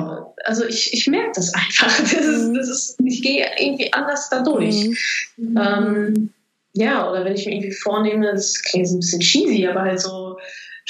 also 0.44 0.64
ich, 0.64 0.92
ich 0.92 1.06
merke 1.06 1.32
das 1.34 1.54
einfach. 1.54 1.98
Das 2.00 2.12
ist, 2.12 2.48
mhm. 2.48 2.54
das 2.54 2.68
ist, 2.68 2.96
ich 3.04 3.22
gehe 3.22 3.46
irgendwie 3.58 3.92
anders 3.92 4.28
dadurch. 4.30 4.88
Mhm. 5.36 5.56
Ähm, 5.56 6.30
ja, 6.72 7.10
oder 7.10 7.24
wenn 7.24 7.34
ich 7.34 7.46
mir 7.46 7.52
irgendwie 7.52 7.72
vornehme, 7.72 8.32
das 8.32 8.62
klingt 8.62 8.88
ein 8.88 9.00
bisschen 9.00 9.20
cheesy, 9.20 9.66
aber 9.66 9.82
halt 9.82 10.00
so, 10.00 10.19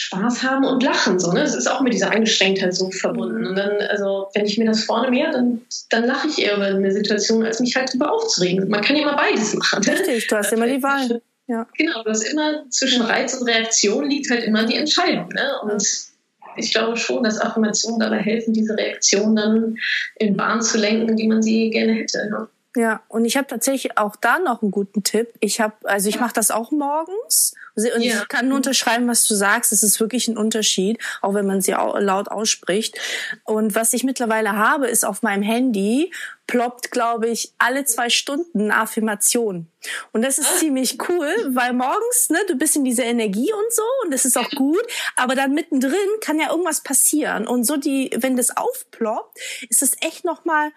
Spaß 0.01 0.43
haben 0.43 0.65
und 0.65 0.83
lachen. 0.83 1.19
So, 1.19 1.31
ne? 1.33 1.41
Das 1.41 1.55
ist 1.55 1.71
auch 1.71 1.83
mit 1.83 1.93
dieser 1.93 2.11
Eingeschränktheit 2.11 2.75
so 2.75 2.91
verbunden. 2.91 3.47
Und 3.47 3.55
dann, 3.55 3.73
also, 3.89 4.29
wenn 4.35 4.47
ich 4.47 4.57
mir 4.57 4.65
das 4.65 4.85
vorne 4.85 5.11
mehr, 5.11 5.31
dann, 5.31 5.61
dann 5.91 6.07
lache 6.07 6.29
ich 6.29 6.39
eher 6.39 6.57
über 6.57 6.67
eine 6.67 6.91
Situation, 6.91 7.45
als 7.45 7.61
mich 7.61 7.77
halt 7.77 7.91
darüber 7.91 8.11
aufzuregen. 8.13 8.67
Man 8.71 8.81
kann 8.81 8.97
ja 8.97 9.03
immer 9.03 9.17
beides 9.17 9.55
machen. 9.55 9.83
Ne? 9.85 9.93
Richtig, 9.93 10.27
du 10.27 10.37
hast 10.37 10.53
immer 10.55 10.67
die 10.67 10.83
Wahl. 10.83 11.21
Ja. 11.49 11.67
Genau, 11.77 12.03
du 12.03 12.11
hast 12.11 12.23
immer 12.23 12.65
zwischen 12.71 13.03
Reiz 13.03 13.35
und 13.35 13.47
Reaktion 13.47 14.09
liegt 14.09 14.31
halt 14.31 14.45
immer 14.45 14.65
die 14.65 14.77
Entscheidung. 14.77 15.29
Ne? 15.29 15.51
Und 15.63 15.85
ich 16.57 16.73
glaube 16.73 16.97
schon, 16.97 17.23
dass 17.23 17.39
Affirmationen 17.39 18.01
dabei 18.01 18.19
helfen, 18.19 18.55
diese 18.55 18.77
Reaktion 18.77 19.37
dann 19.37 19.77
in 20.17 20.37
Bahn 20.37 20.63
zu 20.63 20.79
lenken, 20.79 21.17
die 21.17 21.29
man 21.29 21.43
sie 21.43 21.69
gerne 21.71 21.93
hätte. 21.93 22.27
Ja. 22.31 22.49
Ja, 22.77 23.03
und 23.09 23.25
ich 23.25 23.37
habe 23.37 23.49
tatsächlich 23.49 23.99
auch 23.99 24.15
da 24.15 24.39
noch 24.39 24.63
einen 24.63 24.71
guten 24.71 25.03
Tipp. 25.03 25.33
Ich 25.41 25.61
habe, 25.61 25.75
also 25.85 26.09
ich 26.09 26.21
mache 26.21 26.35
das 26.35 26.53
auch 26.53 26.71
morgens 26.71 27.55
und 27.75 28.03
ja. 28.03 28.23
ich 28.23 28.29
kann 28.29 28.49
nur 28.49 28.57
unterschreiben, 28.57 29.09
was 29.09 29.27
du 29.27 29.35
sagst. 29.35 29.73
Es 29.73 29.83
ist 29.83 30.01
wirklich 30.01 30.29
ein 30.29 30.37
Unterschied, 30.37 30.99
auch 31.21 31.35
wenn 31.35 31.47
man 31.47 31.61
sie 31.61 31.73
laut 31.73 32.29
ausspricht. 32.29 32.99
Und 33.45 33.75
was 33.75 33.93
ich 33.93 34.05
mittlerweile 34.05 34.53
habe, 34.53 34.89
ist 34.89 35.05
auf 35.05 35.23
meinem 35.23 35.43
Handy 35.43 36.13
ploppt, 36.47 36.91
glaube 36.91 37.29
ich, 37.29 37.53
alle 37.59 37.85
zwei 37.85 38.11
Stunden 38.11 38.63
eine 38.63 38.77
Affirmation. 38.77 39.69
Und 40.13 40.23
das 40.23 40.39
ist 40.39 40.49
ah. 40.49 40.59
ziemlich 40.59 40.99
cool, 41.09 41.29
weil 41.51 41.73
morgens, 41.73 42.29
ne, 42.29 42.39
du 42.49 42.57
bist 42.57 42.75
in 42.75 42.85
dieser 42.85 43.05
Energie 43.05 43.53
und 43.53 43.73
so 43.73 43.83
und 44.05 44.13
das 44.13 44.25
ist 44.25 44.37
auch 44.37 44.51
gut, 44.51 44.83
aber 45.17 45.37
dann 45.37 45.55
mittendrin 45.55 45.95
kann 46.21 46.41
ja 46.41 46.51
irgendwas 46.51 46.83
passieren 46.83 47.47
und 47.47 47.65
so 47.65 47.77
die, 47.77 48.11
wenn 48.17 48.37
das 48.37 48.57
aufploppt, 48.57 49.39
ist 49.69 49.83
es 49.83 49.93
echt 50.01 50.25
noch 50.25 50.45
mal 50.45 50.73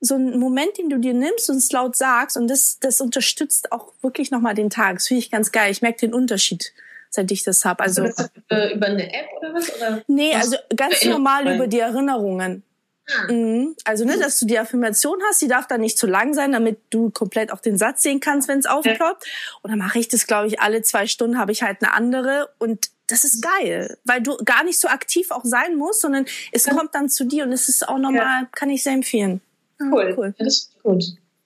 so 0.00 0.14
ein 0.14 0.38
Moment, 0.38 0.78
den 0.78 0.88
du 0.88 0.98
dir 0.98 1.14
nimmst 1.14 1.50
und 1.50 1.56
es 1.56 1.70
laut 1.72 1.96
sagst 1.96 2.36
und 2.36 2.48
das, 2.48 2.78
das 2.80 3.00
unterstützt 3.00 3.70
auch 3.72 3.92
wirklich 4.00 4.30
nochmal 4.30 4.54
den 4.54 4.70
Tag. 4.70 4.96
Das 4.96 5.08
finde 5.08 5.22
ich 5.22 5.30
ganz 5.30 5.52
geil. 5.52 5.70
Ich 5.70 5.82
merke 5.82 5.98
den 5.98 6.14
Unterschied, 6.14 6.72
seit 7.10 7.30
ich 7.30 7.44
das 7.44 7.64
habe. 7.64 7.82
Also, 7.82 8.04
also 8.04 8.24
äh, 8.48 8.74
über 8.74 8.86
eine 8.86 9.12
App 9.12 9.26
oder 9.38 9.54
was? 9.54 9.76
Oder 9.76 10.02
nee, 10.06 10.34
also 10.34 10.56
ganz 10.74 11.04
normal 11.04 11.54
über 11.54 11.66
die 11.66 11.80
Erinnerungen. 11.80 12.62
Ah. 13.08 13.32
Mhm. 13.32 13.76
Also, 13.84 14.04
ne, 14.04 14.18
dass 14.18 14.38
du 14.38 14.46
die 14.46 14.58
Affirmation 14.58 15.18
hast, 15.28 15.42
die 15.42 15.48
darf 15.48 15.66
dann 15.66 15.80
nicht 15.80 15.98
zu 15.98 16.06
lang 16.06 16.32
sein, 16.32 16.52
damit 16.52 16.78
du 16.90 17.10
komplett 17.10 17.52
auch 17.52 17.60
den 17.60 17.76
Satz 17.76 18.02
sehen 18.02 18.20
kannst, 18.20 18.48
wenn 18.48 18.60
es 18.60 18.66
aufploppt. 18.66 19.26
Und 19.62 19.70
dann 19.70 19.78
mache 19.78 19.98
ich 19.98 20.08
das, 20.08 20.26
glaube 20.26 20.46
ich, 20.46 20.60
alle 20.60 20.82
zwei 20.82 21.06
Stunden 21.06 21.38
habe 21.38 21.52
ich 21.52 21.62
halt 21.62 21.82
eine 21.82 21.92
andere 21.92 22.50
und 22.58 22.90
das 23.08 23.24
ist 23.24 23.42
geil, 23.42 23.98
weil 24.04 24.22
du 24.22 24.36
gar 24.44 24.62
nicht 24.62 24.78
so 24.78 24.86
aktiv 24.86 25.32
auch 25.32 25.44
sein 25.44 25.74
musst, 25.76 26.00
sondern 26.00 26.26
es 26.52 26.66
ja. 26.66 26.74
kommt 26.74 26.94
dann 26.94 27.08
zu 27.08 27.24
dir 27.24 27.42
und 27.42 27.52
es 27.52 27.68
ist 27.68 27.88
auch 27.88 27.98
normal, 27.98 28.42
ja. 28.42 28.48
kann 28.52 28.70
ich 28.70 28.84
sehr 28.84 28.92
empfehlen. 28.92 29.40
Cool. 29.80 30.14
cool. 30.16 30.34
Ja, 30.38 30.44
das 30.44 30.56
ist 30.56 30.82
gut. 30.82 31.04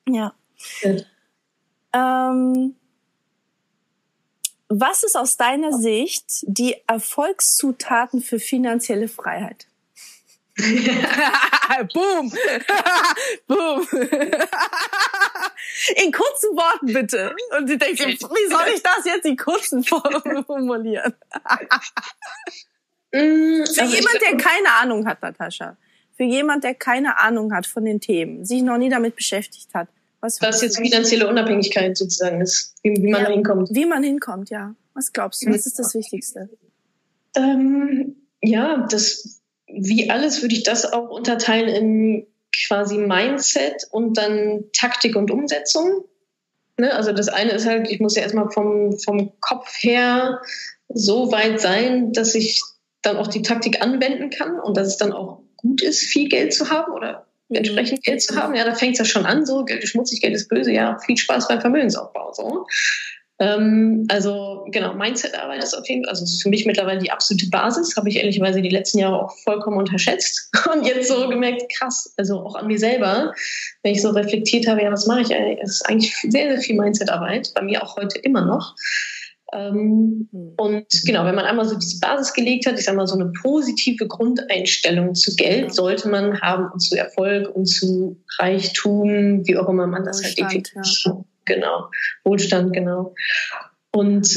Ja. 0.08 0.34
Ähm, 1.92 2.74
was 4.68 5.04
ist 5.04 5.16
aus 5.16 5.36
deiner 5.36 5.72
Sicht 5.72 6.24
die 6.42 6.76
Erfolgszutaten 6.86 8.20
für 8.20 8.40
finanzielle 8.40 9.08
Freiheit? 9.08 9.66
Boom! 10.56 12.32
Boom! 13.46 13.88
in 15.96 16.12
kurzen 16.12 16.56
Worten 16.56 16.86
bitte. 16.86 17.34
Und 17.58 17.68
sie 17.68 17.76
denkt, 17.76 18.00
wie 18.00 18.16
soll 18.16 18.66
ich 18.74 18.82
das 18.82 19.04
jetzt 19.04 19.26
in 19.26 19.36
kurzen 19.36 19.82
Formen 19.82 20.44
formulieren? 20.44 21.14
Mm, 23.12 23.64
Für 23.64 23.82
also 23.82 23.94
jemand, 23.94 24.20
der 24.22 24.36
keine 24.36 24.72
Ahnung 24.80 25.06
hat, 25.06 25.22
Natascha, 25.22 25.76
für 26.16 26.24
jemand, 26.24 26.64
der 26.64 26.74
keine 26.74 27.18
Ahnung 27.20 27.52
hat 27.52 27.66
von 27.66 27.84
den 27.84 28.00
Themen, 28.00 28.44
sich 28.44 28.62
noch 28.62 28.78
nie 28.78 28.88
damit 28.88 29.16
beschäftigt 29.16 29.74
hat? 29.74 29.88
Was, 30.20 30.40
was 30.40 30.62
jetzt 30.62 30.78
finanzielle 30.78 31.28
Unabhängigkeit 31.28 31.96
sozusagen 31.96 32.40
ist, 32.40 32.74
wie, 32.82 32.90
wie 32.96 33.10
man 33.10 33.22
ja, 33.22 33.26
da 33.26 33.32
hinkommt. 33.32 33.68
Wie 33.72 33.84
man 33.84 34.02
hinkommt, 34.02 34.48
ja. 34.48 34.74
Was 34.94 35.12
glaubst 35.12 35.44
du? 35.44 35.50
Was 35.50 35.66
ist 35.66 35.78
das 35.78 35.94
Wichtigste? 35.94 36.48
Ähm, 37.36 38.16
ja, 38.42 38.86
das, 38.90 39.42
wie 39.66 40.08
alles 40.08 40.40
würde 40.40 40.54
ich 40.54 40.62
das 40.62 40.90
auch 40.90 41.10
unterteilen 41.10 41.68
in 41.68 42.26
quasi 42.66 42.96
Mindset 42.96 43.86
und 43.90 44.16
dann 44.16 44.64
Taktik 44.72 45.16
und 45.16 45.30
Umsetzung. 45.30 46.04
Ne? 46.78 46.94
Also 46.94 47.12
das 47.12 47.28
eine 47.28 47.50
ist 47.52 47.66
halt, 47.66 47.90
ich 47.90 48.00
muss 48.00 48.16
ja 48.16 48.22
erstmal 48.22 48.50
vom, 48.50 48.98
vom 48.98 49.32
Kopf 49.40 49.68
her 49.80 50.40
so 50.88 51.32
weit 51.32 51.60
sein, 51.60 52.12
dass 52.12 52.34
ich 52.34 52.62
dann 53.02 53.16
auch 53.16 53.26
die 53.26 53.42
Taktik 53.42 53.82
anwenden 53.82 54.30
kann 54.30 54.58
und 54.58 54.76
dass 54.76 54.88
es 54.88 54.96
dann 54.96 55.12
auch 55.12 55.43
gut 55.64 55.82
ist, 55.82 56.00
viel 56.00 56.28
Geld 56.28 56.54
zu 56.54 56.70
haben 56.70 56.92
oder 56.92 57.26
mhm. 57.48 57.56
entsprechend 57.56 58.04
Geld 58.04 58.22
zu 58.22 58.36
haben. 58.36 58.54
Ja, 58.54 58.64
da 58.64 58.74
fängt 58.74 58.92
es 58.92 58.98
ja 58.98 59.04
schon 59.04 59.26
an, 59.26 59.44
so 59.44 59.64
Geld 59.64 59.82
ist 59.82 59.90
schmutzig, 59.90 60.20
Geld 60.20 60.34
ist 60.34 60.48
böse, 60.48 60.70
ja, 60.70 60.98
viel 61.04 61.16
Spaß 61.16 61.48
beim 61.48 61.60
Vermögensaufbau. 61.60 62.32
So. 62.32 62.66
Ähm, 63.40 64.06
also 64.10 64.64
genau, 64.70 64.94
Mindset-Arbeit 64.94 65.64
ist 65.64 65.74
auf 65.74 65.88
jeden 65.88 66.04
Fall, 66.04 66.10
also 66.10 66.22
ist 66.22 66.42
für 66.42 66.50
mich 66.50 66.66
mittlerweile 66.66 67.00
die 67.00 67.10
absolute 67.10 67.48
Basis, 67.50 67.96
habe 67.96 68.08
ich 68.08 68.16
ehrlicherweise 68.16 68.62
die 68.62 68.68
letzten 68.68 68.98
Jahre 68.98 69.24
auch 69.24 69.36
vollkommen 69.38 69.78
unterschätzt 69.78 70.50
und 70.72 70.86
jetzt 70.86 71.08
so 71.08 71.28
gemerkt, 71.28 71.62
krass, 71.76 72.14
also 72.16 72.40
auch 72.40 72.54
an 72.54 72.68
mir 72.68 72.78
selber, 72.78 73.32
wenn 73.82 73.92
ich 73.92 74.02
so 74.02 74.10
reflektiert 74.10 74.68
habe, 74.68 74.82
ja, 74.82 74.92
was 74.92 75.06
mache 75.06 75.22
ich 75.22 75.34
eigentlich, 75.34 75.58
es 75.62 75.72
ist 75.72 75.88
eigentlich 75.88 76.14
sehr, 76.16 76.50
sehr 76.50 76.60
viel 76.60 76.76
Mindset-Arbeit, 76.76 77.52
bei 77.54 77.62
mir 77.62 77.82
auch 77.82 77.96
heute 77.96 78.18
immer 78.20 78.44
noch. 78.44 78.76
Ähm, 79.54 80.28
hm. 80.32 80.54
und 80.56 80.86
genau, 81.06 81.24
wenn 81.24 81.36
man 81.36 81.44
einmal 81.44 81.64
so 81.64 81.78
diese 81.78 82.00
Basis 82.00 82.32
gelegt 82.32 82.66
hat, 82.66 82.76
ich 82.76 82.86
sage 82.86 82.96
mal 82.96 83.06
so 83.06 83.14
eine 83.14 83.30
positive 83.40 84.08
Grundeinstellung 84.08 85.14
zu 85.14 85.36
Geld 85.36 85.72
sollte 85.72 86.08
man 86.08 86.40
haben 86.40 86.72
und 86.72 86.80
zu 86.80 86.96
Erfolg 86.96 87.54
und 87.54 87.66
zu 87.66 88.20
Reichtum, 88.40 89.46
wie 89.46 89.56
auch 89.56 89.68
immer 89.68 89.86
man 89.86 90.04
das 90.04 90.24
halt 90.24 90.38
Wohlstand, 90.38 90.52
halt 90.52 90.66
definiert. 90.66 91.02
Ja. 91.04 91.24
Genau, 91.44 91.90
Wohlstand, 92.24 92.72
genau. 92.72 93.14
Und 93.92 94.28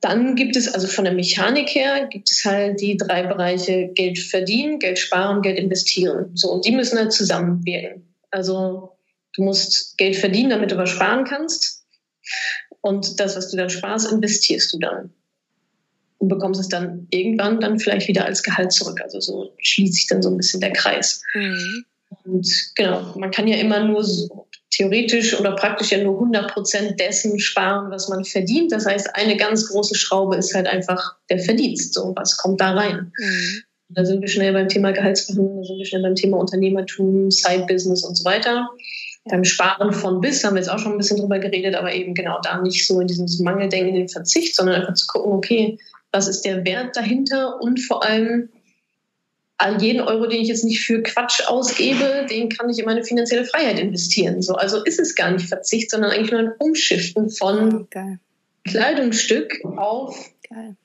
dann 0.00 0.36
gibt 0.36 0.54
es 0.54 0.72
also 0.72 0.86
von 0.86 1.04
der 1.04 1.14
Mechanik 1.14 1.74
her 1.74 2.06
gibt 2.06 2.30
es 2.30 2.44
halt 2.44 2.80
die 2.80 2.96
drei 2.96 3.24
Bereiche 3.24 3.88
Geld 3.94 4.20
verdienen, 4.20 4.78
Geld 4.78 5.00
sparen, 5.00 5.42
Geld 5.42 5.58
investieren. 5.58 6.30
So 6.34 6.52
und 6.52 6.64
die 6.64 6.70
müssen 6.70 6.96
halt 6.96 7.12
zusammenwirken. 7.12 8.14
Also 8.30 8.96
du 9.34 9.42
musst 9.42 9.98
Geld 9.98 10.14
verdienen, 10.14 10.50
damit 10.50 10.70
du 10.70 10.76
was 10.76 10.90
sparen 10.90 11.24
kannst. 11.24 11.84
Und 12.80 13.20
das, 13.20 13.36
was 13.36 13.50
du 13.50 13.56
dann 13.56 13.70
sparst, 13.70 14.10
investierst 14.10 14.72
du 14.72 14.78
dann. 14.78 15.10
Und 16.18 16.28
bekommst 16.28 16.60
es 16.60 16.68
dann 16.68 17.06
irgendwann 17.10 17.60
dann 17.60 17.78
vielleicht 17.78 18.08
wieder 18.08 18.24
als 18.24 18.42
Gehalt 18.42 18.72
zurück. 18.72 19.00
Also 19.02 19.20
so 19.20 19.52
schließt 19.58 19.94
sich 19.94 20.06
dann 20.06 20.22
so 20.22 20.30
ein 20.30 20.36
bisschen 20.36 20.60
der 20.60 20.72
Kreis. 20.72 21.22
Mhm. 21.34 21.84
Und 22.24 22.48
genau, 22.74 23.14
man 23.16 23.30
kann 23.30 23.48
ja 23.48 23.56
immer 23.56 23.84
nur 23.84 24.04
so 24.04 24.46
theoretisch 24.70 25.38
oder 25.38 25.54
praktisch 25.56 25.90
ja 25.92 26.02
nur 26.02 26.14
100 26.14 26.52
Prozent 26.52 27.00
dessen 27.00 27.38
sparen, 27.38 27.90
was 27.90 28.08
man 28.08 28.24
verdient. 28.24 28.72
Das 28.72 28.86
heißt, 28.86 29.14
eine 29.14 29.36
ganz 29.36 29.68
große 29.68 29.94
Schraube 29.94 30.36
ist 30.36 30.54
halt 30.54 30.66
einfach 30.66 31.16
der 31.28 31.38
Verdienst. 31.38 31.94
So, 31.94 32.12
was 32.16 32.36
kommt 32.36 32.60
da 32.60 32.72
rein? 32.72 33.12
Mhm. 33.16 33.62
Da 33.92 34.04
sind 34.04 34.20
wir 34.20 34.28
schnell 34.28 34.52
beim 34.52 34.68
Thema 34.68 34.92
Gehaltsverhandlung, 34.92 35.62
da 35.62 35.66
sind 35.66 35.78
wir 35.78 35.84
schnell 35.84 36.02
beim 36.02 36.14
Thema 36.14 36.38
Unternehmertum, 36.38 37.30
Side-Business 37.30 38.04
und 38.04 38.14
so 38.16 38.24
weiter. 38.24 38.68
Beim 39.30 39.44
Sparen 39.44 39.92
von 39.92 40.20
bis 40.20 40.42
haben 40.44 40.54
wir 40.54 40.60
jetzt 40.60 40.70
auch 40.70 40.78
schon 40.78 40.92
ein 40.92 40.98
bisschen 40.98 41.18
drüber 41.18 41.38
geredet, 41.38 41.74
aber 41.74 41.94
eben 41.94 42.14
genau 42.14 42.40
da 42.42 42.60
nicht 42.60 42.86
so 42.86 43.00
in 43.00 43.06
diesem 43.06 43.26
Mangeldenken, 43.44 43.90
in 43.90 43.94
den 43.94 44.08
Verzicht, 44.08 44.56
sondern 44.56 44.80
einfach 44.80 44.94
zu 44.94 45.06
gucken, 45.06 45.32
okay, 45.32 45.78
was 46.12 46.26
ist 46.26 46.42
der 46.42 46.64
Wert 46.64 46.96
dahinter 46.96 47.60
und 47.60 47.78
vor 47.80 48.04
allem 48.04 48.48
all 49.60 49.80
jeden 49.80 50.00
Euro, 50.00 50.26
den 50.26 50.40
ich 50.40 50.48
jetzt 50.48 50.64
nicht 50.64 50.80
für 50.80 51.02
Quatsch 51.02 51.42
ausgebe, 51.46 52.26
den 52.28 52.48
kann 52.48 52.70
ich 52.70 52.78
in 52.78 52.86
meine 52.86 53.04
finanzielle 53.04 53.44
Freiheit 53.44 53.78
investieren. 53.78 54.42
So, 54.42 54.54
also 54.54 54.82
ist 54.82 54.98
es 54.98 55.14
gar 55.14 55.30
nicht 55.30 55.48
Verzicht, 55.48 55.90
sondern 55.90 56.10
eigentlich 56.10 56.32
nur 56.32 56.40
ein 56.40 56.52
Umschiften 56.58 57.30
von 57.30 57.82
oh, 57.82 58.08
Kleidungsstück 58.64 59.60
auf 59.76 60.32
geil. 60.48 60.76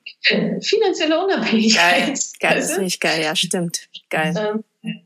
finanzielle 0.62 1.24
Unabhängigkeit. 1.24 2.06
Geil, 2.06 2.20
geil 2.40 2.56
das 2.58 2.72
ist 2.72 2.80
nicht 2.80 3.02
geil, 3.02 3.24
ja, 3.24 3.36
stimmt. 3.36 3.88
Geil. 4.10 4.64
Ähm, 4.84 5.00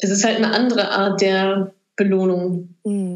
es 0.00 0.10
ist 0.10 0.24
halt 0.24 0.36
eine 0.36 0.52
andere 0.52 0.90
Art 0.90 1.20
der 1.20 1.74
Belohnung. 1.96 2.74
Mhm. 2.84 3.14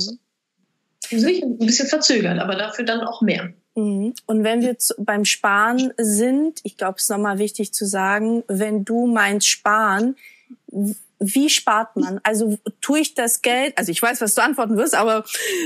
Sicher 1.10 1.46
ein 1.46 1.58
bisschen 1.58 1.88
verzögert, 1.88 2.38
aber 2.38 2.54
dafür 2.54 2.84
dann 2.84 3.00
auch 3.00 3.22
mehr. 3.22 3.52
Mhm. 3.74 4.14
Und 4.26 4.44
wenn 4.44 4.60
wir 4.60 4.78
zu, 4.78 4.94
beim 4.98 5.24
Sparen 5.24 5.92
sind, 5.96 6.60
ich 6.64 6.76
glaube, 6.76 6.96
es 6.96 7.04
ist 7.04 7.10
nochmal 7.10 7.38
wichtig 7.38 7.72
zu 7.72 7.86
sagen, 7.86 8.44
wenn 8.48 8.84
du 8.84 9.06
meinst 9.06 9.46
Sparen, 9.46 10.16
wie 11.20 11.48
spart 11.48 11.96
man? 11.96 12.20
Also 12.22 12.58
tue 12.80 13.00
ich 13.00 13.14
das 13.14 13.42
Geld, 13.42 13.76
also 13.76 13.90
ich 13.90 14.00
weiß, 14.00 14.20
was 14.20 14.34
du 14.34 14.42
antworten 14.42 14.76
wirst, 14.76 14.94
aber 14.94 15.24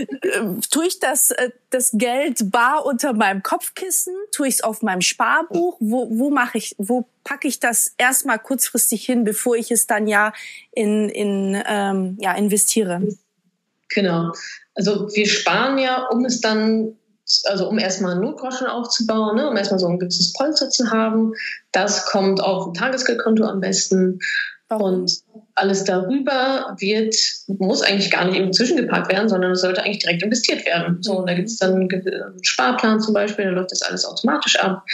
äh, 0.08 0.40
tue 0.70 0.86
ich 0.86 0.98
das, 0.98 1.30
äh, 1.30 1.50
das 1.70 1.90
Geld 1.92 2.50
bar 2.50 2.86
unter 2.86 3.12
meinem 3.12 3.42
Kopfkissen? 3.42 4.14
Tue 4.30 4.48
ich 4.48 4.54
es 4.54 4.60
auf 4.62 4.82
meinem 4.82 5.02
Sparbuch? 5.02 5.76
Wo, 5.80 6.08
wo 6.10 6.30
mache 6.30 6.58
ich, 6.58 6.74
wo 6.78 7.06
packe 7.24 7.48
ich 7.48 7.60
das 7.60 7.94
erstmal 7.98 8.38
kurzfristig 8.38 9.04
hin, 9.04 9.24
bevor 9.24 9.56
ich 9.56 9.70
es 9.70 9.86
dann 9.86 10.06
ja 10.06 10.32
in, 10.72 11.08
in 11.08 11.62
ähm, 11.66 12.16
ja, 12.20 12.32
investiere? 12.34 13.02
Genau. 13.90 14.32
Also 14.74 15.08
wir 15.12 15.26
sparen 15.26 15.76
ja, 15.78 16.06
um 16.06 16.24
es 16.24 16.40
dann 16.40 16.96
also 17.44 17.68
um 17.68 17.78
erstmal 17.78 18.12
einen 18.12 18.22
Notgroschen 18.22 18.66
aufzubauen, 18.66 19.36
ne, 19.36 19.48
um 19.48 19.56
erstmal 19.56 19.78
so 19.78 19.86
ein 19.86 19.98
gewisses 19.98 20.32
Polster 20.32 20.70
zu 20.70 20.90
haben. 20.90 21.32
Das 21.70 22.06
kommt 22.06 22.42
auf 22.42 22.66
ein 22.66 22.74
Tagesgeldkonto 22.74 23.44
am 23.44 23.60
besten. 23.60 24.18
Und 24.78 25.24
alles 25.54 25.84
darüber 25.84 26.76
wird, 26.78 27.14
muss 27.46 27.82
eigentlich 27.82 28.10
gar 28.10 28.24
nicht 28.24 28.36
eben 28.36 28.52
zwischengepackt 28.52 29.12
werden, 29.12 29.28
sondern 29.28 29.52
es 29.52 29.60
sollte 29.60 29.82
eigentlich 29.82 29.98
direkt 29.98 30.22
investiert 30.22 30.64
werden. 30.64 30.98
So, 31.02 31.18
und 31.18 31.28
da 31.28 31.34
gibt 31.34 31.48
es 31.48 31.58
dann 31.58 31.74
einen 31.74 32.44
Sparplan 32.44 33.00
zum 33.00 33.14
Beispiel, 33.14 33.44
da 33.44 33.50
läuft 33.50 33.72
das 33.72 33.82
alles 33.82 34.04
automatisch 34.04 34.58
ab. 34.58 34.84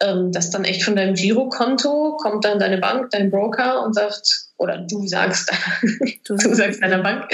ähm, 0.00 0.30
dass 0.30 0.50
dann 0.50 0.64
echt 0.64 0.84
von 0.84 0.94
deinem 0.94 1.14
Girokonto 1.14 2.16
kommt 2.22 2.44
dann 2.44 2.58
deine 2.58 2.78
Bank, 2.78 3.10
dein 3.10 3.30
Broker 3.30 3.84
und 3.84 3.94
sagt, 3.94 4.48
oder 4.56 4.78
du 4.78 5.06
sagst, 5.06 5.50
du 6.26 6.36
sagst 6.36 6.82
deiner 6.82 7.02
Bank, 7.02 7.32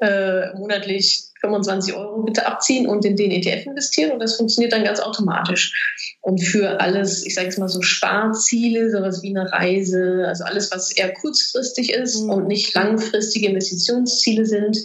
äh, 0.00 0.52
monatlich 0.56 1.30
25 1.40 1.94
Euro 1.94 2.22
bitte 2.22 2.46
abziehen 2.46 2.86
und 2.86 3.04
in 3.04 3.16
den 3.16 3.30
ETF 3.30 3.66
investieren 3.66 4.12
und 4.12 4.20
das 4.20 4.36
funktioniert 4.36 4.72
dann 4.72 4.84
ganz 4.84 5.00
automatisch. 5.00 6.16
Und 6.22 6.42
für 6.42 6.80
alles, 6.80 7.24
ich 7.26 7.34
sage 7.34 7.48
jetzt 7.48 7.58
mal 7.58 7.68
so 7.68 7.82
Sparziele, 7.82 8.90
sowas 8.90 9.22
wie 9.22 9.36
eine 9.36 9.50
Reise, 9.52 10.24
also 10.26 10.44
alles, 10.44 10.70
was 10.72 10.90
eher 10.92 11.12
kurzfristig 11.12 11.92
ist. 11.92 12.23
Und 12.30 12.46
nicht 12.46 12.74
langfristige 12.74 13.48
Investitionsziele 13.48 14.44
sind, 14.46 14.78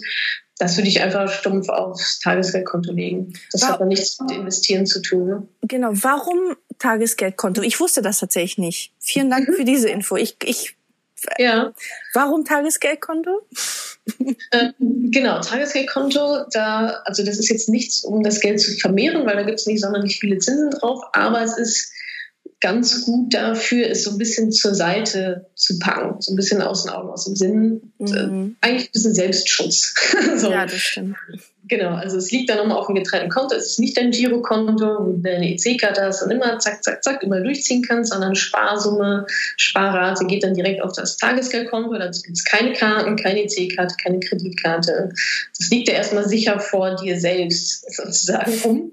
das 0.58 0.76
würde 0.76 0.88
ich 0.88 1.00
einfach 1.00 1.32
stumpf 1.32 1.70
aufs 1.70 2.20
Tagesgeldkonto 2.20 2.92
legen. 2.92 3.32
Das 3.50 3.62
War 3.62 3.70
hat 3.70 3.80
dann 3.80 3.88
nichts 3.88 4.20
mit 4.20 4.32
Investieren 4.32 4.84
zu 4.84 5.00
tun. 5.00 5.26
Ne? 5.26 5.48
Genau. 5.62 5.88
Warum 5.92 6.54
Tagesgeldkonto? 6.78 7.62
Ich 7.62 7.80
wusste 7.80 8.02
das 8.02 8.18
tatsächlich 8.18 8.58
nicht. 8.58 8.92
Vielen 8.98 9.30
Dank 9.30 9.48
mhm. 9.48 9.54
für 9.54 9.64
diese 9.64 9.88
Info. 9.88 10.16
Ich, 10.16 10.36
ich 10.44 10.76
ja. 11.38 11.72
Warum 12.14 12.44
Tagesgeldkonto? 12.44 13.46
Ähm, 14.52 14.74
genau, 15.12 15.40
Tagesgeldkonto, 15.40 16.46
da, 16.52 17.00
also 17.04 17.24
das 17.24 17.38
ist 17.38 17.48
jetzt 17.48 17.68
nichts, 17.68 18.02
um 18.02 18.24
das 18.24 18.40
Geld 18.40 18.60
zu 18.60 18.72
vermehren, 18.72 19.24
weil 19.24 19.36
da 19.36 19.42
gibt 19.44 19.60
es 19.60 19.66
nicht 19.66 19.82
sonderlich 19.82 20.18
viele 20.18 20.38
Zinsen 20.38 20.70
drauf, 20.70 21.00
aber 21.12 21.42
es 21.42 21.56
ist 21.56 21.92
ganz 22.60 23.02
gut 23.04 23.32
dafür, 23.32 23.88
es 23.88 24.04
so 24.04 24.10
ein 24.10 24.18
bisschen 24.18 24.52
zur 24.52 24.74
Seite 24.74 25.46
zu 25.54 25.78
packen, 25.78 26.20
so 26.20 26.32
ein 26.32 26.36
bisschen 26.36 26.60
aus 26.60 26.84
den 26.84 26.92
Augen, 26.92 27.10
aus 27.10 27.24
dem 27.24 27.36
Sinn. 27.36 27.92
Mhm. 27.98 28.56
Eigentlich 28.60 28.88
ein 28.88 28.92
bisschen 28.92 29.14
Selbstschutz. 29.14 29.94
so. 30.36 30.50
Ja, 30.50 30.66
das 30.66 30.78
stimmt. 30.78 31.16
Genau, 31.68 31.90
also 31.90 32.16
es 32.16 32.32
liegt 32.32 32.50
dann 32.50 32.58
nochmal 32.58 32.78
auf 32.78 32.88
einem 32.88 32.96
getrennten 32.96 33.30
Konto. 33.30 33.54
Es 33.54 33.66
ist 33.66 33.78
nicht 33.78 33.96
dein 33.96 34.10
Girokonto, 34.10 34.98
wo 35.00 35.12
du 35.12 35.22
deine 35.22 35.54
EC-Karte 35.54 36.02
hast 36.02 36.22
und 36.22 36.30
immer 36.32 36.58
zack, 36.58 36.82
zack, 36.82 37.02
zack 37.04 37.22
immer 37.22 37.40
durchziehen 37.40 37.82
kannst, 37.82 38.12
sondern 38.12 38.34
Sparsumme, 38.34 39.24
Sparrate 39.56 40.26
geht 40.26 40.42
dann 40.42 40.54
direkt 40.54 40.82
auf 40.82 40.92
das 40.92 41.16
Tagesgeldkonto. 41.16 41.92
Da 41.96 42.06
gibt 42.06 42.36
es 42.36 42.44
keine 42.44 42.72
Karten, 42.72 43.16
keine 43.16 43.44
EC-Karte, 43.44 43.94
keine 44.02 44.18
Kreditkarte. 44.18 45.12
Das 45.56 45.70
liegt 45.70 45.88
ja 45.88 45.94
erstmal 45.94 46.28
sicher 46.28 46.58
vor 46.58 46.96
dir 46.96 47.18
selbst 47.20 47.86
sozusagen 47.94 48.52
um. 48.64 48.92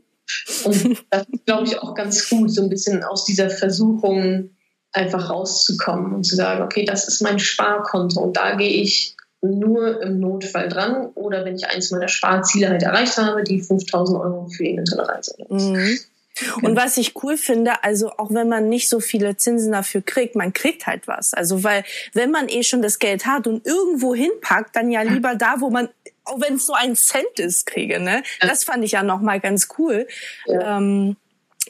Und 0.66 1.04
das 1.10 1.26
ist, 1.32 1.46
glaube 1.46 1.68
ich, 1.68 1.82
auch 1.82 1.94
ganz 1.96 2.30
gut, 2.30 2.52
so 2.52 2.62
ein 2.62 2.70
bisschen 2.70 3.04
aus 3.04 3.26
dieser 3.26 3.50
Versuchung 3.50 4.52
einfach 4.94 5.30
rauszukommen 5.30 6.14
und 6.14 6.24
zu 6.24 6.36
sagen, 6.36 6.64
okay, 6.64 6.86
das 6.86 7.08
ist 7.08 7.22
mein 7.22 7.40
Sparkonto 7.40 8.20
und 8.22 8.38
da 8.38 8.56
gehe 8.56 8.82
ich 8.82 9.16
nur 9.42 10.02
im 10.02 10.20
Notfall 10.20 10.68
dran 10.68 11.08
oder 11.14 11.46
wenn 11.46 11.56
ich 11.56 11.68
eins 11.68 11.92
meiner 11.92 12.08
Sparziele 12.08 12.70
halt 12.70 12.84
erreicht 12.84 13.18
habe, 13.18 13.44
die 13.44 13.62
5000 13.62 14.20
Euro 14.20 14.48
für 14.48 14.66
irgendeine 14.66 15.08
Reise. 15.08 15.36
Mhm. 15.50 16.00
Und 16.62 16.76
was 16.76 16.98
ich 16.98 17.14
cool 17.24 17.38
finde, 17.38 17.84
also 17.84 18.12
auch 18.12 18.32
wenn 18.32 18.48
man 18.48 18.70
nicht 18.70 18.90
so 18.90 19.00
viele 19.00 19.38
Zinsen 19.38 19.72
dafür 19.72 20.02
kriegt, 20.02 20.36
man 20.36 20.54
kriegt 20.54 20.86
halt 20.86 21.08
was. 21.08 21.34
Also 21.34 21.64
weil 21.64 21.84
wenn 22.14 22.32
man 22.32 22.48
eh 22.50 22.64
schon 22.64 22.82
das 22.82 23.00
Geld 23.00 23.26
hat 23.26 23.48
und 23.48 23.66
irgendwo 23.66 24.14
hinpackt, 24.14 24.76
dann 24.76 24.92
ja 24.92 25.02
lieber 25.02 25.36
da, 25.36 25.56
wo 25.60 25.70
man 25.70 25.90
auch 26.28 26.42
wenn 26.42 26.56
es 26.56 26.68
nur 26.68 26.78
ein 26.78 26.96
Cent 26.96 27.40
ist, 27.40 27.66
kriege. 27.66 28.00
Ne? 28.00 28.24
Das 28.42 28.64
fand 28.64 28.84
ich 28.84 28.92
ja 28.92 29.04
noch 29.04 29.22
mal 29.22 29.40
ganz 29.40 29.70
cool. 29.78 30.08
Ja. 30.46 30.78
Ähm, 30.78 31.18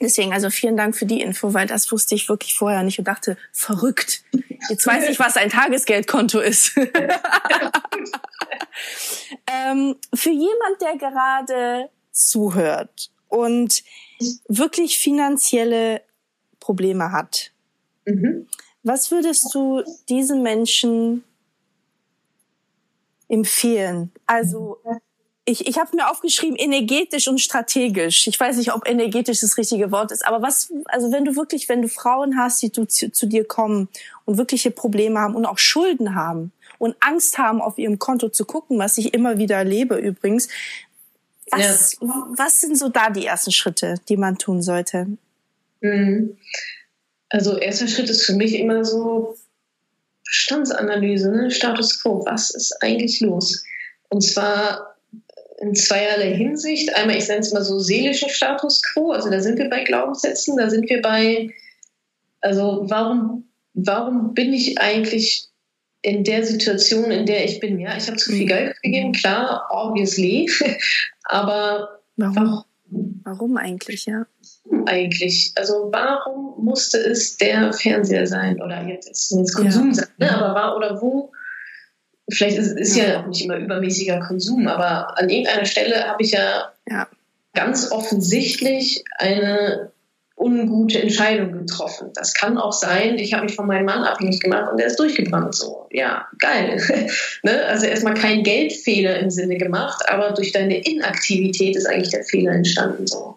deswegen 0.01 0.34
also 0.34 0.49
vielen 0.49 0.78
Dank 0.78 0.95
für 0.95 1.05
die 1.05 1.22
Info, 1.22 1.53
weil 1.53 1.68
das 1.68 1.91
wusste 1.91 2.16
ich 2.16 2.28
wirklich 2.30 2.55
vorher 2.55 2.84
nicht 2.84 2.99
und 2.99 3.08
dachte, 3.08 3.38
verrückt. 3.51 4.24
Jetzt 4.70 4.86
weiß 4.86 5.10
ich, 5.10 5.20
was 5.20 5.38
ein 5.38 5.49
Tagesgeldkonto 5.49 6.39
ist. 6.39 6.76
ähm, 9.47 9.95
für 10.14 10.32
jemand, 10.32 10.82
der 10.82 10.97
gerade 10.97 11.89
zuhört 12.12 13.12
und 13.28 13.84
wirklich 14.47 14.97
finanzielle 14.97 16.01
Probleme 16.60 17.12
hat, 17.12 17.51
mhm. 18.05 18.47
was 18.84 19.12
würdest 19.12 19.53
du 19.53 19.84
diesen 20.10 20.41
Menschen 20.41 21.24
empfehlen? 23.30 24.11
Also 24.25 24.80
ich, 25.49 25.65
ich 25.65 25.78
habe 25.78 25.95
mir 25.95 26.11
aufgeschrieben, 26.11 26.57
energetisch 26.57 27.30
und 27.30 27.39
strategisch. 27.39 28.28
Ich 28.28 28.38
weiß 28.38 28.57
nicht, 28.57 28.73
ob 28.73 28.86
energetisch 28.86 29.39
das 29.39 29.57
richtige 29.57 29.91
Wort 29.91 30.11
ist, 30.11 30.28
aber 30.28 30.41
was, 30.41 30.73
also 30.86 31.11
wenn 31.13 31.23
du 31.23 31.38
wirklich, 31.38 31.69
wenn 31.69 31.82
du 31.82 31.88
Frauen 31.88 32.38
hast, 32.38 32.61
die 32.61 32.71
zu, 32.71 32.86
zu 32.86 33.25
dir 33.25 33.45
kommen 33.45 33.88
und 34.25 34.38
wirkliche 34.38 34.71
Probleme 34.71 35.19
haben 35.19 35.36
und 35.36 35.45
auch 35.45 35.57
Schulden 35.57 36.15
haben 36.15 36.51
und 36.80 36.97
Angst 36.99 37.38
haben, 37.38 37.61
auf 37.61 37.78
ihrem 37.78 37.97
Konto 37.97 38.28
zu 38.28 38.43
gucken, 38.43 38.78
was 38.78 38.97
ich 38.97 39.13
immer 39.13 39.38
wieder 39.38 39.55
erlebe 39.55 39.95
übrigens, 39.95 40.49
was, 41.49 41.93
ja. 41.93 42.28
was 42.36 42.59
sind 42.59 42.78
so 42.78 42.89
da 42.89 43.09
die 43.09 43.25
ersten 43.25 43.53
Schritte, 43.53 43.95
die 44.09 44.17
man 44.17 44.38
tun 44.38 44.61
sollte? 44.61 45.07
Mhm. 45.80 46.38
Also 47.30 47.57
erster 47.57 47.88
Schritt 47.88 48.09
ist 48.09 48.25
für 48.25 48.34
mich 48.34 48.59
immer 48.59 48.84
so 48.84 49.38
Bestandsanalyse, 50.28 51.32
ne? 51.32 51.51
Status 51.51 52.01
quo, 52.01 52.23
was 52.25 52.49
ist 52.51 52.75
eigentlich 52.82 53.19
los? 53.21 53.63
Und 54.09 54.21
zwar 54.21 54.95
in 55.59 55.75
zweierlei 55.75 56.36
Hinsicht. 56.36 56.95
Einmal, 56.95 57.17
ich 57.17 57.28
nenne 57.28 57.39
es 57.39 57.53
mal 57.53 57.63
so 57.63 57.80
seelischer 57.80 58.30
Status 58.30 58.82
quo, 58.84 59.11
also 59.11 59.30
da 59.30 59.39
sind 59.39 59.57
wir 59.57 59.69
bei 59.69 59.84
Glaubenssätzen, 59.84 60.57
da 60.57 60.69
sind 60.69 60.89
wir 60.89 61.01
bei, 61.01 61.49
also 62.41 62.86
warum, 62.88 63.45
warum 63.73 64.34
bin 64.34 64.53
ich 64.53 64.80
eigentlich 64.80 65.47
in 66.03 66.23
der 66.23 66.45
Situation, 66.45 67.11
in 67.11 67.25
der 67.25 67.43
ich 67.45 67.59
bin? 67.59 67.80
Ja, 67.80 67.97
ich 67.97 68.07
habe 68.07 68.17
zu 68.17 68.32
viel 68.32 68.43
mhm. 68.43 68.47
Geld 68.47 68.82
gegeben, 68.82 69.11
klar, 69.13 69.67
obviously, 69.71 70.49
aber 71.23 72.01
warum? 72.17 72.63
Warum? 72.89 73.57
Eigentlich, 73.57 74.05
ja? 74.05 74.25
Eigentlich. 74.85 75.53
Also 75.55 75.89
warum 75.91 76.63
musste 76.63 76.97
es 76.97 77.38
der 77.38 77.73
Fernseher 77.73 78.27
sein 78.27 78.61
oder 78.61 78.85
jetzt, 78.88 79.29
Konsum 79.53 79.89
ja. 79.89 79.93
sein? 79.93 80.07
Ne? 80.17 80.35
Aber 80.35 80.55
war 80.55 80.77
oder 80.77 81.01
wo? 81.01 81.31
Vielleicht 82.29 82.57
ist 82.57 82.77
es 82.77 82.95
ja 82.95 83.25
nicht 83.25 83.45
immer 83.45 83.57
übermäßiger 83.57 84.19
Konsum, 84.19 84.67
aber 84.67 85.17
an 85.17 85.29
irgendeiner 85.29 85.65
Stelle 85.65 86.07
habe 86.07 86.23
ich 86.23 86.31
ja, 86.31 86.73
ja 86.89 87.07
ganz 87.53 87.91
offensichtlich 87.91 89.03
eine 89.17 89.91
ungute 90.47 91.01
Entscheidung 91.01 91.51
getroffen. 91.51 92.11
Das 92.15 92.33
kann 92.33 92.57
auch 92.57 92.73
sein, 92.73 93.17
ich 93.17 93.33
habe 93.33 93.45
mich 93.45 93.55
von 93.55 93.67
meinem 93.67 93.85
Mann 93.85 94.03
abhängig 94.03 94.39
gemacht 94.39 94.71
und 94.71 94.79
er 94.79 94.87
ist 94.87 94.99
durchgebrannt. 94.99 95.53
So, 95.55 95.87
ja, 95.91 96.27
geil. 96.39 96.81
ne? 97.43 97.65
Also 97.65 97.85
erstmal 97.85 98.13
kein 98.13 98.43
Geldfehler 98.43 99.19
im 99.19 99.29
Sinne 99.29 99.57
gemacht, 99.57 100.03
aber 100.07 100.31
durch 100.31 100.51
deine 100.51 100.77
Inaktivität 100.79 101.75
ist 101.75 101.87
eigentlich 101.87 102.11
der 102.11 102.23
Fehler 102.23 102.53
entstanden. 102.53 103.07
So. 103.07 103.35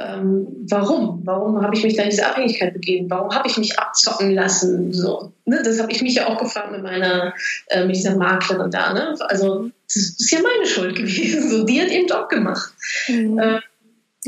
Ähm, 0.00 0.46
warum? 0.68 1.22
Warum 1.24 1.60
habe 1.62 1.74
ich 1.74 1.82
mich 1.82 1.96
da 1.96 2.04
in 2.04 2.10
diese 2.10 2.26
Abhängigkeit 2.26 2.72
begeben? 2.72 3.10
Warum 3.10 3.34
habe 3.34 3.48
ich 3.48 3.56
mich 3.56 3.78
abzocken 3.78 4.32
lassen? 4.32 4.92
So, 4.92 5.32
ne? 5.44 5.60
Das 5.64 5.80
habe 5.80 5.90
ich 5.90 6.02
mich 6.02 6.14
ja 6.14 6.28
auch 6.28 6.38
gefragt 6.38 6.70
mit 6.70 6.82
meiner, 6.82 7.34
äh, 7.68 7.84
mit 7.84 7.96
dieser 7.96 8.16
Maklerin 8.16 8.70
da. 8.70 8.92
Ne? 8.92 9.16
Also 9.20 9.70
das 9.86 9.96
ist 9.96 10.30
ja 10.30 10.38
meine 10.40 10.66
Schuld 10.66 10.96
gewesen. 10.96 11.50
So, 11.50 11.64
die 11.64 11.80
hat 11.80 11.90
ihren 11.90 12.06
Job 12.06 12.28
gemacht. 12.28 12.72
Mhm. 13.08 13.38
Äh, 13.38 13.60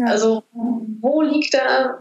ja. 0.01 0.07
Also 0.07 0.43
wo 1.01 1.23
liegt 1.23 1.55
da, 1.55 2.01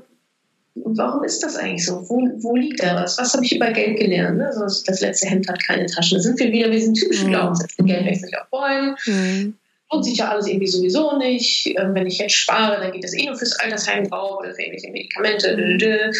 warum 0.75 1.23
ist 1.23 1.43
das 1.43 1.55
eigentlich 1.55 1.85
so? 1.85 2.07
Wo, 2.09 2.17
wo 2.41 2.55
liegt 2.55 2.81
da 2.81 2.95
was? 2.95 3.17
Was 3.17 3.33
habe 3.33 3.45
ich 3.45 3.55
über 3.55 3.71
Geld 3.71 3.99
gelernt? 3.99 4.37
Ne? 4.37 4.47
Also 4.47 4.83
das 4.85 5.01
letzte 5.01 5.27
Hemd 5.27 5.47
hat 5.47 5.63
keine 5.63 5.85
Taschen. 5.85 6.17
Da 6.17 6.21
sind 6.21 6.39
wir 6.39 6.51
wieder 6.51 6.67
mit 6.67 6.77
diesen 6.77 6.93
typischen 6.93 7.27
mhm. 7.27 7.31
Glaubenssätzen. 7.31 7.85
Geld 7.85 8.05
wächst 8.05 8.23
nicht 8.23 8.37
auf 8.37 8.49
Bäumen. 8.49 8.95
Mhm. 9.05 9.55
Lohnt 9.91 10.05
sich 10.05 10.17
ja 10.17 10.29
alles 10.29 10.47
irgendwie 10.47 10.67
sowieso 10.67 11.17
nicht. 11.17 11.67
Ähm, 11.67 11.93
wenn 11.95 12.07
ich 12.07 12.19
jetzt 12.19 12.35
spare, 12.35 12.79
dann 12.81 12.91
geht 12.91 13.03
das 13.03 13.13
eh 13.13 13.25
nur 13.25 13.35
fürs 13.35 13.59
Altersheim 13.59 14.07
drauf 14.07 14.39
oder 14.39 14.53
für 14.53 14.61
irgendwelche 14.61 14.91
Medikamente. 14.91 16.11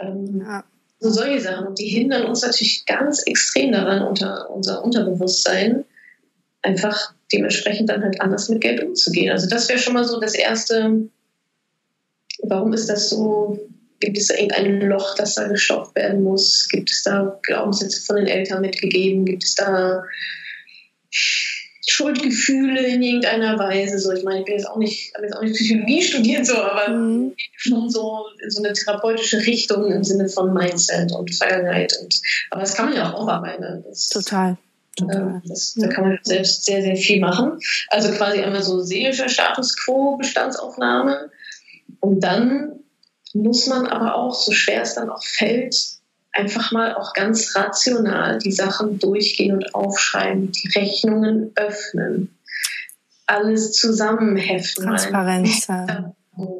Ähm, 0.00 0.42
ja. 0.44 0.64
So 0.98 1.10
solche 1.10 1.40
Sachen. 1.40 1.66
Und 1.66 1.78
die 1.78 1.88
hindern 1.88 2.26
uns 2.26 2.42
natürlich 2.42 2.86
ganz 2.86 3.22
extrem 3.24 3.72
daran, 3.72 4.02
unter 4.02 4.50
unser 4.50 4.84
Unterbewusstsein 4.84 5.84
einfach 6.62 7.14
dementsprechend 7.32 7.90
dann 7.90 8.02
halt 8.02 8.20
anders 8.20 8.48
mit 8.48 8.60
Geld 8.60 8.82
umzugehen. 8.82 9.30
Also 9.30 9.48
das 9.48 9.68
wäre 9.68 9.78
schon 9.78 9.94
mal 9.94 10.04
so 10.04 10.20
das 10.20 10.34
Erste. 10.34 11.08
Warum 12.42 12.72
ist 12.72 12.88
das 12.88 13.10
so? 13.10 13.58
Gibt 14.00 14.18
es 14.18 14.28
da 14.28 14.34
irgendein 14.34 14.88
Loch, 14.88 15.14
das 15.16 15.34
da 15.34 15.46
gestopft 15.46 15.94
werden 15.94 16.22
muss? 16.22 16.68
Gibt 16.68 16.90
es 16.90 17.02
da 17.04 17.38
Glaubenssätze 17.42 18.02
von 18.02 18.16
den 18.16 18.26
Eltern 18.26 18.60
mitgegeben? 18.60 19.24
Gibt 19.24 19.44
es 19.44 19.54
da 19.54 20.02
Schuldgefühle 21.10 22.84
in 22.84 23.02
irgendeiner 23.02 23.58
Weise? 23.58 23.98
So, 23.98 24.12
ich 24.12 24.24
meine, 24.24 24.40
ich 24.40 24.44
bin 24.44 24.54
jetzt 24.54 24.68
auch 24.68 24.76
nicht, 24.76 25.14
habe 25.14 25.26
jetzt 25.26 25.36
auch 25.36 25.42
nicht 25.42 25.54
Psychologie 25.54 26.02
studiert, 26.02 26.46
so, 26.46 26.56
aber 26.56 26.88
mhm. 26.92 27.34
schon 27.56 27.90
so 27.90 28.24
in 28.42 28.50
so 28.50 28.62
eine 28.62 28.72
therapeutische 28.72 29.38
Richtung 29.46 29.90
im 29.92 30.02
Sinne 30.02 30.28
von 30.28 30.52
Mindset 30.52 31.12
und 31.12 31.32
Vergangenheit. 31.32 31.96
Und, 32.02 32.20
aber 32.50 32.62
das 32.62 32.74
kann 32.74 32.86
man 32.86 32.96
ja 32.96 33.12
auch 33.12 33.20
aufarbeiten. 33.20 33.84
Total. 34.10 34.56
Ähm, 35.00 35.42
das, 35.46 35.74
da 35.74 35.88
kann 35.88 36.04
man 36.04 36.18
selbst 36.22 36.64
sehr, 36.64 36.82
sehr 36.82 36.96
viel 36.96 37.20
machen. 37.20 37.58
Also 37.88 38.12
quasi 38.12 38.40
einmal 38.40 38.62
so 38.62 38.80
seelischer 38.80 39.28
Status 39.28 39.76
quo, 39.76 40.16
Bestandsaufnahme. 40.16 41.30
Und 42.00 42.20
dann 42.20 42.80
muss 43.34 43.66
man 43.66 43.86
aber 43.86 44.14
auch, 44.14 44.34
so 44.34 44.52
schwer 44.52 44.82
es 44.82 44.94
dann 44.94 45.10
auch 45.10 45.24
fällt, 45.24 45.74
einfach 46.32 46.72
mal 46.72 46.94
auch 46.94 47.12
ganz 47.12 47.54
rational 47.54 48.38
die 48.38 48.52
Sachen 48.52 48.98
durchgehen 48.98 49.56
und 49.56 49.74
aufschreiben, 49.74 50.52
die 50.52 50.68
Rechnungen 50.78 51.52
öffnen, 51.54 52.36
alles 53.26 53.72
zusammenheften. 53.72 54.84
Transparenz. 54.84 55.68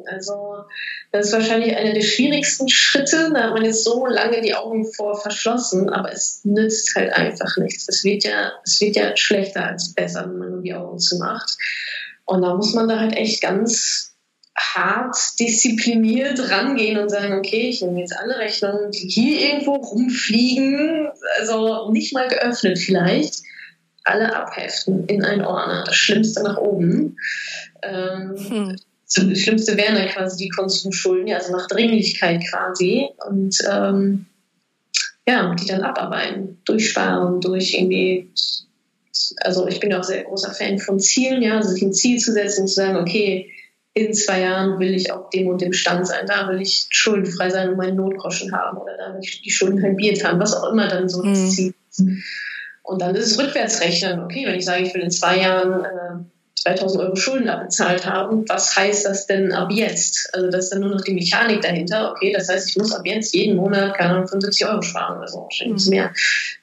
Also 0.05 0.65
Das 1.13 1.27
ist 1.27 1.33
wahrscheinlich 1.33 1.77
einer 1.77 1.93
der 1.93 2.01
schwierigsten 2.01 2.67
Schritte. 2.69 3.29
Da 3.31 3.43
hat 3.43 3.53
man 3.53 3.63
jetzt 3.63 3.83
so 3.83 4.07
lange 4.07 4.41
die 4.41 4.55
Augen 4.55 4.91
vor 4.91 5.21
verschlossen, 5.21 5.91
aber 5.91 6.11
es 6.11 6.41
nützt 6.43 6.95
halt 6.95 7.13
einfach 7.13 7.55
nichts. 7.57 7.87
Es 7.87 8.03
wird 8.03 8.23
ja, 8.23 8.51
es 8.65 8.81
wird 8.81 8.95
ja 8.95 9.15
schlechter 9.15 9.63
als 9.63 9.93
besser, 9.93 10.27
wenn 10.27 10.39
man 10.39 10.49
nur 10.49 10.61
die 10.63 10.73
Augen 10.73 10.97
zumacht. 10.97 11.55
Und 12.25 12.41
da 12.41 12.55
muss 12.55 12.73
man 12.73 12.87
da 12.87 12.99
halt 12.99 13.15
echt 13.15 13.43
ganz 13.43 14.15
hart 14.57 15.15
diszipliniert 15.39 16.49
rangehen 16.49 16.97
und 16.97 17.09
sagen, 17.09 17.37
okay, 17.37 17.69
ich 17.69 17.83
nehme 17.83 17.99
jetzt 17.99 18.17
alle 18.17 18.39
Rechnungen, 18.39 18.89
die 18.89 19.07
hier 19.07 19.39
irgendwo 19.39 19.75
rumfliegen, 19.75 21.09
also 21.39 21.91
nicht 21.91 22.15
mal 22.15 22.27
geöffnet 22.27 22.79
vielleicht, 22.79 23.43
alle 24.03 24.35
abheften 24.35 25.05
in 25.05 25.23
einen 25.23 25.45
Ordner, 25.45 25.83
das 25.85 25.95
Schlimmste 25.95 26.41
nach 26.41 26.57
oben. 26.57 27.17
Ähm, 27.83 28.35
hm. 28.35 28.75
Das 29.13 29.39
Schlimmste 29.39 29.77
wären 29.77 29.95
dann 29.95 30.07
quasi 30.07 30.45
die 30.45 30.49
Konsumschulden, 30.49 31.27
ja, 31.27 31.37
also 31.37 31.51
nach 31.51 31.67
Dringlichkeit 31.67 32.43
quasi. 32.49 33.09
Und 33.27 33.57
ähm, 33.69 34.25
ja, 35.27 35.55
die 35.55 35.67
dann 35.67 35.83
abarbeiten, 35.83 36.59
durchsparen, 36.65 37.39
durch 37.39 37.73
irgendwie 37.73 38.29
also 39.41 39.67
ich 39.67 39.79
bin 39.79 39.93
auch 39.93 40.03
sehr 40.03 40.23
großer 40.23 40.51
Fan 40.51 40.79
von 40.79 40.99
Zielen, 40.99 41.41
ja, 41.41 41.57
also 41.57 41.69
sich 41.69 41.81
ein 41.81 41.93
Ziel 41.93 42.19
zu 42.19 42.31
setzen 42.31 42.61
und 42.61 42.67
zu 42.67 42.75
sagen, 42.75 42.97
okay, 42.97 43.51
in 43.93 44.13
zwei 44.13 44.41
Jahren 44.41 44.79
will 44.79 44.95
ich 44.95 45.11
auf 45.11 45.29
dem 45.29 45.47
und 45.47 45.61
dem 45.61 45.73
Stand 45.73 46.07
sein, 46.07 46.25
da 46.25 46.49
will 46.49 46.61
ich 46.61 46.87
schuldenfrei 46.89 47.49
sein 47.51 47.69
und 47.69 47.77
meinen 47.77 47.95
Notgroschen 47.95 48.51
haben 48.51 48.77
oder 48.77 48.97
da 48.97 49.13
will 49.13 49.21
ich 49.21 49.41
die 49.41 49.51
Schulden 49.51 49.83
halbiert 49.83 50.23
haben, 50.23 50.39
was 50.39 50.55
auch 50.55 50.71
immer 50.71 50.87
dann 50.87 51.09
so 51.09 51.21
das 51.21 51.37
mhm. 51.37 51.49
Ziel 51.49 51.73
ist. 51.89 52.03
Und 52.81 53.01
dann 53.01 53.15
ist 53.15 53.27
es 53.27 53.39
rückwärtsrechnen. 53.39 54.19
Okay, 54.23 54.45
wenn 54.45 54.55
ich 54.55 54.65
sage, 54.65 54.83
ich 54.83 54.93
will 54.93 55.03
in 55.03 55.11
zwei 55.11 55.37
Jahren 55.37 55.85
äh, 55.85 56.25
2000 56.61 57.03
Euro 57.03 57.15
Schulden 57.15 57.49
abbezahlt 57.49 58.05
haben, 58.05 58.45
was 58.47 58.75
heißt 58.75 59.05
das 59.05 59.27
denn 59.27 59.51
ab 59.51 59.69
jetzt? 59.71 60.29
Also 60.33 60.49
das 60.49 60.65
ist 60.65 60.73
dann 60.73 60.79
nur 60.79 60.91
noch 60.91 61.01
die 61.01 61.13
Mechanik 61.13 61.61
dahinter. 61.61 62.11
Okay, 62.11 62.31
das 62.31 62.47
heißt, 62.47 62.69
ich 62.69 62.77
muss 62.77 62.93
ab 62.93 63.01
jetzt 63.05 63.33
jeden 63.33 63.57
Monat, 63.57 63.97
keine 63.97 64.11
Ahnung, 64.11 64.27
75 64.27 64.67
Euro 64.67 64.81
sparen 64.81 65.17
oder 65.17 65.27
so, 65.27 65.41
wahrscheinlich 65.41 65.85
mhm. 65.85 65.89
mehr. 65.89 66.13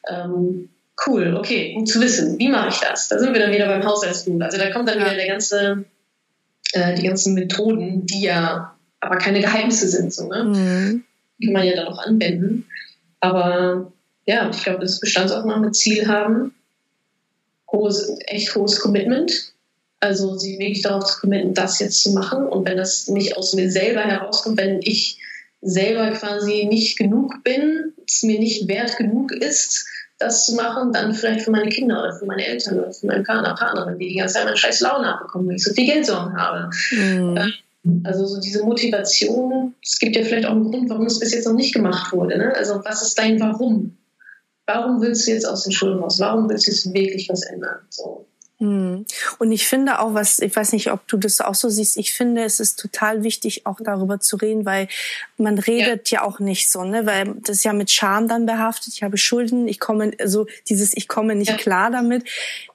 Ähm, 0.09 0.70
cool, 1.07 1.36
okay, 1.36 1.74
gut 1.74 1.88
zu 1.88 2.01
wissen. 2.01 2.38
Wie 2.38 2.49
mache 2.49 2.70
ich 2.70 2.78
das? 2.78 3.09
Da 3.09 3.18
sind 3.18 3.32
wir 3.32 3.41
dann 3.41 3.53
wieder 3.53 3.66
beim 3.66 3.84
Haushaltsbuch. 3.84 4.41
Also 4.41 4.59
da 4.59 4.70
kommt 4.70 4.88
dann 4.88 4.99
wieder 4.99 5.14
der 5.14 5.26
ganze, 5.26 5.84
äh, 6.72 6.95
die 6.95 7.07
ganzen 7.07 7.34
Methoden, 7.34 8.07
die 8.07 8.22
ja 8.22 8.74
aber 9.01 9.16
keine 9.16 9.41
Geheimnisse 9.41 9.88
sind. 9.88 10.14
So, 10.14 10.28
ne? 10.28 10.45
Mhm. 10.45 11.05
Die 11.38 11.47
kann 11.47 11.55
man 11.55 11.66
ja 11.66 11.76
dann 11.76 11.88
auch 11.88 11.99
anwenden. 11.99 12.66
Aber 13.20 13.93
ja, 14.26 14.51
ich 14.51 14.62
glaube, 14.62 14.80
das 14.80 15.01
Bestandsaufnahme 15.01 15.72
Ziel 15.72 16.07
haben, 16.07 16.55
hohes, 17.70 18.14
echt 18.26 18.55
hohes 18.55 18.80
Commitment. 18.80 19.49
Also 20.01 20.36
sich 20.36 20.59
wirklich 20.59 20.82
darauf 20.82 21.05
zu 21.05 21.20
committen, 21.20 21.55
das 21.55 21.78
jetzt 21.78 22.03
zu 22.03 22.12
machen. 22.12 22.46
Und 22.46 22.66
wenn 22.66 22.78
das 22.78 23.09
nicht 23.09 23.36
aus 23.36 23.55
mir 23.55 23.70
selber 23.70 24.01
herauskommt, 24.01 24.59
wenn 24.59 24.80
ich 24.82 25.18
selber 25.61 26.11
quasi 26.12 26.64
nicht 26.64 26.98
genug 26.98 27.44
bin, 27.44 27.92
es 28.07 28.22
mir 28.22 28.38
nicht 28.38 28.66
wert 28.66 28.96
genug 28.96 29.30
ist, 29.32 29.86
das 30.18 30.46
zu 30.46 30.55
machen, 30.55 30.92
dann 30.92 31.14
vielleicht 31.14 31.42
für 31.42 31.51
meine 31.51 31.68
Kinder 31.70 32.03
oder 32.03 32.12
für 32.14 32.26
meine 32.26 32.46
Eltern 32.46 32.78
oder 32.78 32.92
für 32.92 33.07
meinen 33.07 33.24
Partner, 33.24 33.55
Partnerin, 33.55 33.98
die 33.98 34.09
die 34.09 34.16
ganze 34.16 34.34
Zeit 34.34 34.44
meine 34.44 34.57
scheiß 34.57 34.80
Laune 34.80 35.14
abbekommen, 35.14 35.48
weil 35.48 35.57
ich 35.57 35.64
so 35.64 35.72
viel 35.72 35.86
Geldsorgen 35.86 36.36
habe. 36.36 36.70
Mhm. 36.92 38.05
Also 38.05 38.26
so 38.26 38.40
diese 38.40 38.62
Motivation, 38.62 39.74
es 39.82 39.98
gibt 39.98 40.14
ja 40.14 40.22
vielleicht 40.22 40.46
auch 40.46 40.53
einen 40.53 40.70
Grund, 40.70 40.90
warum 40.90 41.07
es 41.07 41.18
bis 41.18 41.32
jetzt 41.32 41.46
noch 41.46 41.55
nicht 41.55 41.74
gemacht 41.74 42.12
wurde. 42.12 42.36
Ne? 42.36 42.55
Also 42.55 42.82
was 42.84 43.03
ist 43.03 43.18
dein 43.18 43.40
Warum? 43.40 43.96
Warum 44.66 45.01
willst 45.01 45.26
du 45.26 45.32
jetzt 45.32 45.46
aus 45.46 45.64
den 45.64 45.72
Schulen 45.72 45.98
raus? 45.98 46.20
Warum 46.20 46.48
willst 46.48 46.66
du 46.66 46.70
jetzt 46.70 46.92
wirklich 46.92 47.28
was 47.30 47.42
ändern? 47.42 47.78
So. 47.88 48.26
Hm. 48.61 49.07
Und 49.39 49.53
ich 49.53 49.67
finde 49.67 50.01
auch, 50.01 50.13
was, 50.13 50.39
ich 50.39 50.55
weiß 50.55 50.73
nicht, 50.75 50.93
ob 50.93 51.09
du 51.09 51.17
das 51.17 51.41
auch 51.41 51.55
so 51.55 51.71
siehst, 51.71 51.97
ich 51.97 52.13
finde, 52.13 52.45
es 52.45 52.61
ist 52.61 52.79
total 52.79 53.23
wichtig, 53.23 53.67
auch 53.67 53.79
darüber 53.83 54.21
zu 54.21 54.37
reden, 54.37 54.67
weil 54.67 54.87
man 55.39 55.59
redet 55.59 56.11
ja, 56.11 56.21
ja 56.21 56.27
auch 56.27 56.41
nicht 56.41 56.71
so, 56.71 56.85
ne, 56.85 57.07
weil 57.07 57.37
das 57.41 57.57
ist 57.57 57.65
ja 57.65 57.73
mit 57.73 57.91
Scham 57.91 58.29
dann 58.29 58.45
behaftet. 58.45 58.93
Ich 58.93 59.03
habe 59.03 59.17
Schulden, 59.17 59.67
ich 59.67 59.81
komme, 59.81 60.13
also 60.21 60.47
dieses, 60.69 60.95
ich 60.95 61.09
komme 61.09 61.35
nicht 61.35 61.51
ja. 61.51 61.57
klar 61.57 61.91
damit. 61.91 62.29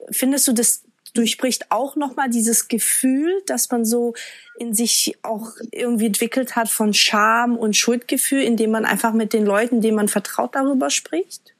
Findest 0.10 0.48
du, 0.48 0.54
das 0.54 0.82
durchbricht 1.14 1.72
auch 1.72 1.96
nochmal 1.96 2.32
dieses 2.32 2.68
Gefühl, 2.68 3.44
dass 3.46 3.70
man 3.70 3.86
so 3.86 4.16
in 4.58 4.74
sich 4.74 5.18
auch 5.22 5.52
irgendwie 5.72 6.08
entwickelt 6.08 6.56
hat 6.56 6.68
von 6.68 6.96
Scham 6.96 7.58
und 7.58 7.78
Schuldgefühl, 7.78 8.42
indem 8.42 8.72
man 8.72 8.86
einfach 8.86 9.14
mit 9.14 9.34
den 9.34 9.46
Leuten, 9.46 9.82
denen 9.82 9.98
man 9.98 10.08
vertraut, 10.08 10.56
darüber 10.56 10.90
spricht? 10.90 11.54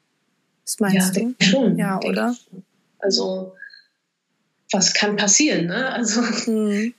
Was 0.66 0.80
meinst 0.80 1.16
ja, 1.16 1.24
du? 1.24 1.36
Schon, 1.46 1.78
ja, 1.78 2.00
oder? 2.00 2.36
Also, 2.98 3.54
was 4.72 4.94
kann 4.94 5.16
passieren, 5.16 5.68
ne? 5.68 5.92
Also, 5.94 6.22
mhm. 6.52 6.94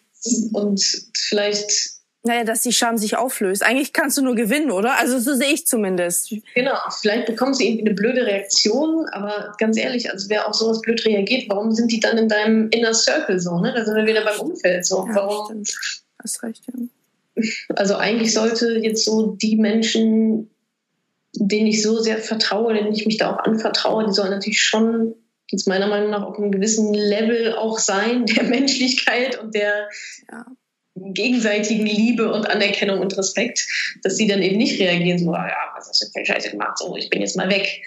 und 0.52 0.82
vielleicht. 1.16 1.96
Naja, 2.22 2.42
dass 2.42 2.62
die 2.62 2.72
Scham 2.72 2.98
sich 2.98 3.16
auflöst. 3.16 3.62
Eigentlich 3.62 3.92
kannst 3.92 4.18
du 4.18 4.22
nur 4.22 4.34
gewinnen, 4.34 4.72
oder? 4.72 4.98
Also 4.98 5.20
so 5.20 5.34
sehe 5.34 5.52
ich 5.52 5.64
zumindest. 5.64 6.34
Genau, 6.56 6.74
vielleicht 7.00 7.26
bekommen 7.26 7.54
sie 7.54 7.68
irgendwie 7.68 7.86
eine 7.86 7.94
blöde 7.94 8.26
Reaktion, 8.26 9.06
aber 9.12 9.54
ganz 9.58 9.78
ehrlich, 9.78 10.10
also 10.10 10.28
wer 10.28 10.48
auf 10.48 10.54
sowas 10.54 10.80
blöd 10.80 11.04
reagiert, 11.04 11.48
warum 11.48 11.70
sind 11.70 11.92
die 11.92 12.00
dann 12.00 12.18
in 12.18 12.28
deinem 12.28 12.68
Inner 12.70 12.94
Circle 12.94 13.38
so? 13.38 13.60
Ne? 13.60 13.72
Da 13.72 13.84
sind 13.84 13.94
wir 13.94 14.06
wieder 14.06 14.24
beim 14.24 14.40
Umfeld 14.40 14.84
so. 14.84 15.06
Ja, 15.06 15.14
warum? 15.14 15.64
Stimmt. 15.64 16.02
Hast 16.20 16.42
recht, 16.42 16.64
ja. 16.66 16.74
Also 17.76 17.96
eigentlich 17.96 18.32
sollte 18.32 18.78
jetzt 18.78 19.04
so 19.04 19.36
die 19.40 19.56
Menschen, 19.56 20.50
denen 21.34 21.66
ich 21.66 21.82
so 21.82 22.00
sehr 22.00 22.18
vertraue, 22.18 22.74
denen 22.74 22.92
ich 22.92 23.06
mich 23.06 23.18
da 23.18 23.34
auch 23.34 23.38
anvertraue, 23.44 24.06
die 24.06 24.12
sollen 24.12 24.30
natürlich 24.30 24.62
schon 24.62 25.14
jetzt 25.50 25.68
meiner 25.68 25.86
Meinung 25.86 26.10
nach 26.10 26.22
auf 26.22 26.38
einem 26.38 26.50
gewissen 26.50 26.92
Level 26.92 27.54
auch 27.54 27.78
sein, 27.78 28.26
der 28.26 28.42
Menschlichkeit 28.44 29.38
und 29.38 29.54
der 29.54 29.88
ja. 30.30 30.46
gegenseitigen 30.94 31.86
Liebe 31.86 32.32
und 32.32 32.48
Anerkennung 32.48 33.00
und 33.00 33.16
Respekt, 33.16 33.66
dass 34.02 34.16
sie 34.16 34.26
dann 34.26 34.42
eben 34.42 34.56
nicht 34.56 34.80
reagieren, 34.80 35.18
so, 35.18 35.32
ah, 35.32 35.46
ja, 35.46 35.56
was 35.76 35.88
hast 35.88 36.02
du 36.02 36.06
für 36.18 36.24
Scheiße 36.24 36.50
gemacht, 36.50 36.78
so, 36.78 36.96
ich 36.96 37.10
bin 37.10 37.20
jetzt 37.20 37.36
mal 37.36 37.50
weg. 37.50 37.82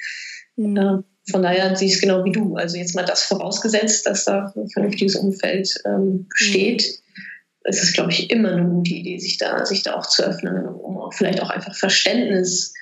Mhm. 0.56 0.78
Äh, 0.78 0.98
von 1.32 1.44
daher 1.44 1.76
sehe 1.76 1.88
ich 1.88 1.96
es 1.96 2.02
genau 2.02 2.24
wie 2.26 2.32
du. 2.32 2.56
Also 2.56 2.78
jetzt 2.78 2.96
mal 2.96 3.06
das 3.06 3.24
vorausgesetzt, 3.24 4.06
dass 4.06 4.26
da 4.26 4.52
ein 4.56 4.70
vernünftiges 4.70 5.16
Umfeld 5.16 5.70
ähm, 5.86 6.28
besteht. 6.28 6.82
Mhm. 6.84 7.24
Es 7.64 7.84
ist, 7.84 7.94
glaube 7.94 8.12
ich, 8.12 8.32
immer 8.32 8.54
eine 8.54 8.68
gute 8.68 8.94
Idee, 8.94 9.20
sich 9.20 9.38
da, 9.38 9.64
sich 9.66 9.84
da 9.84 9.94
auch 9.94 10.08
zu 10.08 10.24
öffnen, 10.24 10.66
um 10.66 10.98
auch 10.98 11.14
vielleicht 11.14 11.42
auch 11.42 11.50
einfach 11.50 11.76
Verständnis 11.76 12.74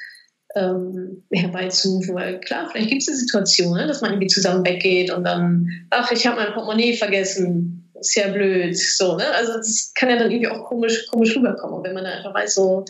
ähm, 0.56 1.24
herbeizurufen. 1.32 2.16
Weil 2.16 2.40
klar, 2.40 2.70
vielleicht 2.72 2.90
gibt 2.90 3.02
es 3.02 3.08
eine 3.08 3.18
Situation, 3.18 3.78
ne, 3.78 3.88
dass 3.88 4.02
man 4.02 4.12
irgendwie 4.12 4.28
zusammen 4.28 4.66
weggeht 4.66 5.12
und 5.12 5.24
dann, 5.24 5.68
ach, 5.90 6.12
ich 6.12 6.26
habe 6.26 6.38
mein 6.38 6.54
Portemonnaie 6.54 6.94
vergessen. 6.94 7.84
Ist 8.00 8.16
ja 8.16 8.28
blöd. 8.28 8.78
So, 8.78 9.18
ne? 9.18 9.26
Also 9.36 9.54
das 9.54 9.92
kann 9.96 10.10
ja 10.10 10.18
dann 10.18 10.30
irgendwie 10.30 10.50
auch 10.50 10.66
komisch, 10.66 11.08
komisch 11.08 11.36
rüberkommen. 11.36 11.84
Wenn 11.84 11.96
man 11.96 12.04
dann 12.04 12.14
einfach 12.14 12.34
weiß, 12.34 12.54
so, 12.54 12.86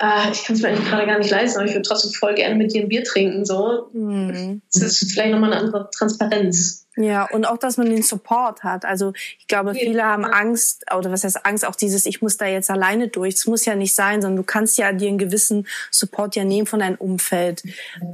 ah, 0.00 0.30
ich 0.32 0.44
kann 0.44 0.56
es 0.56 0.62
mir 0.62 0.68
eigentlich 0.68 0.88
gerade 0.88 1.06
gar 1.06 1.18
nicht 1.18 1.30
leisten, 1.30 1.58
aber 1.58 1.66
ich 1.66 1.74
würde 1.74 1.86
trotzdem 1.86 2.12
voll 2.12 2.34
gerne 2.34 2.54
mit 2.54 2.72
dir 2.72 2.82
ein 2.82 2.88
Bier 2.88 3.04
trinken. 3.04 3.44
So. 3.44 3.88
Mhm. 3.92 4.62
Das 4.72 4.82
ist 4.82 5.12
vielleicht 5.12 5.32
nochmal 5.32 5.52
eine 5.52 5.62
andere 5.62 5.90
Transparenz. 5.90 6.86
Ja, 6.96 7.28
und 7.30 7.46
auch, 7.46 7.58
dass 7.58 7.76
man 7.76 7.88
den 7.88 8.02
Support 8.02 8.64
hat. 8.64 8.84
Also 8.84 9.12
ich 9.38 9.46
glaube, 9.46 9.74
viele 9.74 10.02
haben 10.02 10.24
Angst, 10.24 10.84
oder 10.96 11.12
was 11.12 11.22
heißt 11.22 11.46
Angst, 11.46 11.64
auch 11.64 11.76
dieses, 11.76 12.06
ich 12.06 12.22
muss 12.22 12.36
da 12.36 12.46
jetzt 12.46 12.70
alleine 12.70 13.06
durch. 13.06 13.34
Es 13.34 13.46
muss 13.46 13.64
ja 13.64 13.76
nicht 13.76 13.94
sein, 13.94 14.20
sondern 14.20 14.36
du 14.36 14.42
kannst 14.42 14.78
ja 14.78 14.92
dir 14.92 15.08
einen 15.08 15.18
gewissen 15.18 15.68
Support 15.92 16.34
ja 16.34 16.44
nehmen 16.44 16.66
von 16.66 16.80
deinem 16.80 16.96
Umfeld. 16.96 17.62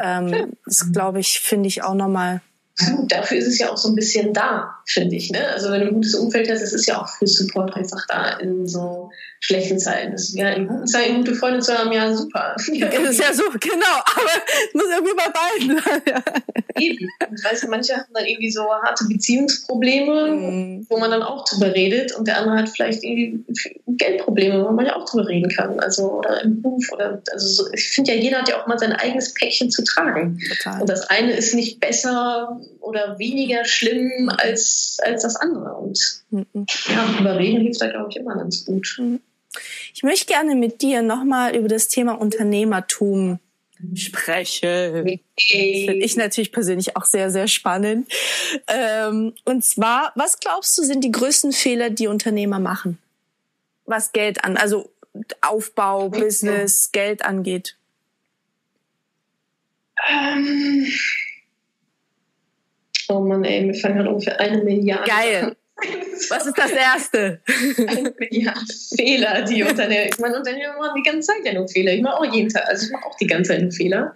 Ähm, 0.03 0.53
das 0.67 0.93
glaube 0.93 1.21
ich, 1.21 1.41
finde 1.41 1.69
ich 1.69 1.83
auch 1.83 1.95
nochmal 1.95 2.43
dafür 3.07 3.39
ist 3.39 3.47
es 3.47 3.59
ja 3.59 3.71
auch 3.71 3.77
so 3.77 3.89
ein 3.89 3.95
bisschen 3.95 4.33
da, 4.33 4.77
finde 4.87 5.17
ich. 5.17 5.31
Ne? 5.31 5.47
Also 5.49 5.71
wenn 5.71 5.81
du 5.81 5.87
ein 5.89 5.95
gutes 5.95 6.15
Umfeld 6.15 6.51
hast, 6.51 6.61
ist 6.61 6.73
es 6.73 6.87
ja 6.87 7.01
auch 7.01 7.09
für 7.09 7.27
Support 7.27 7.77
einfach 7.77 8.05
da 8.09 8.31
in 8.39 8.67
so 8.67 9.11
schlechten 9.45 9.79
Zeiten. 9.79 10.17
Ja 10.33 10.51
in 10.51 10.67
guten 10.67 10.87
Zeiten 10.87 11.17
gute 11.17 11.35
Freunde 11.35 11.61
zu 11.61 11.77
haben, 11.77 11.93
ja 11.93 12.15
super. 12.15 12.57
Ja, 12.73 12.89
das 12.91 13.11
ist 13.11 13.21
ja 13.21 13.35
so, 13.35 13.43
genau, 13.61 13.97
aber 14.17 14.31
es 14.69 14.75
muss 14.75 14.87
irgendwie 14.91 15.15
bei 15.15 15.29
beiden. 15.29 16.25
Eben. 16.77 17.09
Weißt 17.43 17.65
du, 17.65 17.69
manche 17.69 17.95
haben 17.95 18.13
dann 18.15 18.25
irgendwie 18.25 18.51
so 18.51 18.63
harte 18.63 19.05
Beziehungsprobleme, 19.05 20.31
mhm. 20.31 20.87
wo 20.89 20.97
man 20.99 21.11
dann 21.11 21.23
auch 21.23 21.45
drüber 21.45 21.75
redet 21.75 22.17
und 22.17 22.27
der 22.27 22.39
andere 22.39 22.57
hat 22.57 22.71
vielleicht 22.71 23.05
irgendwie 23.05 23.45
Geldprobleme, 23.87 24.65
wo 24.65 24.71
man 24.71 24.87
ja 24.87 24.97
auch 24.97 25.05
drüber 25.05 25.29
reden 25.29 25.51
kann. 25.51 25.79
Also 25.79 26.21
oder 26.21 26.43
im 26.43 26.63
Beruf 26.63 26.91
oder 26.93 27.23
also 27.31 27.47
so, 27.47 27.73
ich 27.75 27.91
finde 27.91 28.15
ja, 28.15 28.19
jeder 28.19 28.39
hat 28.39 28.49
ja 28.49 28.63
auch 28.63 28.67
mal 28.67 28.79
sein 28.79 28.93
eigenes 28.93 29.35
Päckchen 29.35 29.71
zu 29.71 29.85
tragen. 29.85 30.39
Total. 30.49 30.81
Und 30.81 30.89
das 30.89 31.11
eine 31.11 31.33
ist 31.33 31.55
nicht 31.55 31.81
besser 31.81 32.59
oder 32.81 33.19
weniger 33.19 33.67
schlimm 33.67 34.31
als, 34.39 34.97
als 35.05 35.23
das 35.23 35.37
andere. 35.37 35.75
Und 35.75 36.25
mhm. 36.31 36.47
ja, 36.89 37.21
überreden 37.21 37.61
hilft 37.61 37.83
da, 37.83 37.89
glaube 37.89 38.09
ich, 38.09 38.17
immer 38.17 38.37
ganz 38.37 38.65
gut. 38.65 38.97
Mhm. 38.99 39.21
Ich 39.95 40.03
möchte 40.03 40.27
gerne 40.27 40.55
mit 40.55 40.83
dir 40.83 41.03
nochmal 41.03 41.57
über 41.57 41.69
das 41.69 41.89
Thema 41.89 42.13
Unternehmertum 42.21 43.39
sprechen. 43.95 45.21
Okay. 45.37 45.87
Finde 45.87 46.05
ich 46.05 46.17
natürlich 46.17 46.53
persönlich 46.53 46.97
auch 46.97 47.05
sehr, 47.05 47.31
sehr 47.31 47.49
spannend. 47.49 48.11
Ähm, 48.69 49.35
und 49.45 49.65
zwar, 49.65 50.13
was 50.15 50.39
glaubst 50.39 50.77
du, 50.79 50.83
sind 50.83 51.05
die 51.05 51.13
größten 51.13 51.53
Fehler, 51.53 51.91
die 51.91 52.07
Unternehmer 52.07 52.61
machen? 52.61 52.99
Was 53.85 54.13
Geld 54.13 54.45
an, 54.45 54.57
also 54.57 54.91
Aufbau, 55.41 56.09
Business, 56.09 56.91
Geld 56.93 57.25
angeht? 57.25 57.77
Ähm 60.09 60.87
Oh 63.09 63.21
Mann, 63.21 63.45
ey, 63.45 63.67
wir 63.67 63.75
fangen 63.75 63.99
halt 63.99 64.09
ungefähr 64.09 64.41
eine 64.41 64.63
Milliarde. 64.63 65.11
Geil. 65.11 65.57
Was 66.31 66.47
ist 66.47 66.59
das 66.59 66.71
Erste? 66.71 67.41
ja, 68.31 68.55
Fehler, 68.97 69.43
die 69.43 69.63
Unternehmer, 69.63 70.07
ich 70.07 70.19
meine, 70.19 70.37
Unternehmer 70.37 70.77
machen 70.79 71.03
die 71.03 71.11
ganze 71.11 71.29
Zeit 71.29 71.45
ja 71.45 71.53
nur 71.53 71.69
Fehler. 71.69 71.93
Ich 71.93 72.03
mache 72.03 72.17
auch 72.17 72.33
jeden 72.33 72.49
Tag, 72.49 72.67
also 72.67 72.87
ich 72.87 72.93
mache 72.93 73.07
auch 73.07 73.17
die 73.17 73.27
ganze 73.27 73.53
Zeit 73.53 73.63
nur 73.63 73.73
Fehler. 73.73 74.15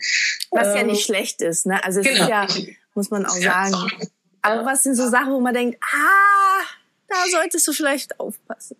Was 0.50 0.68
ähm, 0.68 0.76
ja 0.76 0.82
nicht 0.84 1.04
schlecht 1.04 1.42
ist, 1.42 1.66
ne? 1.66 1.82
Also 1.84 2.00
es 2.00 2.06
genau. 2.06 2.22
ist 2.22 2.28
ja, 2.28 2.46
muss 2.94 3.10
man 3.10 3.26
auch 3.26 3.36
sagen. 3.36 3.74
Aber 4.42 4.64
was 4.64 4.82
sind 4.82 4.94
so 4.94 5.08
Sachen, 5.08 5.32
wo 5.32 5.40
man 5.40 5.54
denkt, 5.54 5.78
ah, 5.82 6.64
da 7.08 7.16
solltest 7.30 7.66
du 7.66 7.72
vielleicht 7.72 8.18
aufpassen? 8.20 8.76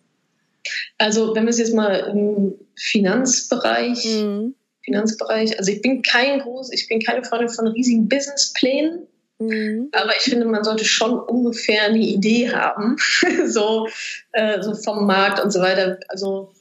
Also 0.97 1.35
wenn 1.35 1.45
wir 1.45 1.49
es 1.49 1.59
jetzt 1.59 1.73
mal 1.73 1.95
im 1.95 2.53
Finanzbereich, 2.75 4.05
mhm. 4.05 4.55
Finanzbereich, 4.83 5.57
also 5.59 5.71
ich 5.71 5.81
bin 5.81 6.01
kein 6.01 6.39
groß, 6.39 6.71
ich 6.71 6.87
bin 6.87 7.01
keine 7.01 7.23
Freundin 7.23 7.49
von 7.49 7.67
riesigen 7.67 8.07
Businessplänen. 8.07 9.07
Mhm. 9.39 9.89
Aber 9.93 10.11
ich 10.15 10.23
finde, 10.23 10.45
man 10.45 10.63
sollte 10.63 10.85
schon 10.85 11.17
ungefähr 11.17 11.83
eine 11.83 11.99
Idee 11.99 12.51
haben, 12.51 12.97
so, 13.45 13.87
äh, 14.33 14.61
so 14.61 14.75
vom 14.75 15.05
Markt 15.05 15.43
und 15.43 15.51
so 15.51 15.61
weiter. 15.61 15.97
Also 16.09 16.53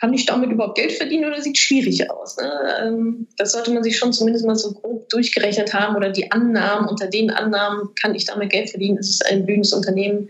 kann 0.00 0.12
ich 0.12 0.26
damit 0.26 0.50
überhaupt 0.50 0.76
Geld 0.76 0.92
verdienen 0.92 1.24
oder 1.24 1.40
sieht 1.40 1.56
schwierig 1.56 2.10
aus? 2.10 2.36
Ne? 2.36 2.52
Ähm, 2.82 3.26
das 3.36 3.52
sollte 3.52 3.72
man 3.72 3.82
sich 3.82 3.96
schon 3.96 4.12
zumindest 4.12 4.44
mal 4.44 4.54
so 4.54 4.72
grob 4.72 5.08
durchgerechnet 5.08 5.72
haben 5.72 5.96
oder 5.96 6.10
die 6.10 6.30
Annahmen, 6.30 6.88
unter 6.88 7.06
den 7.06 7.30
Annahmen 7.30 7.94
kann 8.00 8.14
ich 8.14 8.26
damit 8.26 8.50
Geld 8.50 8.70
verdienen, 8.70 8.98
ist 8.98 9.08
es 9.08 9.22
ein 9.22 9.46
blühendes 9.46 9.72
Unternehmen. 9.72 10.28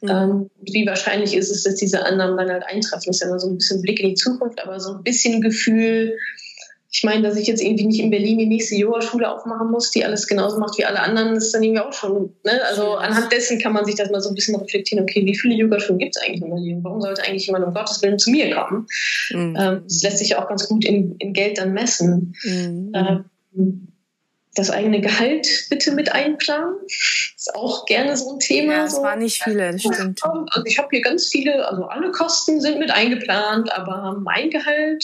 Mhm. 0.00 0.08
Ähm, 0.08 0.50
wie 0.62 0.86
wahrscheinlich 0.86 1.36
ist 1.36 1.50
es, 1.50 1.62
dass 1.62 1.76
diese 1.76 2.04
Annahmen 2.04 2.36
dann 2.36 2.50
halt 2.50 2.64
eintreffen? 2.64 3.04
Das 3.06 3.16
ist 3.16 3.20
ja 3.20 3.28
immer 3.28 3.38
so 3.38 3.48
ein 3.48 3.56
bisschen 3.56 3.80
Blick 3.82 4.00
in 4.00 4.08
die 4.08 4.14
Zukunft, 4.14 4.60
aber 4.60 4.80
so 4.80 4.94
ein 4.94 5.02
bisschen 5.02 5.40
Gefühl, 5.40 6.18
ich 6.94 7.04
meine, 7.04 7.22
dass 7.22 7.38
ich 7.38 7.46
jetzt 7.46 7.62
irgendwie 7.62 7.86
nicht 7.86 8.00
in 8.00 8.10
Berlin 8.10 8.36
die 8.36 8.46
nächste 8.46 8.74
Yoga-Schule 8.74 9.30
aufmachen 9.30 9.70
muss, 9.70 9.90
die 9.90 10.04
alles 10.04 10.26
genauso 10.26 10.58
macht 10.58 10.76
wie 10.76 10.84
alle 10.84 11.00
anderen, 11.00 11.34
ist 11.36 11.54
dann 11.54 11.62
irgendwie 11.62 11.80
auch 11.80 11.92
schon. 11.94 12.34
Ne? 12.44 12.60
Also 12.68 12.96
anhand 12.96 13.32
dessen 13.32 13.58
kann 13.58 13.72
man 13.72 13.86
sich 13.86 13.94
das 13.94 14.10
mal 14.10 14.20
so 14.20 14.28
ein 14.28 14.34
bisschen 14.34 14.56
reflektieren, 14.56 15.02
okay, 15.02 15.24
wie 15.24 15.34
viele 15.34 15.54
Yoga-Schulen 15.54 15.98
gibt 15.98 16.14
es 16.14 16.22
eigentlich 16.22 16.42
in 16.42 16.50
Berlin? 16.50 16.80
Warum 16.82 17.00
sollte 17.00 17.24
eigentlich 17.24 17.46
jemand 17.46 17.64
um 17.64 17.72
Gottes 17.72 18.02
Willen 18.02 18.18
zu 18.18 18.30
mir 18.30 18.54
kommen? 18.54 18.86
Mhm. 19.30 19.56
Ähm, 19.58 19.82
das 19.84 20.02
lässt 20.02 20.18
sich 20.18 20.28
ja 20.30 20.44
auch 20.44 20.48
ganz 20.48 20.68
gut 20.68 20.84
in, 20.84 21.16
in 21.16 21.32
Geld 21.32 21.56
dann 21.56 21.72
messen. 21.72 22.34
Mhm. 22.44 22.92
Ähm, 22.94 23.88
das 24.54 24.70
eigene 24.70 25.00
Gehalt 25.00 25.48
bitte 25.70 25.92
mit 25.92 26.12
einplanen. 26.12 26.74
Ist 26.86 27.54
auch 27.54 27.86
gerne 27.86 28.14
so 28.18 28.34
ein 28.34 28.38
Thema. 28.38 28.72
Ja, 28.74 28.84
es 28.84 28.96
so. 28.96 29.02
waren 29.02 29.20
nicht 29.20 29.42
viele, 29.42 29.72
das 29.72 29.80
stimmt. 29.80 30.20
Also 30.22 30.66
ich 30.66 30.76
habe 30.78 30.88
hier 30.90 31.00
ganz 31.00 31.28
viele, 31.28 31.66
also 31.66 31.84
alle 31.84 32.10
Kosten 32.10 32.60
sind 32.60 32.78
mit 32.78 32.90
eingeplant, 32.90 33.72
aber 33.72 34.20
mein 34.22 34.50
Gehalt 34.50 35.02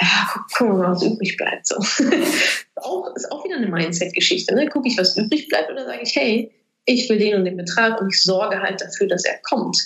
ja, 0.00 0.28
guck, 0.32 0.44
guck 0.56 0.68
mal, 0.68 0.92
was 0.92 1.02
übrig 1.02 1.36
bleibt. 1.36 1.66
So. 1.66 1.76
auch, 2.76 3.14
ist 3.14 3.30
auch 3.30 3.44
wieder 3.44 3.56
eine 3.56 3.68
Mindset-Geschichte. 3.68 4.54
Ne? 4.54 4.68
Gucke 4.68 4.88
ich, 4.88 4.98
was 4.98 5.16
übrig 5.16 5.48
bleibt, 5.48 5.70
oder 5.70 5.84
sage 5.84 6.02
ich, 6.02 6.14
hey, 6.16 6.52
ich 6.84 7.08
will 7.08 7.18
den 7.18 7.36
und 7.36 7.44
den 7.44 7.56
Betrag 7.56 8.00
und 8.00 8.12
ich 8.12 8.22
sorge 8.22 8.60
halt 8.60 8.80
dafür, 8.80 9.06
dass 9.06 9.24
er 9.24 9.38
kommt. 9.42 9.78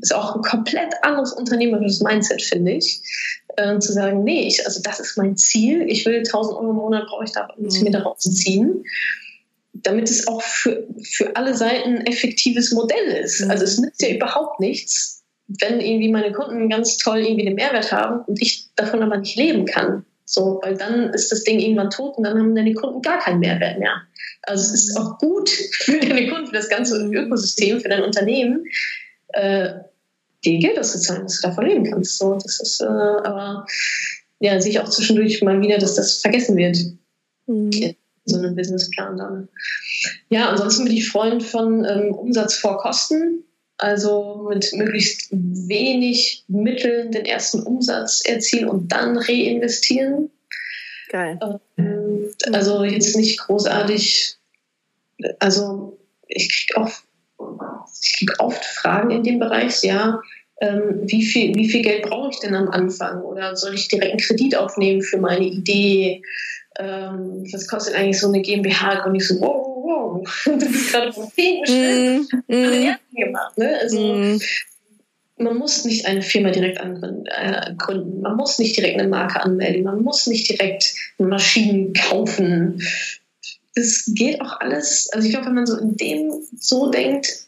Ist 0.00 0.14
auch 0.14 0.36
ein 0.36 0.42
komplett 0.42 0.92
anderes 1.02 1.32
unternehmerisches 1.32 2.00
Mindset, 2.00 2.42
finde 2.42 2.72
ich. 2.72 3.02
Äh, 3.56 3.78
zu 3.80 3.92
sagen, 3.92 4.22
nee, 4.22 4.46
ich, 4.46 4.64
also 4.64 4.80
das 4.82 5.00
ist 5.00 5.16
mein 5.16 5.36
Ziel. 5.36 5.86
Ich 5.88 6.06
will 6.06 6.18
1000 6.18 6.56
Euro 6.56 6.70
im 6.70 6.76
Monat, 6.76 7.06
brauche 7.08 7.24
ich 7.24 7.32
da, 7.32 7.48
muss 7.56 7.76
ich 7.76 7.82
mir 7.82 7.90
daraus 7.90 8.20
ziehen 8.20 8.84
damit 9.82 10.10
es 10.10 10.26
auch 10.26 10.42
für, 10.42 10.86
für 11.02 11.36
alle 11.36 11.54
Seiten 11.54 11.98
ein 11.98 12.06
effektives 12.06 12.72
Modell 12.72 13.06
ist. 13.22 13.42
Also 13.48 13.64
es 13.64 13.78
nützt 13.78 14.02
ja 14.02 14.08
überhaupt 14.14 14.60
nichts, 14.60 15.17
wenn 15.48 15.80
irgendwie 15.80 16.10
meine 16.10 16.32
Kunden 16.32 16.68
ganz 16.68 16.98
toll 16.98 17.20
irgendwie 17.20 17.46
den 17.46 17.54
Mehrwert 17.54 17.90
haben 17.90 18.24
und 18.26 18.40
ich 18.40 18.68
davon 18.76 19.02
aber 19.02 19.16
nicht 19.16 19.36
leben 19.36 19.64
kann. 19.64 20.04
So, 20.26 20.60
weil 20.62 20.76
dann 20.76 21.14
ist 21.14 21.32
das 21.32 21.42
Ding 21.44 21.58
irgendwann 21.58 21.88
tot 21.88 22.18
und 22.18 22.24
dann 22.24 22.38
haben 22.38 22.54
deine 22.54 22.74
Kunden 22.74 23.00
gar 23.00 23.18
keinen 23.18 23.40
Mehrwert 23.40 23.78
mehr. 23.78 24.02
Also 24.42 24.74
es 24.74 24.84
ist 24.84 24.96
auch 24.96 25.18
gut 25.18 25.48
für 25.48 25.98
deine 25.98 26.28
Kunden, 26.28 26.48
für 26.48 26.52
das 26.52 26.68
ganze 26.68 26.98
Ökosystem, 26.98 27.80
für 27.80 27.88
dein 27.88 28.02
Unternehmen, 28.02 28.64
äh, 29.28 29.70
dir 30.44 30.58
Geld 30.58 30.78
auszuzahlen, 30.78 31.22
dass 31.22 31.40
du 31.40 31.48
davon 31.48 31.66
leben 31.66 31.90
kannst. 31.90 32.18
So, 32.18 32.34
das 32.34 32.60
ist 32.60 32.82
äh, 32.82 32.84
aber 32.84 33.66
ja, 34.40 34.60
sehe 34.60 34.72
ich 34.72 34.80
auch 34.80 34.88
zwischendurch 34.88 35.42
mal 35.42 35.60
wieder, 35.62 35.78
dass 35.78 35.94
das 35.94 36.20
vergessen 36.20 36.56
wird. 36.56 36.76
Mhm. 37.46 37.94
So 38.26 38.36
einem 38.36 38.54
Businessplan 38.54 39.16
dann. 39.16 39.48
Ja, 40.28 40.50
ansonsten 40.50 40.84
bin 40.84 40.92
ich 40.92 41.08
Freund 41.08 41.42
von 41.42 41.86
ähm, 41.86 42.12
Umsatz 42.12 42.54
vor 42.54 42.76
Kosten. 42.78 43.44
Also 43.78 44.46
mit 44.48 44.72
möglichst 44.74 45.28
wenig 45.30 46.44
Mitteln 46.48 47.12
den 47.12 47.24
ersten 47.24 47.62
Umsatz 47.62 48.22
erzielen 48.24 48.68
und 48.68 48.90
dann 48.90 49.16
reinvestieren. 49.16 50.30
Geil. 51.10 51.38
Ähm, 51.76 52.30
also 52.52 52.84
jetzt 52.84 53.16
nicht 53.16 53.38
großartig. 53.38 54.36
Also 55.38 55.98
ich 56.26 56.48
kriege 56.66 56.80
auch 56.80 56.90
ich 58.02 58.18
krieg 58.18 58.30
oft 58.38 58.64
Fragen 58.64 59.10
in 59.10 59.22
dem 59.22 59.38
Bereich, 59.38 59.82
ja, 59.82 60.20
ähm, 60.60 61.02
wie, 61.04 61.24
viel, 61.24 61.54
wie 61.54 61.68
viel 61.68 61.82
Geld 61.82 62.02
brauche 62.02 62.30
ich 62.30 62.40
denn 62.40 62.54
am 62.54 62.68
Anfang? 62.68 63.22
Oder 63.22 63.54
soll 63.56 63.74
ich 63.74 63.88
direkt 63.88 64.12
einen 64.12 64.20
Kredit 64.20 64.56
aufnehmen 64.56 65.02
für 65.02 65.18
meine 65.18 65.46
Idee? 65.46 66.22
Ähm, 66.78 67.44
was 67.52 67.68
kostet 67.68 67.94
eigentlich 67.94 68.18
so 68.18 68.28
eine 68.28 68.42
GmbH? 68.42 69.04
Und 69.04 69.14
ich 69.14 69.26
so, 69.26 69.40
wow, 69.40 69.77
wow, 69.88 70.22
du 70.44 70.58
bist 70.58 70.92
gerade 70.92 71.12
vom 71.12 71.30
zehnten 71.32 72.28
Schritt 72.28 72.48
mm, 72.48 73.16
gemacht. 73.16 73.58
Ne? 73.58 73.78
Also, 73.80 74.00
mm. 74.00 74.40
Man 75.40 75.56
muss 75.56 75.84
nicht 75.84 76.04
eine 76.06 76.22
Firma 76.22 76.50
direkt 76.50 76.80
äh, 76.80 77.74
gründen, 77.76 78.22
man 78.22 78.36
muss 78.36 78.58
nicht 78.58 78.76
direkt 78.76 78.98
eine 78.98 79.08
Marke 79.08 79.40
anmelden, 79.40 79.84
man 79.84 80.02
muss 80.02 80.26
nicht 80.26 80.48
direkt 80.50 80.94
Maschinen 81.18 81.92
kaufen. 81.92 82.82
Das 83.76 84.10
geht 84.16 84.40
auch 84.40 84.58
alles, 84.58 85.08
also 85.12 85.24
ich 85.24 85.32
glaube, 85.32 85.46
wenn 85.46 85.54
man 85.54 85.66
so 85.66 85.76
in 85.76 85.96
dem 85.96 86.32
so 86.58 86.90
denkt, 86.90 87.46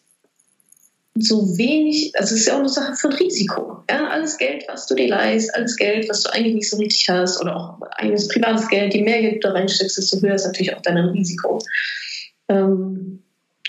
so 1.16 1.58
wenig, 1.58 2.12
also 2.16 2.34
es 2.34 2.42
ist 2.42 2.46
ja 2.46 2.54
auch 2.54 2.60
eine 2.60 2.68
Sache 2.68 2.94
von 2.94 3.12
Risiko. 3.12 3.82
Ja? 3.90 4.08
Alles 4.08 4.38
Geld, 4.38 4.64
was 4.68 4.86
du 4.86 4.94
dir 4.94 5.08
leist, 5.08 5.52
alles 5.54 5.76
Geld, 5.76 6.08
was 6.08 6.22
du 6.22 6.32
eigentlich 6.32 6.54
nicht 6.54 6.70
so 6.70 6.76
richtig 6.76 7.08
hast, 7.08 7.40
oder 7.40 7.56
auch 7.56 7.80
eigenes 7.96 8.28
privates 8.28 8.68
Geld, 8.68 8.94
je 8.94 9.02
mehr 9.02 9.20
Geld 9.20 9.42
du 9.42 9.48
da 9.48 9.54
reinsteckst, 9.54 9.98
desto 9.98 10.20
höher 10.20 10.36
ist 10.36 10.46
natürlich 10.46 10.74
auch 10.76 10.82
dein 10.82 10.96
Risiko. 10.96 11.60
Ähm, 12.50 13.22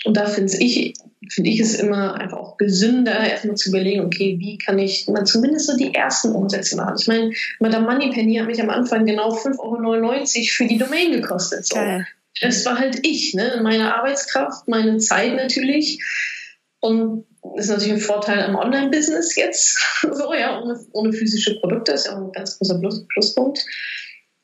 und 0.04 0.16
da 0.16 0.26
finde 0.26 0.52
ich, 0.58 0.94
finde 1.30 1.50
ich 1.50 1.60
es 1.60 1.76
immer 1.76 2.14
einfach 2.14 2.38
auch 2.38 2.56
gesünder, 2.56 3.18
erstmal 3.20 3.56
zu 3.56 3.68
überlegen, 3.68 4.04
okay, 4.04 4.36
wie 4.38 4.58
kann 4.58 4.78
ich 4.78 5.06
mal 5.06 5.24
zumindest 5.24 5.68
so 5.68 5.76
die 5.76 5.94
ersten 5.94 6.32
Umsätze 6.32 6.76
machen. 6.76 6.96
Ich 6.98 7.06
meine, 7.06 7.32
Madame 7.60 7.86
Moneypenny 7.86 8.36
hat 8.36 8.48
mich 8.48 8.60
am 8.60 8.70
Anfang 8.70 9.06
genau 9.06 9.32
5,99 9.32 9.58
Euro 9.60 10.26
für 10.26 10.66
die 10.66 10.78
Domain 10.78 11.12
gekostet. 11.12 11.66
So. 11.66 11.76
Das 12.40 12.66
war 12.66 12.78
halt 12.78 13.06
ich, 13.06 13.34
ne? 13.34 13.60
meine 13.62 13.94
Arbeitskraft, 13.94 14.66
meine 14.66 14.98
Zeit 14.98 15.36
natürlich. 15.36 16.02
Und 16.80 17.26
das 17.54 17.66
ist 17.66 17.70
natürlich 17.70 17.92
ein 17.92 18.00
Vorteil 18.00 18.48
im 18.48 18.56
Online-Business 18.56 19.36
jetzt, 19.36 19.78
so 20.10 20.34
ja, 20.34 20.60
ohne, 20.60 20.80
ohne 20.90 21.12
physische 21.12 21.60
Produkte, 21.60 21.92
ist 21.92 22.06
ja 22.06 22.14
auch 22.14 22.22
ein 22.22 22.32
ganz 22.32 22.58
großer 22.58 22.80
Plus, 22.80 23.06
Pluspunkt 23.06 23.64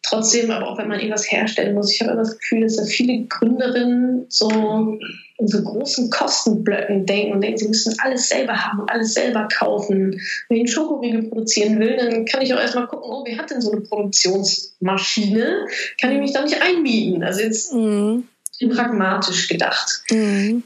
trotzdem, 0.09 0.51
aber 0.51 0.69
auch 0.69 0.79
wenn 0.79 0.89
man 0.89 0.99
irgendwas 0.99 1.31
herstellen 1.31 1.75
muss, 1.75 1.93
ich 1.93 2.01
habe 2.01 2.13
immer 2.13 2.23
das 2.23 2.39
Gefühl, 2.39 2.63
dass 2.63 2.77
da 2.77 2.85
viele 2.85 3.25
Gründerinnen 3.27 4.27
so 4.29 4.99
in 5.39 5.47
so 5.47 5.63
großen 5.63 6.11
Kostenblöcken 6.11 7.07
denken 7.07 7.33
und 7.33 7.41
denken, 7.43 7.59
sie 7.59 7.69
müssen 7.69 7.95
alles 8.03 8.29
selber 8.29 8.57
haben 8.57 8.89
alles 8.89 9.15
selber 9.15 9.47
kaufen. 9.47 10.21
Wenn 10.49 10.57
ich 10.57 10.63
einen 10.63 10.69
Schokoriegel 10.69 11.29
produzieren 11.29 11.79
will, 11.79 11.97
dann 11.97 12.25
kann 12.25 12.43
ich 12.43 12.53
auch 12.53 12.61
erstmal 12.61 12.89
gucken, 12.89 13.09
oh, 13.09 13.25
wer 13.25 13.39
hat 13.39 13.51
denn 13.51 13.61
so 13.61 13.71
eine 13.71 13.83
Produktionsmaschine? 13.83 15.67
Kann 16.01 16.13
ich 16.13 16.19
mich 16.19 16.33
da 16.33 16.43
nicht 16.43 16.61
einmieten? 16.61 17.23
Also 17.23 17.41
jetzt 17.43 17.73
mhm. 17.73 18.25
pragmatisch 18.71 19.47
gedacht. 19.47 20.03
Mhm. 20.11 20.65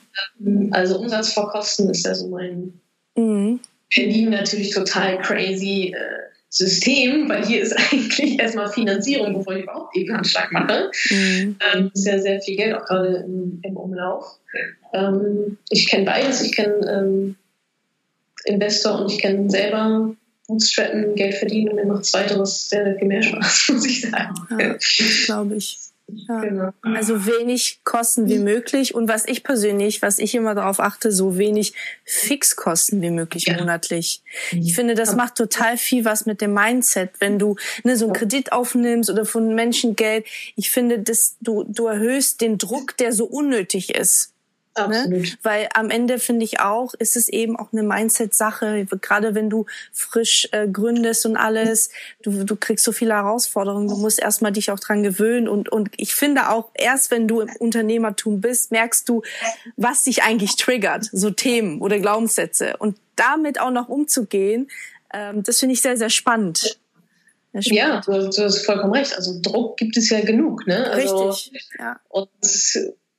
Also 0.70 0.99
Umsatz 0.99 1.34
vor 1.34 1.51
Kosten 1.51 1.90
ist 1.90 2.07
ja 2.07 2.14
so 2.14 2.28
mein 2.28 2.80
mhm. 3.14 3.61
Berlin 3.95 4.30
natürlich 4.30 4.70
total 4.70 5.20
crazy. 5.20 5.95
Äh, 5.95 6.32
System, 6.53 7.30
weil 7.30 7.46
hier 7.46 7.62
ist 7.62 7.72
eigentlich 7.92 8.38
erstmal 8.38 8.70
Finanzierung, 8.70 9.38
bevor 9.38 9.57
ich 9.57 9.62
überhaupt 9.62 9.96
den 9.96 10.14
Handschlag 10.14 10.53
mache. 10.53 10.90
Mhm. 11.11 11.57
Ähm, 11.74 11.90
ist 11.94 12.07
ja 12.07 12.18
sehr 12.18 12.40
viel 12.40 12.57
Geld 12.57 12.74
auch 12.74 12.84
gerade 12.84 13.24
im, 13.26 13.61
im 13.62 13.76
Umlauf. 13.76 14.38
Ähm, 14.92 15.57
ich 15.70 15.88
kenne 15.88 16.05
beides. 16.05 16.42
Ich 16.42 16.53
kenne 16.53 16.74
ähm, 16.90 17.36
Investor 18.44 19.00
und 19.00 19.11
ich 19.11 19.18
kenne 19.18 19.48
selber 19.48 20.14
Bootstrappen, 20.46 21.14
Geld 21.14 21.34
verdienen 21.34 21.70
und 21.70 21.76
mir 21.76 21.86
macht 21.86 22.05
zweiteres 22.05 22.68
sehr, 22.68 22.84
sehr 22.84 22.98
viel 22.98 23.09
mehr 23.09 23.22
Spaß, 23.22 23.68
muss 23.72 23.86
ich 23.86 24.03
sagen. 24.03 24.34
Ja, 24.50 24.76
glaube 25.24 25.57
ich. 25.57 25.78
Ja. 26.14 26.40
Genau. 26.40 26.72
Also 26.82 27.26
wenig 27.26 27.80
Kosten 27.84 28.28
wie 28.28 28.38
möglich 28.38 28.94
und 28.94 29.08
was 29.08 29.26
ich 29.26 29.42
persönlich, 29.42 30.02
was 30.02 30.18
ich 30.18 30.34
immer 30.34 30.54
darauf 30.54 30.80
achte, 30.80 31.10
so 31.10 31.38
wenig 31.38 31.72
Fixkosten 32.04 33.00
wie 33.00 33.10
möglich 33.10 33.46
ja. 33.46 33.56
monatlich. 33.58 34.22
Ich 34.50 34.72
mhm. 34.72 34.74
finde, 34.74 34.94
das 34.94 35.16
macht 35.16 35.36
total 35.36 35.78
viel 35.78 36.04
was 36.04 36.26
mit 36.26 36.40
dem 36.40 36.54
Mindset, 36.54 37.10
wenn 37.20 37.38
du 37.38 37.56
ne, 37.84 37.96
so 37.96 38.06
einen 38.06 38.14
Kredit 38.14 38.52
aufnimmst 38.52 39.10
oder 39.10 39.24
von 39.24 39.54
Menschen 39.54 39.96
Geld. 39.96 40.26
Ich 40.56 40.70
finde, 40.70 40.98
dass 40.98 41.36
du, 41.40 41.64
du 41.64 41.86
erhöhst 41.86 42.40
den 42.40 42.58
Druck, 42.58 42.96
der 42.96 43.12
so 43.12 43.24
unnötig 43.24 43.94
ist. 43.94 44.32
Ne? 44.79 45.25
Weil 45.43 45.68
am 45.75 45.91
Ende 45.91 46.18
finde 46.18 46.45
ich 46.45 46.61
auch, 46.61 46.95
ist 46.95 47.16
es 47.16 47.29
eben 47.29 47.59
auch 47.59 47.73
eine 47.73 47.83
Mindset-Sache. 47.83 48.87
Gerade 49.01 49.35
wenn 49.35 49.51
du 49.51 49.66
frisch 49.93 50.49
äh, 50.53 50.66
gründest 50.66 51.27
und 51.27 51.37
alles, 51.37 51.91
du, 52.23 52.45
du 52.45 52.57
kriegst 52.57 52.85
so 52.85 52.93
viele 52.93 53.14
Herausforderungen. 53.14 53.89
Du 53.89 53.97
musst 53.97 54.18
erstmal 54.18 54.53
dich 54.53 54.70
auch 54.70 54.81
dran 54.81 55.03
gewöhnen. 55.03 55.49
Und, 55.49 55.68
und 55.68 55.91
ich 55.97 56.14
finde 56.14 56.49
auch, 56.49 56.70
erst 56.75 57.11
wenn 57.11 57.29
du 57.29 57.41
im 57.41 57.51
Unternehmertum 57.59 58.41
bist, 58.41 58.70
merkst 58.70 59.09
du, 59.09 59.23
was 59.77 60.05
dich 60.05 60.23
eigentlich 60.23 60.57
triggert. 60.57 61.09
So 61.12 61.31
Themen 61.31 61.81
oder 61.81 61.99
Glaubenssätze. 61.99 62.77
Und 62.79 62.97
damit 63.16 63.61
auch 63.61 63.70
noch 63.70 63.89
umzugehen, 63.89 64.70
ähm, 65.12 65.43
das 65.43 65.61
finde 65.61 65.75
ich 65.75 65.83
sehr, 65.83 65.97
sehr 65.97 66.11
spannend. 66.11 66.79
Ja, 67.55 68.01
du, 68.01 68.31
du 68.31 68.45
hast 68.45 68.64
vollkommen 68.64 68.95
recht. 68.95 69.14
Also 69.14 69.39
Druck 69.43 69.77
gibt 69.77 69.97
es 69.99 70.09
ja 70.09 70.20
genug. 70.20 70.66
Ne? 70.66 70.91
Also, 70.91 71.29
Richtig. 71.29 71.61
Ja. 71.79 72.01
Und 72.09 72.31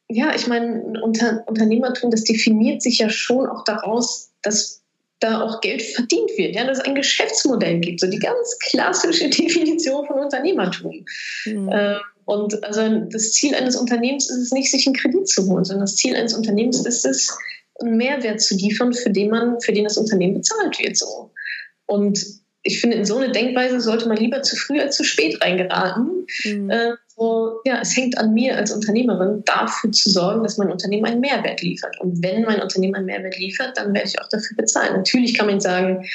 ja, 0.09 0.35
ich 0.35 0.47
meine, 0.47 1.01
Unter 1.01 1.43
Unternehmertum, 1.47 2.11
das 2.11 2.23
definiert 2.23 2.81
sich 2.81 2.99
ja 2.99 3.09
schon 3.09 3.47
auch 3.47 3.63
daraus, 3.63 4.31
dass 4.41 4.81
da 5.19 5.41
auch 5.41 5.61
Geld 5.61 5.81
verdient 5.81 6.31
wird, 6.37 6.55
ja, 6.55 6.65
dass 6.65 6.79
es 6.79 6.83
ein 6.83 6.95
Geschäftsmodell 6.95 7.79
gibt, 7.79 8.01
so 8.01 8.07
die 8.07 8.19
ganz 8.19 8.57
klassische 8.59 9.29
Definition 9.29 10.05
von 10.05 10.19
Unternehmertum. 10.19 11.05
Mhm. 11.45 11.69
Ähm, 11.71 11.99
und 12.25 12.63
also 12.63 13.05
das 13.09 13.31
Ziel 13.33 13.55
eines 13.55 13.75
Unternehmens 13.75 14.29
ist 14.29 14.37
es 14.37 14.51
nicht, 14.51 14.71
sich 14.71 14.85
einen 14.85 14.95
Kredit 14.95 15.27
zu 15.27 15.45
holen, 15.47 15.65
sondern 15.65 15.85
das 15.85 15.95
Ziel 15.95 16.15
eines 16.15 16.33
Unternehmens 16.33 16.85
ist 16.85 17.05
es, 17.05 17.35
einen 17.79 17.97
Mehrwert 17.97 18.41
zu 18.41 18.55
liefern, 18.55 18.93
für 18.93 19.09
den 19.09 19.29
man, 19.29 19.59
für 19.61 19.73
den 19.73 19.83
das 19.83 19.97
Unternehmen 19.97 20.35
bezahlt 20.35 20.79
wird. 20.79 20.95
So. 20.95 21.31
Und 21.85 22.23
ich 22.63 22.79
finde, 22.79 22.97
in 22.97 23.05
so 23.05 23.17
eine 23.17 23.31
Denkweise 23.31 23.81
sollte 23.81 24.07
man 24.07 24.17
lieber 24.17 24.41
zu 24.41 24.55
früh 24.55 24.79
als 24.79 24.95
zu 24.95 25.03
spät 25.03 25.41
reingeraten. 25.41 26.25
Mhm. 26.45 26.69
Äh, 26.69 26.91
so, 27.07 27.32
ja, 27.65 27.79
es 27.81 27.95
hängt 27.95 28.17
an 28.17 28.33
mir 28.33 28.57
als 28.57 28.71
Unternehmerin, 28.71 29.43
dafür 29.45 29.91
zu 29.91 30.09
sorgen, 30.09 30.43
dass 30.43 30.57
mein 30.57 30.71
Unternehmen 30.71 31.05
einen 31.05 31.21
Mehrwert 31.21 31.61
liefert. 31.61 31.99
Und 31.99 32.21
wenn 32.23 32.43
mein 32.43 32.61
Unternehmen 32.61 32.95
einen 32.95 33.05
Mehrwert 33.05 33.37
liefert, 33.37 33.77
dann 33.77 33.93
werde 33.93 34.07
ich 34.07 34.19
auch 34.19 34.27
dafür 34.29 34.57
bezahlen. 34.57 34.97
Natürlich 34.97 35.37
kann 35.37 35.47
man 35.47 35.61
sagen, 35.61 36.05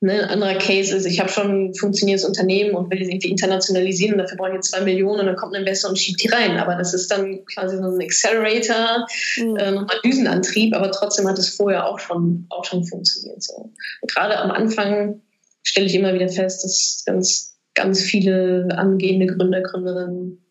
ne, 0.00 0.22
ein 0.22 0.30
anderer 0.30 0.54
Case 0.58 0.94
ist, 0.94 1.04
ich 1.06 1.18
habe 1.18 1.28
schon 1.28 1.70
ein 1.70 1.74
funktionierendes 1.74 2.24
Unternehmen 2.24 2.74
und 2.74 2.90
will 2.90 3.02
es 3.02 3.08
irgendwie 3.08 3.30
internationalisieren 3.30 4.14
und 4.14 4.18
dafür 4.18 4.36
brauche 4.36 4.50
ich 4.50 4.54
jetzt 4.56 4.70
zwei 4.70 4.82
Millionen 4.82 5.20
und 5.20 5.26
dann 5.26 5.36
kommt 5.36 5.54
ein 5.54 5.62
Investor 5.62 5.90
und 5.90 5.96
schiebt 5.96 6.22
die 6.22 6.28
rein. 6.28 6.58
Aber 6.58 6.76
das 6.76 6.94
ist 6.94 7.10
dann 7.10 7.44
quasi 7.46 7.76
so 7.76 7.82
ein 7.82 8.00
Accelerator, 8.00 9.06
mhm. 9.38 9.56
äh, 9.56 9.70
nochmal 9.72 9.96
Düsenantrieb, 10.04 10.76
aber 10.76 10.92
trotzdem 10.92 11.26
hat 11.26 11.38
es 11.38 11.48
vorher 11.48 11.86
auch 11.86 11.98
schon, 11.98 12.46
auch 12.50 12.64
schon 12.64 12.84
funktioniert. 12.84 13.42
So. 13.42 13.72
Gerade 14.06 14.38
am 14.38 14.50
Anfang 14.52 15.22
stelle 15.64 15.86
ich 15.86 15.94
immer 15.94 16.14
wieder 16.14 16.28
fest, 16.28 16.62
dass 16.62 17.02
ganz, 17.06 17.56
ganz 17.74 18.00
viele 18.00 18.68
angehende 18.76 19.26
Gründer, 19.26 19.62
Gründerinnen 19.62 20.43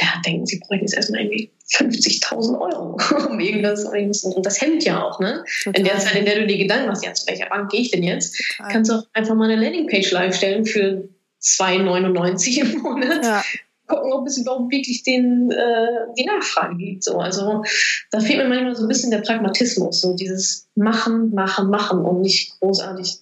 ja, 0.00 0.20
denken, 0.24 0.46
sie 0.46 0.58
bräuchten 0.58 0.86
jetzt 0.86 0.94
erstmal 0.94 1.20
irgendwie 1.20 1.50
50.000 1.70 2.58
Euro, 2.60 2.98
um 3.30 3.40
irgendwas, 3.40 3.84
und 3.84 4.46
das 4.46 4.60
hemmt 4.60 4.84
ja 4.84 5.02
auch, 5.02 5.20
ne? 5.20 5.44
Total. 5.62 5.80
In 5.80 5.84
der 5.86 5.98
Zeit, 5.98 6.16
in 6.16 6.24
der 6.24 6.40
du 6.40 6.46
dir 6.46 6.58
Gedanken 6.58 6.86
machst, 6.86 7.04
ja, 7.04 7.12
zu 7.12 7.26
welcher 7.26 7.46
Bank 7.46 7.70
gehe 7.70 7.80
ich 7.80 7.90
denn 7.90 8.02
jetzt, 8.02 8.36
Total. 8.36 8.72
kannst 8.72 8.90
du 8.90 8.94
auch 8.96 9.06
einfach 9.12 9.34
mal 9.34 9.50
eine 9.50 9.62
Landingpage 9.62 10.10
live 10.12 10.34
stellen 10.34 10.64
für 10.64 11.08
2,99 11.42 12.60
im 12.60 12.82
Monat. 12.82 13.24
Ja. 13.24 13.44
Gucken, 13.86 14.12
ob 14.12 14.26
es 14.26 14.38
überhaupt 14.38 14.72
wirklich 14.72 15.02
den, 15.02 15.50
äh, 15.50 16.14
die 16.16 16.24
Nachfrage 16.24 16.76
gibt. 16.76 17.04
So. 17.04 17.18
Also 17.18 17.64
da 18.10 18.20
fehlt 18.20 18.38
mir 18.38 18.48
manchmal 18.48 18.76
so 18.76 18.84
ein 18.84 18.88
bisschen 18.88 19.10
der 19.10 19.18
Pragmatismus, 19.18 20.00
so 20.00 20.14
dieses 20.14 20.68
Machen, 20.76 21.34
Machen, 21.34 21.68
Machen 21.68 22.04
und 22.04 22.22
nicht 22.22 22.58
großartig 22.60 23.18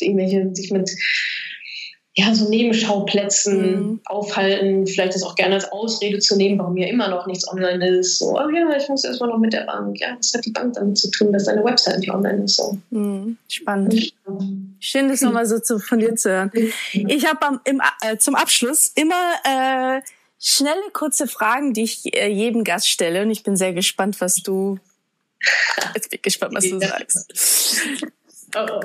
irgendwelche 0.00 0.54
sich 0.54 0.70
mit 0.70 0.90
ja, 2.16 2.32
so 2.32 2.48
Nebenschauplätzen 2.48 3.60
mhm. 3.60 4.00
aufhalten, 4.04 4.86
vielleicht 4.86 5.16
das 5.16 5.24
auch 5.24 5.34
gerne 5.34 5.56
als 5.56 5.72
Ausrede 5.72 6.20
zu 6.20 6.36
nehmen, 6.36 6.58
warum 6.60 6.76
ja 6.76 6.86
immer 6.86 7.08
noch 7.08 7.26
nichts 7.26 7.48
online 7.48 7.84
ist. 7.98 8.18
So, 8.18 8.38
oh 8.38 8.48
ja, 8.50 8.76
ich 8.76 8.88
muss 8.88 9.02
erstmal 9.02 9.30
noch 9.30 9.38
mit 9.38 9.52
der 9.52 9.62
Bank. 9.62 9.98
Ja, 9.98 10.16
was 10.16 10.32
hat 10.32 10.44
die 10.44 10.52
Bank 10.52 10.74
damit 10.74 10.96
zu 10.96 11.10
tun, 11.10 11.32
dass 11.32 11.44
deine 11.44 11.64
Website 11.64 11.98
nicht 11.98 12.12
online 12.12 12.44
ist? 12.44 12.56
So. 12.56 12.78
Mhm. 12.90 13.36
Spannend. 13.48 14.12
Schön, 14.78 15.08
das 15.08 15.22
nochmal 15.22 15.46
so 15.46 15.58
zu, 15.58 15.80
von 15.80 15.98
dir 15.98 16.14
zu 16.14 16.30
hören. 16.30 16.52
Ich 16.92 17.26
habe 17.26 17.60
äh, 17.64 18.16
zum 18.18 18.36
Abschluss 18.36 18.92
immer 18.94 19.32
äh, 19.44 20.00
schnelle, 20.38 20.82
kurze 20.92 21.26
Fragen, 21.26 21.72
die 21.72 21.82
ich 21.82 22.14
äh, 22.14 22.28
jedem 22.28 22.62
Gast 22.62 22.88
stelle. 22.88 23.22
Und 23.22 23.32
ich 23.32 23.42
bin 23.42 23.56
sehr 23.56 23.72
gespannt, 23.72 24.20
was 24.20 24.36
du. 24.36 24.78
Jetzt 25.96 26.10
bin 26.10 26.18
ich 26.18 26.22
gespannt, 26.22 26.54
was 26.54 26.68
du 26.68 26.78
sagst. 26.78 27.82
Oh, 28.56 28.66
oh. 28.70 28.80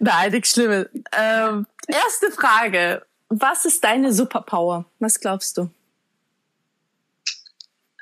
Nein, 0.00 0.32
nichts 0.32 0.52
Schlimmes. 0.52 0.86
Ähm, 1.16 1.66
erste 1.86 2.30
Frage. 2.30 3.02
Was 3.28 3.64
ist 3.64 3.84
deine 3.84 4.12
Superpower? 4.12 4.86
Was 4.98 5.20
glaubst 5.20 5.56
du? 5.58 5.70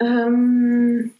Ähm, 0.01 1.13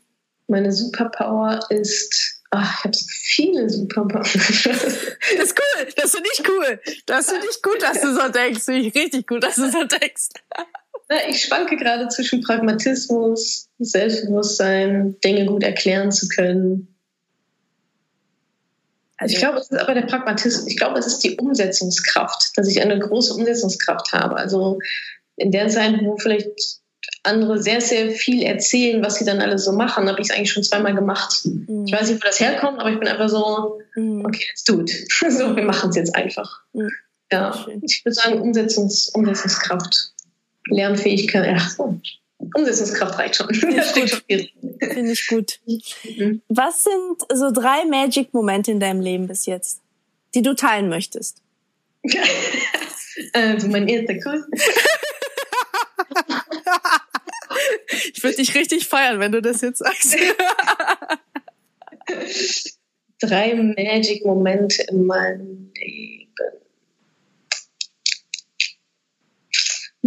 meine 0.47 0.73
Superpower 0.73 1.61
ist, 1.71 2.41
ach, 2.51 2.79
ich 2.79 2.85
habe 2.85 2.97
so 2.97 3.07
viele 3.09 3.69
Superpower. 3.69 4.23
das 4.23 4.65
ist 4.65 5.61
cool, 5.61 5.89
das 5.97 6.11
finde 6.13 6.29
ich 6.33 6.49
cool. 6.49 6.81
Das 7.07 7.31
finde 7.31 7.47
ich 7.51 7.63
gut, 7.63 7.83
dass 7.83 8.01
du 8.01 8.15
so 8.15 8.29
denkst. 8.29 8.63
Finde 8.63 8.81
ich 8.81 8.95
richtig 8.95 9.27
gut, 9.27 9.43
dass 9.43 9.57
du 9.57 9.71
so 9.71 9.85
denkst. 9.85 10.29
Ich 11.29 11.43
schwanke 11.43 11.77
gerade 11.77 12.09
zwischen 12.09 12.43
Pragmatismus, 12.43 13.69
Selbstbewusstsein, 13.79 15.19
Dinge 15.25 15.47
gut 15.47 15.63
erklären 15.63 16.13
zu 16.13 16.29
können 16.29 16.98
also 19.19 19.35
ich 19.35 19.41
glaube, 19.41 19.59
es 19.59 19.71
ist 19.71 19.79
aber 19.79 19.95
der 19.95 20.07
Pragmatismus. 20.07 20.67
Ich 20.69 20.77
glaube, 20.77 20.99
es 20.99 21.07
ist 21.07 21.19
die 21.19 21.37
Umsetzungskraft, 21.37 22.53
dass 22.57 22.69
ich 22.69 22.81
eine 22.81 22.99
große 22.99 23.35
Umsetzungskraft 23.35 24.13
habe. 24.13 24.37
Also 24.37 24.79
in 25.37 25.51
der 25.51 25.69
Zeit, 25.69 26.01
wo 26.03 26.17
vielleicht 26.17 26.81
andere 27.25 27.61
sehr, 27.61 27.81
sehr 27.81 28.11
viel 28.11 28.43
erzählen, 28.45 29.05
was 29.05 29.17
sie 29.17 29.25
dann 29.25 29.41
alles 29.41 29.65
so 29.65 29.73
machen, 29.73 30.09
habe 30.09 30.21
ich 30.21 30.29
es 30.29 30.35
eigentlich 30.35 30.53
schon 30.53 30.63
zweimal 30.63 30.95
gemacht. 30.95 31.41
Mhm. 31.45 31.85
Ich 31.87 31.93
weiß 31.93 32.11
nicht, 32.11 32.23
wo 32.23 32.27
das 32.27 32.39
herkommt, 32.39 32.79
aber 32.79 32.91
ich 32.91 32.99
bin 32.99 33.09
einfach 33.09 33.29
so, 33.29 33.81
mhm. 33.97 34.25
okay, 34.25 34.45
let's 34.49 34.65
do 34.65 34.81
it. 34.81 34.91
so, 35.11 35.57
wir 35.57 35.65
machen 35.65 35.91
es 35.91 35.97
jetzt 35.97 36.15
einfach. 36.15 36.63
Mhm. 36.73 36.91
Ja, 37.33 37.67
ich 37.83 38.05
würde 38.05 38.15
sagen, 38.15 38.41
Umsetzungs 38.41 39.11
Umsetzungskraft, 39.11 40.13
Lernfähigkeit, 40.69 41.47
ja, 41.47 41.59
so. 41.69 42.01
Umsetzungskraft 42.39 43.19
reicht 43.19 43.37
schon. 43.37 43.53
Finde 43.53 43.83
ich, 44.27 44.55
Find 44.81 45.11
ich 45.11 45.27
gut. 45.27 45.61
Mhm. 45.67 46.41
Was 46.49 46.85
sind 46.85 47.19
so 47.33 47.51
drei 47.51 47.85
Magic-Momente 47.85 48.71
in 48.71 48.81
deinem 48.81 49.01
Leben 49.01 49.27
bis 49.27 49.47
jetzt, 49.47 49.81
die 50.35 50.43
du 50.43 50.55
teilen 50.55 50.89
möchtest? 50.89 51.43
also 53.33 53.67
mein 53.69 53.89
erster 53.89 54.21
Kurs. 54.21 54.43
ich 58.13 58.23
würde 58.23 58.37
dich 58.37 58.55
richtig 58.55 58.87
feiern, 58.87 59.19
wenn 59.19 59.33
du 59.33 59.43
das 59.43 59.61
jetzt 59.61 59.79
sagst. 59.79 60.17
drei 63.21 63.55
Magic-Momente 63.55 64.85
in 64.91 65.07
meinem 65.07 65.73
Leben. 65.75 66.29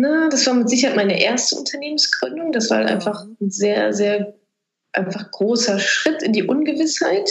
Na, 0.01 0.29
das 0.29 0.47
war 0.47 0.55
mit 0.55 0.67
Sicherheit 0.67 0.95
meine 0.95 1.21
erste 1.21 1.55
Unternehmensgründung. 1.55 2.51
Das 2.51 2.71
war 2.71 2.79
halt 2.79 2.89
einfach 2.89 3.23
ein 3.39 3.51
sehr, 3.51 3.93
sehr 3.93 4.33
einfach 4.93 5.29
großer 5.29 5.77
Schritt 5.77 6.23
in 6.23 6.33
die 6.33 6.41
Ungewissheit. 6.41 7.29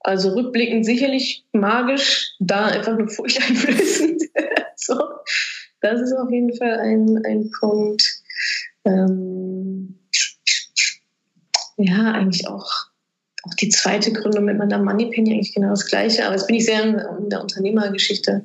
Also 0.00 0.30
rückblickend 0.30 0.86
sicherlich 0.86 1.44
magisch, 1.52 2.32
da 2.38 2.68
einfach 2.68 2.96
nur 2.96 3.08
furchteinflößend. 3.08 4.22
so, 4.76 4.98
das 5.82 6.00
ist 6.00 6.14
auf 6.14 6.30
jeden 6.30 6.56
Fall 6.56 6.80
ein, 6.80 7.22
ein 7.26 7.50
Punkt. 7.60 8.02
Ähm, 8.86 9.98
ja, 11.76 12.12
eigentlich 12.12 12.48
auch 12.48 12.89
auch 13.42 13.54
die 13.54 13.68
zweite 13.68 14.12
Gründung 14.12 14.44
mit 14.44 14.58
Madame 14.58 14.84
Moneypenny 14.84 15.32
eigentlich 15.32 15.54
genau 15.54 15.70
das 15.70 15.86
Gleiche. 15.86 16.24
Aber 16.24 16.34
jetzt 16.34 16.46
bin 16.46 16.56
ich 16.56 16.66
sehr 16.66 16.82
in, 16.82 17.30
der 17.30 17.40
Unternehmergeschichte. 17.40 18.44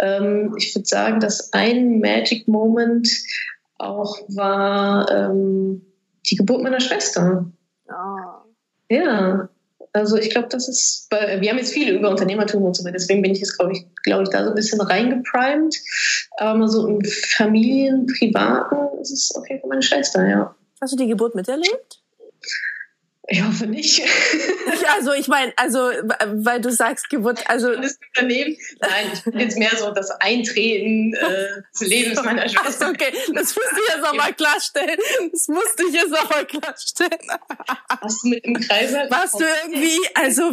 Ähm, 0.00 0.54
ich 0.58 0.74
würde 0.74 0.86
sagen, 0.86 1.20
dass 1.20 1.52
ein 1.52 2.00
Magic 2.00 2.46
Moment 2.48 3.08
auch 3.78 4.18
war 4.28 5.10
ähm, 5.10 5.82
die 6.30 6.36
Geburt 6.36 6.62
meiner 6.62 6.80
Schwester. 6.80 7.50
Oh. 7.88 8.52
Ja, 8.90 9.48
also 9.94 10.16
ich 10.16 10.30
glaube, 10.30 10.48
das 10.48 10.68
ist, 10.68 11.06
weil 11.10 11.40
wir 11.40 11.50
haben 11.50 11.58
jetzt 11.58 11.72
viele 11.72 11.92
über 11.92 12.10
Unternehmertum 12.10 12.64
und 12.64 12.76
so 12.76 12.84
weiter, 12.84 12.94
deswegen 12.94 13.22
bin 13.22 13.30
ich 13.30 13.38
jetzt, 13.38 13.56
glaube 13.56 13.72
ich, 13.72 13.86
glaube 14.02 14.24
ich, 14.24 14.28
da 14.28 14.42
so 14.42 14.50
ein 14.50 14.54
bisschen 14.56 14.80
reingeprimed. 14.80 15.76
Aber 16.36 16.68
so 16.68 16.88
im 16.88 17.00
Familien, 17.04 18.06
Privaten 18.06 18.98
ist 19.00 19.12
es 19.12 19.32
jeden 19.48 19.60
Fall 19.60 19.68
meine 19.68 19.82
Schwester, 19.82 20.28
ja. 20.28 20.54
Hast 20.80 20.92
du 20.92 20.96
die 20.96 21.06
Geburt 21.06 21.36
miterlebt? 21.36 22.03
Ich 23.28 23.42
hoffe 23.42 23.66
nicht. 23.66 24.02
Ja, 24.82 24.94
also 24.96 25.12
ich 25.12 25.28
meine, 25.28 25.52
also 25.56 25.78
weil 25.78 26.60
du 26.60 26.70
sagst 26.70 27.08
Geburt, 27.08 27.48
also 27.48 27.74
das 27.74 27.98
Unternehmen. 28.08 28.56
Nein, 28.80 29.06
ich 29.12 29.22
bin 29.22 29.38
jetzt 29.38 29.56
mehr 29.56 29.74
so 29.76 29.90
das 29.92 30.10
Eintreten 30.10 31.14
äh, 31.14 31.62
des 31.72 31.88
Lebens 31.88 32.22
meiner 32.22 32.48
Schwester. 32.48 32.90
Okay, 32.90 33.12
das 33.32 33.54
musste 33.54 33.76
ich 33.76 33.94
jetzt 33.94 34.04
auch 34.04 34.14
mal 34.14 34.32
klarstellen. 34.34 34.98
Das 35.32 35.48
musste 35.48 35.84
ich 35.88 35.94
jetzt 35.94 36.14
auch 36.14 36.28
mal 36.28 36.44
klarstellen. 36.44 37.18
Hast 37.88 38.24
du 38.24 38.28
mit 38.28 38.44
im 38.44 38.54
Kreis? 38.54 38.92
Warst 38.92 39.40
du 39.40 39.44
irgendwie, 39.62 40.00
also 40.14 40.50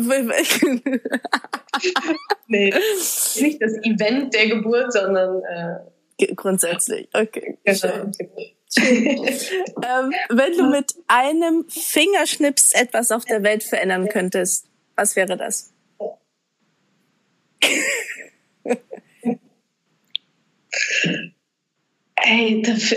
nee, 2.47 2.73
nicht 3.39 3.61
das 3.61 3.73
Event 3.83 4.33
der 4.33 4.47
Geburt, 4.47 4.93
sondern 4.93 5.41
äh, 5.43 6.33
grundsätzlich. 6.35 7.09
Okay. 7.13 7.57
Genau. 7.63 8.11
ähm, 8.77 10.13
wenn 10.29 10.57
du 10.57 10.69
mit 10.69 10.93
einem 11.07 11.65
Fingerschnips 11.69 12.71
etwas 12.71 13.11
auf 13.11 13.25
der 13.25 13.43
Welt 13.43 13.63
verändern 13.63 14.07
könntest, 14.07 14.67
was 14.95 15.15
wäre 15.15 15.37
das? 15.37 15.71
Ey, 22.23 22.61
das 22.61 22.91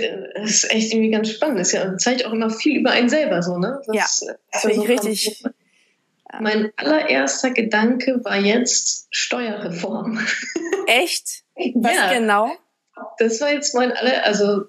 ist 0.44 0.70
echt 0.70 0.92
irgendwie 0.92 1.10
ganz 1.10 1.30
spannend. 1.30 1.60
Das 1.60 1.72
ja, 1.72 1.96
zeigt 1.96 2.26
auch 2.26 2.32
immer 2.32 2.50
viel 2.50 2.78
über 2.78 2.90
einen 2.90 3.08
selber 3.08 3.42
so, 3.42 3.58
ne? 3.58 3.80
Das, 3.86 4.20
ja, 4.26 4.34
das 4.52 4.60
finde 4.62 4.82
ich 4.82 4.88
richtig. 4.88 5.44
Mein 6.40 6.72
allererster 6.76 7.50
Gedanke 7.50 8.20
war 8.24 8.38
jetzt 8.38 9.06
Steuerreform. 9.10 10.18
Echt? 10.86 11.44
Was 11.74 11.94
ja, 11.94 12.12
genau? 12.12 12.50
Das 13.18 13.40
war 13.40 13.52
jetzt 13.52 13.74
mein 13.74 13.92
aller, 13.92 14.24
also, 14.24 14.64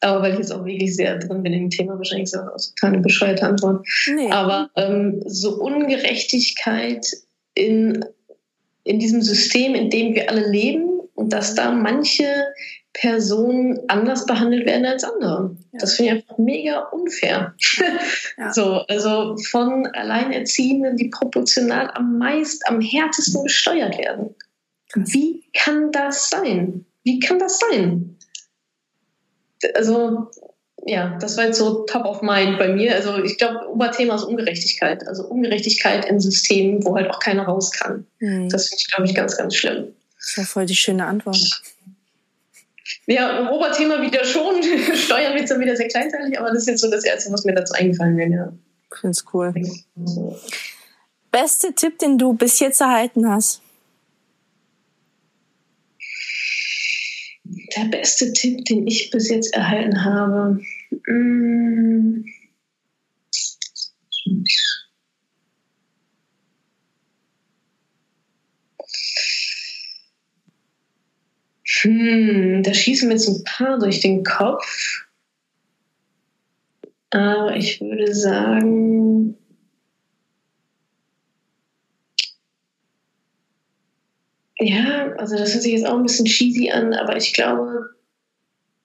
aber 0.00 0.22
weil 0.22 0.32
ich 0.32 0.38
jetzt 0.38 0.52
auch 0.52 0.64
wirklich 0.64 0.94
sehr 0.94 1.18
drin 1.18 1.42
bin 1.42 1.52
im 1.52 1.70
Thema, 1.70 1.96
wahrscheinlich 1.96 2.30
so 2.30 2.38
total 2.38 2.94
eine 2.94 3.00
bescheuerte 3.00 3.46
Antwort. 3.46 3.86
Nee. 4.14 4.30
Aber 4.30 4.70
ähm, 4.76 5.22
so 5.26 5.60
Ungerechtigkeit 5.60 7.06
in, 7.54 8.04
in 8.84 8.98
diesem 8.98 9.22
System, 9.22 9.74
in 9.74 9.90
dem 9.90 10.14
wir 10.14 10.30
alle 10.30 10.48
leben 10.48 11.00
und 11.14 11.32
dass 11.32 11.54
da 11.54 11.72
manche 11.72 12.26
Personen 12.92 13.78
anders 13.88 14.26
behandelt 14.26 14.66
werden 14.66 14.86
als 14.86 15.04
andere. 15.04 15.56
Ja. 15.72 15.78
Das 15.80 15.94
finde 15.94 16.12
ich 16.12 16.18
einfach 16.18 16.38
mega 16.38 16.78
unfair. 16.90 17.54
Ja. 18.38 18.52
So, 18.52 18.84
also 18.88 19.36
von 19.50 19.86
Alleinerziehenden, 19.86 20.96
die 20.96 21.08
proportional 21.08 21.90
am 21.94 22.18
meisten, 22.18 22.60
am 22.68 22.80
härtesten 22.80 23.42
gesteuert 23.42 23.98
werden. 23.98 24.34
Wie 24.94 25.44
kann 25.54 25.90
das 25.90 26.30
sein? 26.30 26.86
Wie 27.02 27.18
kann 27.18 27.40
das 27.40 27.58
sein? 27.58 28.16
Also, 29.74 30.30
ja, 30.84 31.18
das 31.20 31.36
war 31.36 31.46
jetzt 31.46 31.58
so 31.58 31.84
top 31.84 32.04
of 32.04 32.22
mind 32.22 32.58
bei 32.58 32.68
mir. 32.68 32.94
Also 32.94 33.22
ich 33.22 33.36
glaube, 33.38 33.68
Oberthema 33.68 34.14
ist 34.14 34.24
Ungerechtigkeit. 34.24 35.06
Also 35.06 35.24
Ungerechtigkeit 35.24 36.04
in 36.06 36.20
Systemen, 36.20 36.84
wo 36.84 36.96
halt 36.96 37.10
auch 37.10 37.18
keiner 37.18 37.44
raus 37.44 37.72
kann. 37.72 38.06
Mhm. 38.20 38.48
Das 38.48 38.68
finde 38.68 38.80
ich, 38.80 38.90
glaube 38.90 39.08
ich, 39.08 39.14
ganz, 39.14 39.36
ganz 39.36 39.54
schlimm. 39.54 39.94
Das 40.18 40.38
war 40.38 40.44
voll 40.44 40.66
die 40.66 40.76
schöne 40.76 41.04
Antwort. 41.06 41.38
Ja, 43.06 43.50
Oberthema 43.50 44.00
wieder 44.02 44.24
schon. 44.24 44.62
Steuern 44.94 45.34
wird 45.34 45.50
dann 45.50 45.60
wieder 45.60 45.76
sehr 45.76 45.88
kleinteilig, 45.88 46.38
aber 46.38 46.48
das 46.48 46.58
ist 46.58 46.68
jetzt 46.68 46.80
so 46.80 46.90
das 46.90 47.04
Erste, 47.04 47.32
was 47.32 47.44
mir 47.44 47.54
dazu 47.54 47.74
eingefallen 47.74 48.16
wäre. 48.16 48.30
Ja. 48.30 48.52
Ich 48.90 49.00
finde 49.00 49.12
es 49.12 49.24
cool. 49.32 49.54
Beste 51.30 51.72
Tipp, 51.74 51.98
den 51.98 52.18
du 52.18 52.32
bis 52.32 52.60
jetzt 52.60 52.80
erhalten 52.80 53.28
hast? 53.28 53.60
Der 57.76 57.84
beste 57.84 58.32
Tipp, 58.32 58.64
den 58.64 58.86
ich 58.86 59.10
bis 59.10 59.28
jetzt 59.28 59.54
erhalten 59.54 60.04
habe. 60.04 60.60
Mmh. 61.06 62.24
Hm, 71.82 72.62
da 72.64 72.74
schießen 72.74 73.08
mir 73.08 73.14
jetzt 73.14 73.28
ein 73.28 73.44
paar 73.44 73.78
durch 73.78 74.00
den 74.00 74.24
Kopf. 74.24 75.06
Aber 77.10 77.56
ich 77.56 77.80
würde 77.80 78.14
sagen, 78.14 79.36
ja, 84.60 85.12
also 85.18 85.36
das 85.36 85.54
hört 85.54 85.62
sich 85.62 85.72
jetzt 85.72 85.86
auch 85.86 85.96
ein 85.96 86.02
bisschen 86.02 86.26
cheesy 86.26 86.70
an, 86.70 86.94
aber 86.94 87.16
ich 87.16 87.32
glaube, 87.32 87.90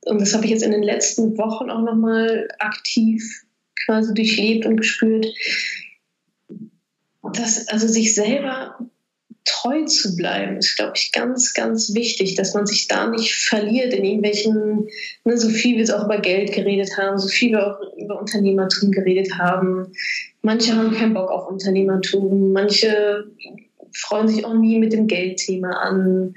und 0.05 0.21
das 0.21 0.33
habe 0.33 0.45
ich 0.45 0.51
jetzt 0.51 0.63
in 0.63 0.71
den 0.71 0.83
letzten 0.83 1.37
Wochen 1.37 1.69
auch 1.69 1.81
nochmal 1.81 2.47
aktiv 2.59 3.23
quasi 3.85 4.13
durchlebt 4.13 4.65
und 4.65 4.77
gespürt, 4.77 5.27
dass 7.21 7.67
also 7.69 7.87
sich 7.87 8.13
selber 8.13 8.77
treu 9.45 9.83
zu 9.85 10.15
bleiben, 10.15 10.57
ist, 10.57 10.77
glaube 10.77 10.93
ich, 10.95 11.11
ganz, 11.11 11.53
ganz 11.53 11.93
wichtig, 11.93 12.35
dass 12.35 12.53
man 12.53 12.65
sich 12.65 12.87
da 12.87 13.07
nicht 13.09 13.33
verliert 13.33 13.93
in 13.93 14.05
irgendwelchen, 14.05 14.87
ne, 15.25 15.37
so 15.37 15.49
viel 15.49 15.77
wir 15.77 15.83
es 15.83 15.91
auch 15.91 16.05
über 16.05 16.19
Geld 16.19 16.53
geredet 16.53 16.97
haben, 16.97 17.17
so 17.17 17.27
viel 17.27 17.51
wir 17.51 17.67
auch 17.67 17.79
über 17.97 18.19
Unternehmertum 18.19 18.91
geredet 18.91 19.37
haben. 19.37 19.91
Manche 20.41 20.75
haben 20.75 20.93
keinen 20.93 21.13
Bock 21.13 21.29
auf 21.29 21.49
Unternehmertum, 21.49 22.53
manche 22.53 23.25
freuen 23.93 24.27
sich 24.27 24.45
auch 24.45 24.53
nie 24.53 24.79
mit 24.79 24.93
dem 24.93 25.07
Geldthema 25.07 25.71
an. 25.71 26.35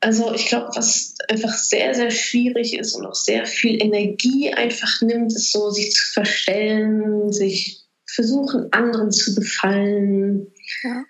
Also 0.00 0.34
ich 0.34 0.46
glaube, 0.46 0.70
was 0.74 1.14
einfach 1.28 1.56
sehr, 1.56 1.94
sehr 1.94 2.10
schwierig 2.10 2.78
ist 2.78 2.94
und 2.94 3.06
auch 3.06 3.14
sehr 3.14 3.46
viel 3.46 3.82
Energie 3.82 4.52
einfach 4.52 5.00
nimmt, 5.02 5.32
ist 5.32 5.52
so, 5.52 5.70
sich 5.70 5.92
zu 5.92 6.12
verstellen, 6.12 7.32
sich 7.32 7.82
versuchen, 8.04 8.72
anderen 8.72 9.10
zu 9.10 9.34
gefallen. 9.34 10.46
Ja 10.82 11.04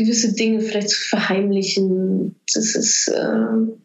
gewisse 0.00 0.32
Dinge 0.32 0.60
vielleicht 0.60 0.90
zu 0.90 1.08
verheimlichen. 1.08 2.36
Das 2.54 2.74
ist, 2.74 3.08
äh, 3.08 3.76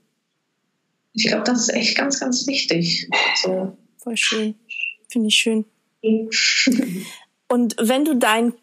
ich 1.13 1.27
glaube, 1.27 1.43
das 1.43 1.61
ist 1.61 1.73
echt 1.73 1.97
ganz, 1.97 2.19
ganz 2.19 2.47
wichtig. 2.47 3.09
So. 3.43 3.77
Voll 3.97 4.17
schön. 4.17 4.55
Finde 5.09 5.27
ich 5.27 5.35
schön. 5.35 5.65
Und 7.47 7.75
wenn 7.79 8.05
du 8.05 8.15
deinen 8.15 8.53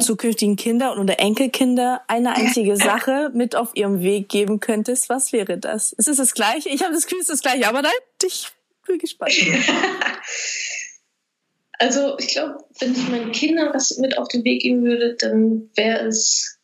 zukünftigen 0.00 0.56
Kindern 0.56 0.98
oder 0.98 1.18
Enkelkinder 1.20 2.02
eine 2.08 2.34
einzige 2.34 2.76
Sache 2.76 3.30
mit 3.34 3.56
auf 3.56 3.70
ihrem 3.74 4.02
Weg 4.02 4.28
geben 4.28 4.60
könntest, 4.60 5.08
was 5.08 5.32
wäre 5.32 5.58
das? 5.58 5.92
Ist 5.92 6.08
es 6.08 6.16
das 6.16 6.34
Gleiche? 6.34 6.68
Ich 6.68 6.82
habe 6.82 6.94
das 6.94 7.04
Gefühl, 7.04 7.20
es 7.20 7.28
ist 7.28 7.30
das 7.30 7.42
Gleiche, 7.42 7.68
aber 7.68 7.82
nein, 7.82 7.92
ich 8.22 8.48
bin 8.86 8.98
gespannt. 8.98 9.34
Also 11.80 12.18
ich 12.18 12.28
glaube, 12.28 12.64
wenn 12.80 12.92
ich 12.92 13.08
meinen 13.08 13.30
Kindern 13.30 13.72
was 13.72 13.98
mit 13.98 14.18
auf 14.18 14.26
den 14.26 14.44
Weg 14.44 14.62
geben 14.62 14.82
würde, 14.82 15.14
dann 15.14 15.70
wäre 15.76 16.08
es 16.08 16.58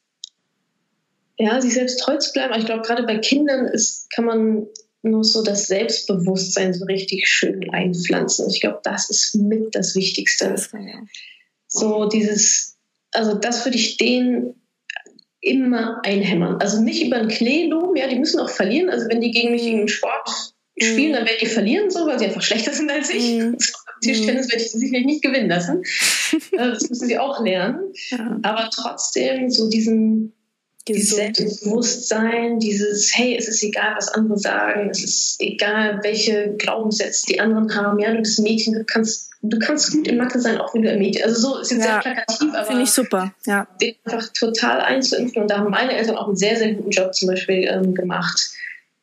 ja, 1.39 1.61
sich 1.61 1.75
selbst 1.75 2.01
treu 2.01 2.17
zu 2.17 2.33
bleiben. 2.33 2.53
Aber 2.53 2.61
ich 2.61 2.67
glaube, 2.67 2.83
gerade 2.83 3.05
bei 3.05 3.19
Kindern 3.19 3.67
ist, 3.67 4.11
kann 4.11 4.25
man 4.25 4.67
nur 5.03 5.25
so 5.25 5.43
das 5.43 5.67
Selbstbewusstsein 5.67 6.75
so 6.75 6.85
richtig 6.87 7.29
schön 7.29 7.71
einpflanzen. 7.71 8.49
Ich 8.51 8.61
glaube, 8.61 8.81
das 8.83 9.11
ist 9.11 9.35
mit 9.35 9.75
das 9.75 9.95
Wichtigste. 9.95 10.57
So 11.69 12.09
dieses, 12.09 12.74
also 13.15 13.35
das 13.35 13.65
würde 13.65 13.79
ich 13.79 13.97
denen 13.97 14.55
immer 15.41 16.01
einhämmern. 16.05 16.57
Also 16.61 16.81
nicht 16.81 17.05
über 17.05 17.17
ein 17.17 17.29
Klee 17.29 17.67
loben, 17.67 17.97
ja, 17.97 18.09
die 18.09 18.19
müssen 18.19 18.41
auch 18.41 18.49
verlieren. 18.49 18.91
Also 18.91 19.09
wenn 19.09 19.21
die 19.21 19.31
gegen 19.31 19.51
mich 19.51 19.67
im 19.67 19.89
Sport 19.89 20.29
spielen, 20.79 21.11
mhm. 21.11 21.15
dann 21.15 21.27
werden 21.27 21.39
die 21.41 21.47
verlieren, 21.47 21.91
so, 21.91 22.07
weil 22.07 22.19
sie 22.19 22.27
einfach 22.27 22.43
schlechter 22.43 22.73
sind 22.73 22.91
als 22.91 23.11
ich. 23.11 23.39
Mhm. 23.39 23.57
Tischtennis 24.03 24.51
werde 24.51 24.65
ich 24.65 24.71
sicherlich 24.71 25.07
nicht 25.07 25.23
gewinnen 25.23 25.49
lassen. 25.49 25.83
Äh, 26.53 26.71
das 26.71 26.89
müssen 26.89 27.07
sie 27.07 27.19
auch 27.19 27.45
lernen. 27.45 27.93
Ja. 28.11 28.41
Aber 28.43 28.69
trotzdem 28.75 29.51
so 29.51 29.69
diesen 29.69 30.33
dieses 30.87 31.17
Selbstbewusstsein, 31.17 32.59
dieses, 32.59 33.17
hey, 33.17 33.37
es 33.37 33.49
ist 33.49 33.63
egal, 33.63 33.95
was 33.97 34.09
andere 34.09 34.39
sagen, 34.39 34.91
es 34.91 35.03
ist 35.03 35.37
egal, 35.41 36.01
welche 36.03 36.55
Glaubenssätze 36.59 37.27
die 37.29 37.41
anderen 37.41 37.75
haben. 37.75 37.99
Ja, 37.99 38.13
du 38.13 38.19
bist 38.19 38.39
ein 38.39 38.43
Mädchen, 38.43 38.75
du 38.75 38.85
kannst, 38.85 39.31
du 39.41 39.59
kannst 39.59 39.93
gut 39.93 40.07
in 40.07 40.19
Mathe 40.19 40.41
sein, 40.41 40.59
auch 40.59 40.75
wenn 40.75 40.83
du 40.83 40.91
ein 40.91 40.99
Mädchen. 40.99 41.25
Also 41.25 41.41
so 41.41 41.59
ist 41.59 41.71
jetzt 41.71 41.87
ja, 41.87 42.03
sehr 42.03 42.13
plakativ, 42.13 42.55
aber 42.55 42.67
finde 42.67 42.83
ich 42.83 42.91
super. 42.91 43.35
Ja, 43.47 43.67
den 43.81 43.95
einfach 44.05 44.29
total 44.35 44.81
einzuimpfen 44.81 45.43
und 45.43 45.51
da 45.51 45.59
haben 45.59 45.71
meine 45.71 45.97
Eltern 45.97 46.17
auch 46.17 46.29
einen 46.29 46.37
sehr 46.37 46.57
sehr 46.57 46.75
guten 46.75 46.91
Job 46.91 47.15
zum 47.15 47.29
Beispiel 47.29 47.67
ähm, 47.67 47.95
gemacht, 47.95 48.51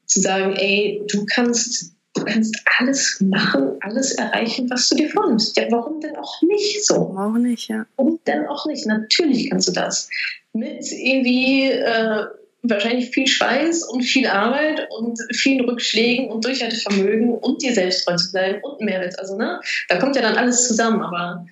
zu 0.05 0.21
sagen, 0.21 0.55
ey, 0.55 1.01
du 1.07 1.25
kannst 1.25 1.93
Du 2.13 2.25
kannst 2.25 2.61
alles 2.77 3.21
machen, 3.21 3.77
alles 3.79 4.11
erreichen, 4.13 4.69
was 4.69 4.89
du 4.89 4.95
dir 4.95 5.09
vornimmst. 5.09 5.55
Ja, 5.57 5.65
warum 5.69 6.01
denn 6.01 6.15
auch 6.17 6.41
nicht 6.41 6.85
so? 6.85 7.11
Warum 7.13 7.41
nicht, 7.41 7.69
ja. 7.69 7.85
Warum 7.95 8.19
denn 8.27 8.45
auch 8.47 8.65
nicht? 8.65 8.85
Natürlich 8.85 9.49
kannst 9.49 9.69
du 9.69 9.71
das 9.71 10.09
mit 10.53 10.91
irgendwie 10.91 11.71
äh, 11.71 12.25
wahrscheinlich 12.63 13.11
viel 13.11 13.27
Schweiß 13.27 13.83
und 13.83 14.03
viel 14.03 14.27
Arbeit 14.27 14.87
und 14.97 15.19
vielen 15.31 15.67
Rückschlägen 15.67 16.29
und 16.29 16.45
Durchhaltevermögen 16.45 17.31
und 17.31 17.61
dir 17.61 17.73
selbst 17.73 18.05
treu 18.05 18.15
zu 18.15 18.31
bleiben 18.31 18.61
und 18.61 18.81
Mehrwert. 18.81 19.17
Also, 19.17 19.37
ne, 19.37 19.59
da 19.87 19.97
kommt 19.97 20.15
ja 20.15 20.21
dann 20.21 20.37
alles 20.37 20.67
zusammen. 20.67 21.01
Aber 21.01 21.45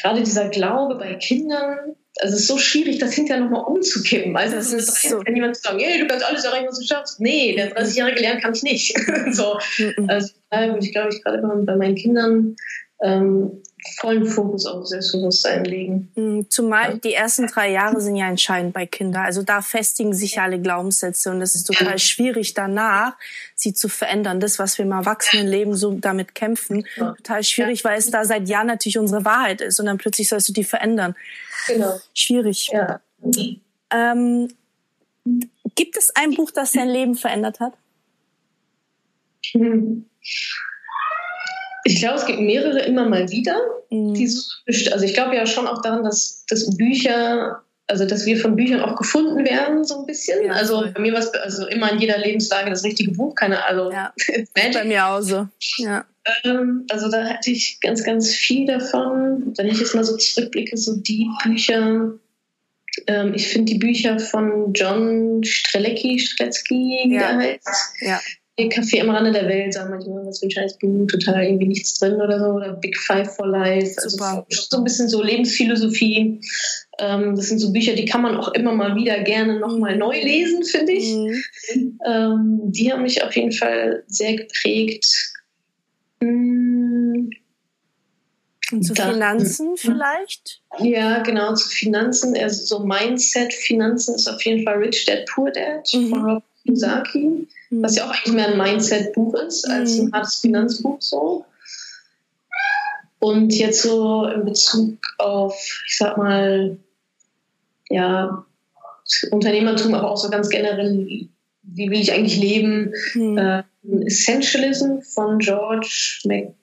gerade 0.00 0.22
dieser 0.22 0.48
Glaube 0.48 0.96
bei 0.96 1.14
Kindern, 1.14 1.96
also 2.20 2.34
es 2.34 2.42
ist 2.42 2.46
so 2.46 2.58
schwierig, 2.58 2.98
das 2.98 3.14
hinterher 3.14 3.42
nochmal 3.42 3.64
umzukippen. 3.64 4.36
Also, 4.36 4.56
das 4.56 4.72
ist 4.72 5.02
so. 5.02 5.20
wenn 5.24 5.34
jemand 5.34 5.56
sagt, 5.56 5.80
hey, 5.80 5.98
du 5.98 6.06
kannst 6.06 6.24
alles 6.24 6.44
erreichen, 6.44 6.68
was 6.68 6.78
du 6.78 6.86
schaffst. 6.86 7.20
Nee, 7.20 7.54
der 7.56 7.70
30 7.70 7.96
Jahre 7.96 8.14
gelernt 8.14 8.42
kann 8.42 8.54
ich 8.54 8.62
nicht. 8.62 8.94
so. 9.32 9.58
Also, 10.06 10.32
ich 10.80 10.92
glaube, 10.92 11.08
ich 11.12 11.22
gerade 11.22 11.38
bei, 11.38 11.54
bei 11.64 11.76
meinen 11.76 11.96
Kindern 11.96 12.56
ähm, 13.02 13.62
vollen 14.00 14.26
Fokus 14.26 14.66
auf 14.66 14.86
Selbstbewusstsein 14.86 15.64
legen. 15.64 16.10
Mm, 16.14 16.42
zumal 16.48 16.98
die 16.98 17.14
ersten 17.14 17.46
drei 17.46 17.70
Jahre 17.70 18.00
sind 18.00 18.16
ja 18.16 18.28
entscheidend 18.28 18.72
bei 18.72 18.86
Kindern. 18.86 19.24
Also 19.24 19.42
da 19.42 19.62
festigen 19.62 20.14
sich 20.14 20.36
ja 20.36 20.44
alle 20.44 20.60
Glaubenssätze 20.60 21.30
und 21.30 21.42
es 21.42 21.54
ist 21.54 21.64
total 21.64 21.98
schwierig 21.98 22.54
danach, 22.54 23.14
sie 23.54 23.74
zu 23.74 23.88
verändern. 23.88 24.40
Das, 24.40 24.58
was 24.58 24.78
wir 24.78 24.84
im 24.84 24.92
Erwachsenenleben 24.92 25.74
so 25.74 25.92
damit 25.92 26.34
kämpfen, 26.34 26.86
total 26.96 27.44
schwierig, 27.44 27.84
weil 27.84 27.98
es 27.98 28.10
da 28.10 28.24
seit 28.24 28.48
Jahren 28.48 28.68
natürlich 28.68 28.98
unsere 28.98 29.24
Wahrheit 29.24 29.60
ist 29.60 29.78
und 29.80 29.86
dann 29.86 29.98
plötzlich 29.98 30.28
sollst 30.28 30.48
du 30.48 30.52
die 30.52 30.64
verändern. 30.64 31.14
Genau. 31.66 32.00
Schwierig. 32.14 32.70
Ja. 32.72 33.00
Ähm, 33.90 34.48
gibt 35.74 35.96
es 35.96 36.14
ein 36.14 36.34
Buch, 36.34 36.50
das 36.50 36.72
dein 36.72 36.88
Leben 36.88 37.14
verändert 37.14 37.60
hat? 37.60 37.74
Hm. 39.52 40.06
Ich 41.84 41.96
glaube, 41.96 42.16
es 42.16 42.26
gibt 42.26 42.40
mehrere 42.40 42.80
immer 42.80 43.08
mal 43.08 43.30
wieder. 43.30 43.56
Mhm. 43.90 44.14
Also 44.16 45.04
ich 45.04 45.14
glaube 45.14 45.36
ja 45.36 45.46
schon 45.46 45.66
auch 45.66 45.82
daran, 45.82 46.02
dass, 46.02 46.44
dass 46.48 46.76
Bücher, 46.76 47.62
also 47.86 48.06
dass 48.06 48.24
wir 48.24 48.38
von 48.38 48.56
Büchern 48.56 48.80
auch 48.80 48.96
gefunden 48.96 49.44
werden, 49.44 49.84
so 49.84 50.00
ein 50.00 50.06
bisschen. 50.06 50.44
Ja, 50.44 50.52
also 50.52 50.80
voll. 50.80 50.92
bei 50.92 51.00
mir 51.00 51.12
war 51.12 51.20
es 51.20 51.32
also 51.34 51.66
immer 51.66 51.92
in 51.92 51.98
jeder 51.98 52.18
Lebenslage 52.18 52.70
das 52.70 52.84
richtige 52.84 53.12
Buch, 53.12 53.34
keine 53.34 53.64
Ahnung. 53.66 53.92
Ja. 53.92 54.12
bei 54.54 54.84
mir 54.84 55.06
auch 55.06 55.20
so. 55.20 55.46
Ja. 55.78 56.04
Ähm, 56.44 56.86
also 56.90 57.10
da 57.10 57.24
hatte 57.24 57.50
ich 57.50 57.78
ganz, 57.80 58.02
ganz 58.02 58.30
viel 58.30 58.66
davon. 58.66 59.52
Wenn 59.56 59.68
ich 59.68 59.78
jetzt 59.78 59.94
mal 59.94 60.04
so 60.04 60.16
zurückblicke, 60.16 60.76
so 60.76 60.96
die 60.96 61.28
Bücher, 61.44 62.12
ähm, 63.06 63.34
ich 63.34 63.48
finde 63.48 63.72
die 63.72 63.78
Bücher 63.78 64.18
von 64.18 64.72
John 64.72 65.44
Strelecki, 65.44 66.18
Strelecki, 66.18 67.04
wie 67.08 67.14
ja. 67.14 67.28
der 67.28 67.36
heißt. 67.36 67.68
Ja. 68.00 68.20
Kaffee 68.56 69.00
am 69.00 69.10
Rande 69.10 69.32
der 69.32 69.48
Welt, 69.48 69.74
sagen 69.74 69.90
manchmal, 69.90 70.24
was 70.26 70.38
für 70.38 70.46
ein 70.46 70.50
scheiß 70.50 70.78
Buch, 70.78 71.06
total 71.08 71.44
irgendwie 71.44 71.66
nichts 71.66 71.98
drin 71.98 72.14
oder 72.20 72.38
so, 72.38 72.46
oder 72.46 72.74
Big 72.74 72.96
Five 72.96 73.34
for 73.34 73.48
Life. 73.48 73.96
Also 74.00 74.16
so 74.48 74.76
ein 74.76 74.84
bisschen 74.84 75.08
so 75.08 75.22
Lebensphilosophie. 75.22 76.40
Ähm, 77.00 77.34
das 77.34 77.48
sind 77.48 77.58
so 77.58 77.72
Bücher, 77.72 77.94
die 77.94 78.04
kann 78.04 78.22
man 78.22 78.36
auch 78.36 78.52
immer 78.54 78.72
mal 78.72 78.94
wieder 78.94 79.18
gerne 79.20 79.58
nochmal 79.58 79.96
neu 79.96 80.20
lesen, 80.20 80.64
finde 80.64 80.92
ich. 80.92 81.12
Mhm. 81.14 81.98
Ähm, 82.06 82.60
die 82.66 82.92
haben 82.92 83.02
mich 83.02 83.24
auf 83.24 83.34
jeden 83.34 83.52
Fall 83.52 84.04
sehr 84.06 84.36
geprägt. 84.36 85.06
Hm. 86.20 87.30
Und 88.70 88.82
zu 88.82 88.94
da, 88.94 89.12
Finanzen 89.12 89.76
vielleicht? 89.76 90.62
Ja, 90.78 91.22
genau, 91.22 91.54
zu 91.54 91.68
Finanzen. 91.68 92.36
Also 92.36 92.64
so 92.64 92.86
Mindset, 92.86 93.52
Finanzen 93.52 94.14
ist 94.14 94.28
auf 94.28 94.42
jeden 94.44 94.64
Fall 94.64 94.76
Rich 94.76 95.06
Dad, 95.06 95.26
Poor 95.26 95.50
Dad 95.50 95.86
mhm. 95.92 96.08
von 96.08 96.24
Robert 96.24 96.44
Kiyosaki. 96.62 97.48
Was 97.82 97.96
ja 97.96 98.04
auch 98.04 98.10
eigentlich 98.10 98.34
mehr 98.34 98.48
ein 98.48 98.58
Mindset-Buch 98.58 99.34
ist 99.34 99.68
als 99.68 99.98
ein 99.98 100.06
mhm. 100.06 100.12
hartes 100.12 100.36
Finanzbuch 100.36 101.00
so. 101.00 101.44
Und 103.18 103.54
jetzt 103.54 103.82
so 103.82 104.26
in 104.26 104.44
Bezug 104.44 104.98
auf, 105.18 105.54
ich 105.86 105.96
sag 105.96 106.18
mal, 106.18 106.76
ja, 107.88 108.44
Unternehmertum, 109.30 109.94
aber 109.94 110.10
auch 110.10 110.16
so 110.16 110.28
ganz 110.28 110.48
generell, 110.48 111.28
wie 111.62 111.90
will 111.90 112.00
ich 112.00 112.12
eigentlich 112.12 112.38
leben? 112.38 112.92
Mhm. 113.14 113.38
Äh, 113.38 113.62
Essentialism 114.06 115.00
von 115.00 115.38
George 115.38 116.20
Mc 116.24 116.54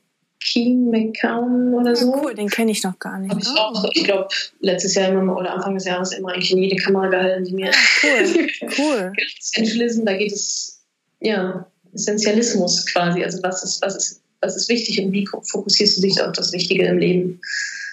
Keen 0.44 0.90
McCown 0.90 1.74
oder 1.76 1.96
so. 1.96 2.14
cool, 2.16 2.34
den 2.34 2.50
kenne 2.50 2.72
ich 2.72 2.84
noch 2.84 2.98
gar 2.98 3.20
nicht. 3.20 3.36
ich 3.40 3.48
auch, 3.50 3.86
ich 3.94 4.04
glaube, 4.04 4.28
letztes 4.60 4.96
Jahr 4.96 5.10
immer 5.10 5.38
oder 5.38 5.54
Anfang 5.54 5.76
des 5.76 5.86
Jahres 5.86 6.14
immer 6.14 6.34
eigentlich 6.34 6.52
in 6.52 6.64
jede 6.64 6.76
Kamera 6.78 7.10
gehalten, 7.10 7.46
die 7.46 7.54
mir. 7.54 7.70
Ah, 7.70 7.78
cool, 8.04 8.48
cool. 8.78 9.14
Essentialism, 9.40 10.04
da 10.04 10.18
geht 10.18 10.32
es, 10.32 10.81
ja, 11.22 11.66
Essentialismus 11.94 12.86
quasi. 12.88 13.24
Also 13.24 13.42
was 13.44 13.64
ist, 13.64 13.82
was 13.82 13.96
ist, 13.96 14.22
was 14.42 14.56
ist 14.56 14.70
wichtig 14.70 15.00
und 15.04 15.12
wie 15.12 15.26
fokussierst 15.26 15.98
du 15.98 16.02
dich 16.02 16.22
auf 16.22 16.34
das 16.34 16.52
Wichtige 16.52 16.86
im 16.86 16.98
Leben? 16.98 17.42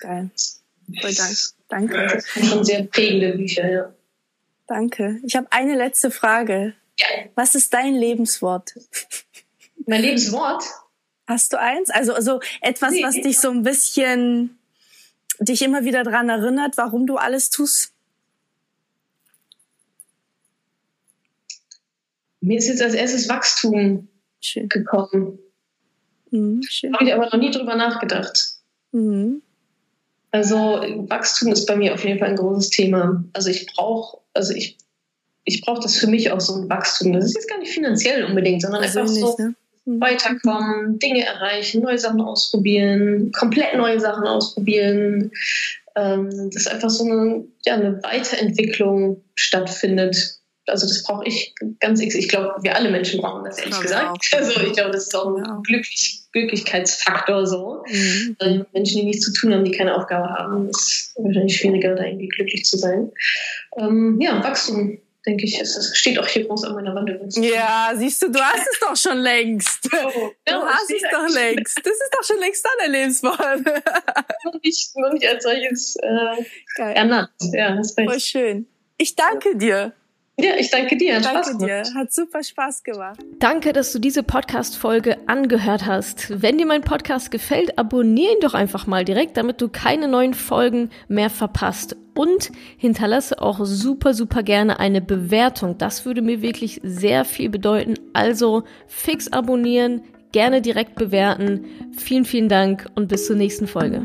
Geil. 0.01 0.31
Voll 1.01 1.15
dank. 1.15 1.37
Danke. 1.69 2.11
Das 2.15 2.25
sind 2.33 2.47
schon 2.47 2.65
sehr 2.65 2.83
prägende 2.85 3.37
Bücher, 3.37 3.71
ja. 3.71 3.93
Danke. 4.67 5.19
Ich 5.25 5.37
habe 5.37 5.47
eine 5.51 5.77
letzte 5.77 6.11
Frage. 6.11 6.75
Ja. 6.99 7.07
Was 7.35 7.55
ist 7.55 7.73
dein 7.75 7.95
Lebenswort? 7.95 8.75
Mein 9.87 10.03
Lebenswort? 10.03 10.65
Hast 11.27 11.53
du 11.53 11.61
eins? 11.61 11.91
Also, 11.91 12.15
also 12.15 12.41
etwas, 12.63 12.93
nee. 12.93 13.03
was 13.03 13.15
dich 13.15 13.39
so 13.39 13.51
ein 13.51 13.63
bisschen, 13.63 14.59
dich 15.39 15.63
immer 15.63 15.85
wieder 15.85 16.03
daran 16.05 16.29
erinnert, 16.29 16.77
warum 16.77 17.07
du 17.07 17.17
alles 17.17 17.51
tust? 17.51 17.93
Mir 22.49 22.57
ist 22.59 22.69
jetzt 22.69 22.81
als 22.81 22.95
erstes 22.95 23.29
Wachstum 23.29 24.09
schön. 24.41 24.71
gekommen. 24.71 25.39
Mhm, 26.31 26.63
Habe 26.95 27.05
ich 27.05 27.15
aber 27.15 27.27
noch 27.27 27.37
nie 27.37 27.51
drüber 27.51 27.77
nachgedacht. 27.77 28.53
Mhm. 28.93 29.43
Also 30.31 30.57
Wachstum 31.09 31.53
ist 31.53 31.67
bei 31.67 31.77
mir 31.77 31.93
auf 31.93 32.05
jeden 32.05 32.19
Fall 32.19 32.31
ein 32.31 32.37
großes 32.37 32.71
Thema. 32.71 33.23
Also 33.35 33.51
ich 33.51 33.67
brauche, 33.67 34.19
also 34.33 34.55
ich, 34.55 34.79
ich 35.45 35.61
brauche 35.61 35.83
das 35.83 35.97
für 35.97 36.07
mich 36.07 36.31
auch 36.31 36.41
so 36.41 36.55
ein 36.55 36.71
Wachstum. 36.71 37.13
Das 37.13 37.27
ist 37.27 37.35
jetzt 37.35 37.51
gar 37.51 37.59
nicht 37.59 37.73
finanziell 37.73 38.25
unbedingt, 38.25 38.63
sondern 38.63 38.83
einfach 38.83 39.07
so. 39.07 39.37
Ne? 39.39 39.55
Mhm. 39.85 40.01
weiterkommen, 40.01 40.99
Dinge 40.99 41.27
erreichen, 41.27 41.83
neue 41.83 41.99
Sachen 41.99 42.23
ausprobieren, 42.23 43.31
komplett 43.33 43.77
neue 43.77 44.01
Sachen 44.01 44.27
ausprobieren. 44.27 45.33
Ähm, 45.97 46.51
dass 46.51 46.67
einfach 46.67 46.91
so 46.91 47.05
eine, 47.05 47.45
ja, 47.67 47.75
eine 47.75 48.03
Weiterentwicklung 48.03 49.23
stattfindet. 49.35 50.38
Also 50.69 50.87
das 50.87 51.03
brauche 51.03 51.27
ich 51.27 51.55
ganz, 51.81 52.01
ich 52.01 52.29
glaube, 52.29 52.55
wir 52.63 52.77
alle 52.77 52.91
Menschen 52.91 53.21
brauchen 53.21 53.45
das, 53.45 53.59
ehrlich 53.59 53.81
gesagt. 53.81 54.11
Auch. 54.11 54.39
Also 54.39 54.61
ich 54.61 54.73
glaube, 54.73 54.91
das 54.91 55.05
ist 55.05 55.15
auch 55.15 55.35
ein 55.35 55.45
ja. 55.45 55.61
Glücklich, 55.65 56.23
Glücklichkeitsfaktor 56.33 57.47
so. 57.47 57.83
Mhm. 57.89 58.37
Also 58.39 58.65
Menschen, 58.73 59.01
die 59.01 59.07
nichts 59.07 59.25
zu 59.25 59.33
tun 59.33 59.55
haben, 59.55 59.65
die 59.65 59.73
keine 59.73 59.95
Aufgabe 59.95 60.29
haben, 60.29 60.69
ist 60.69 61.13
wahrscheinlich 61.17 61.57
schwieriger, 61.57 61.95
da 61.95 62.05
irgendwie 62.05 62.29
glücklich 62.29 62.65
zu 62.65 62.77
sein. 62.77 63.11
Ähm, 63.77 64.19
ja, 64.21 64.43
Wachstum 64.43 64.99
denke 65.29 65.45
ich, 65.45 65.59
das 65.59 65.97
steht 65.97 66.19
auch 66.19 66.27
hier 66.27 66.47
groß 66.47 66.65
an 66.65 66.75
meiner 66.75 66.95
Wand. 66.95 67.37
Ja, 67.37 67.93
siehst 67.95 68.23
du, 68.23 68.31
du 68.31 68.41
hast 68.41 68.67
es 68.71 68.81
doch 68.81 68.97
schon 68.97 69.19
längst. 69.19 69.89
Oh, 70.01 70.31
du 70.45 70.53
ja, 70.53 70.65
hast 70.65 70.91
es 70.91 71.03
doch 71.11 71.29
längst. 71.29 71.79
Das 71.79 71.93
ist 71.93 72.11
doch 72.13 72.25
schon 72.25 72.39
längst 72.39 72.65
deine 72.65 72.93
Lebensform. 72.93 73.63
noch, 74.45 74.63
nicht, 74.63 74.97
noch 74.97 75.13
nicht 75.13 75.27
als 75.27 75.45
solches 75.45 75.97
äh, 75.97 76.45
ernannt. 76.95 77.31
Ja, 77.53 77.77
das 77.77 77.95
Voll 77.95 78.21
schön. 78.21 78.67
Ich 78.97 79.17
danke 79.17 79.57
dir. 79.57 79.93
Ja, 80.41 80.53
ich 80.57 80.71
danke 80.71 80.97
dir. 80.97 81.17
Hat 81.17 81.25
danke 81.25 81.49
Spaß 81.51 81.59
dir. 81.59 81.83
Hat 81.97 82.13
super 82.13 82.45
Spaß 82.45 82.85
gemacht. 82.85 83.19
Danke, 83.41 83.73
dass 83.73 83.93
du 83.93 83.99
diese 83.99 84.23
Podcast-Folge 84.23 85.17
angehört 85.27 85.85
hast. 85.85 86.43
Wenn 86.43 86.59
dir 86.59 86.67
mein 86.67 86.83
Podcast 86.83 87.33
gefällt, 87.33 87.77
abonniere 87.77 88.35
ihn 88.35 88.41
doch 88.41 88.55
einfach 88.55 88.87
mal 88.87 89.05
direkt, 89.05 89.37
damit 89.37 89.61
du 89.61 89.69
keine 89.69 90.07
neuen 90.07 90.35
Folgen 90.35 90.91
mehr 91.09 91.29
verpasst. 91.29 91.97
Und 92.15 92.51
hinterlasse 92.77 93.41
auch 93.43 93.61
super, 93.65 94.15
super 94.15 94.43
gerne 94.45 94.79
eine 94.79 95.01
Bewertung. 95.01 95.77
Das 95.79 96.05
würde 96.07 96.23
mir 96.23 96.41
wirklich 96.41 96.81
sehr 96.85 97.25
viel 97.25 97.49
bedeuten. 97.49 97.95
Also 98.13 98.63
fix 98.87 99.33
abonnieren, 99.33 100.03
gerne 100.31 100.63
direkt 100.63 100.95
bewerten. 100.95 101.65
Vielen, 101.97 102.25
vielen 102.25 102.49
Dank 102.49 102.87
und 102.95 103.09
bis 103.09 103.27
zur 103.27 103.37
nächsten 103.37 103.67
Folge. 103.67 104.03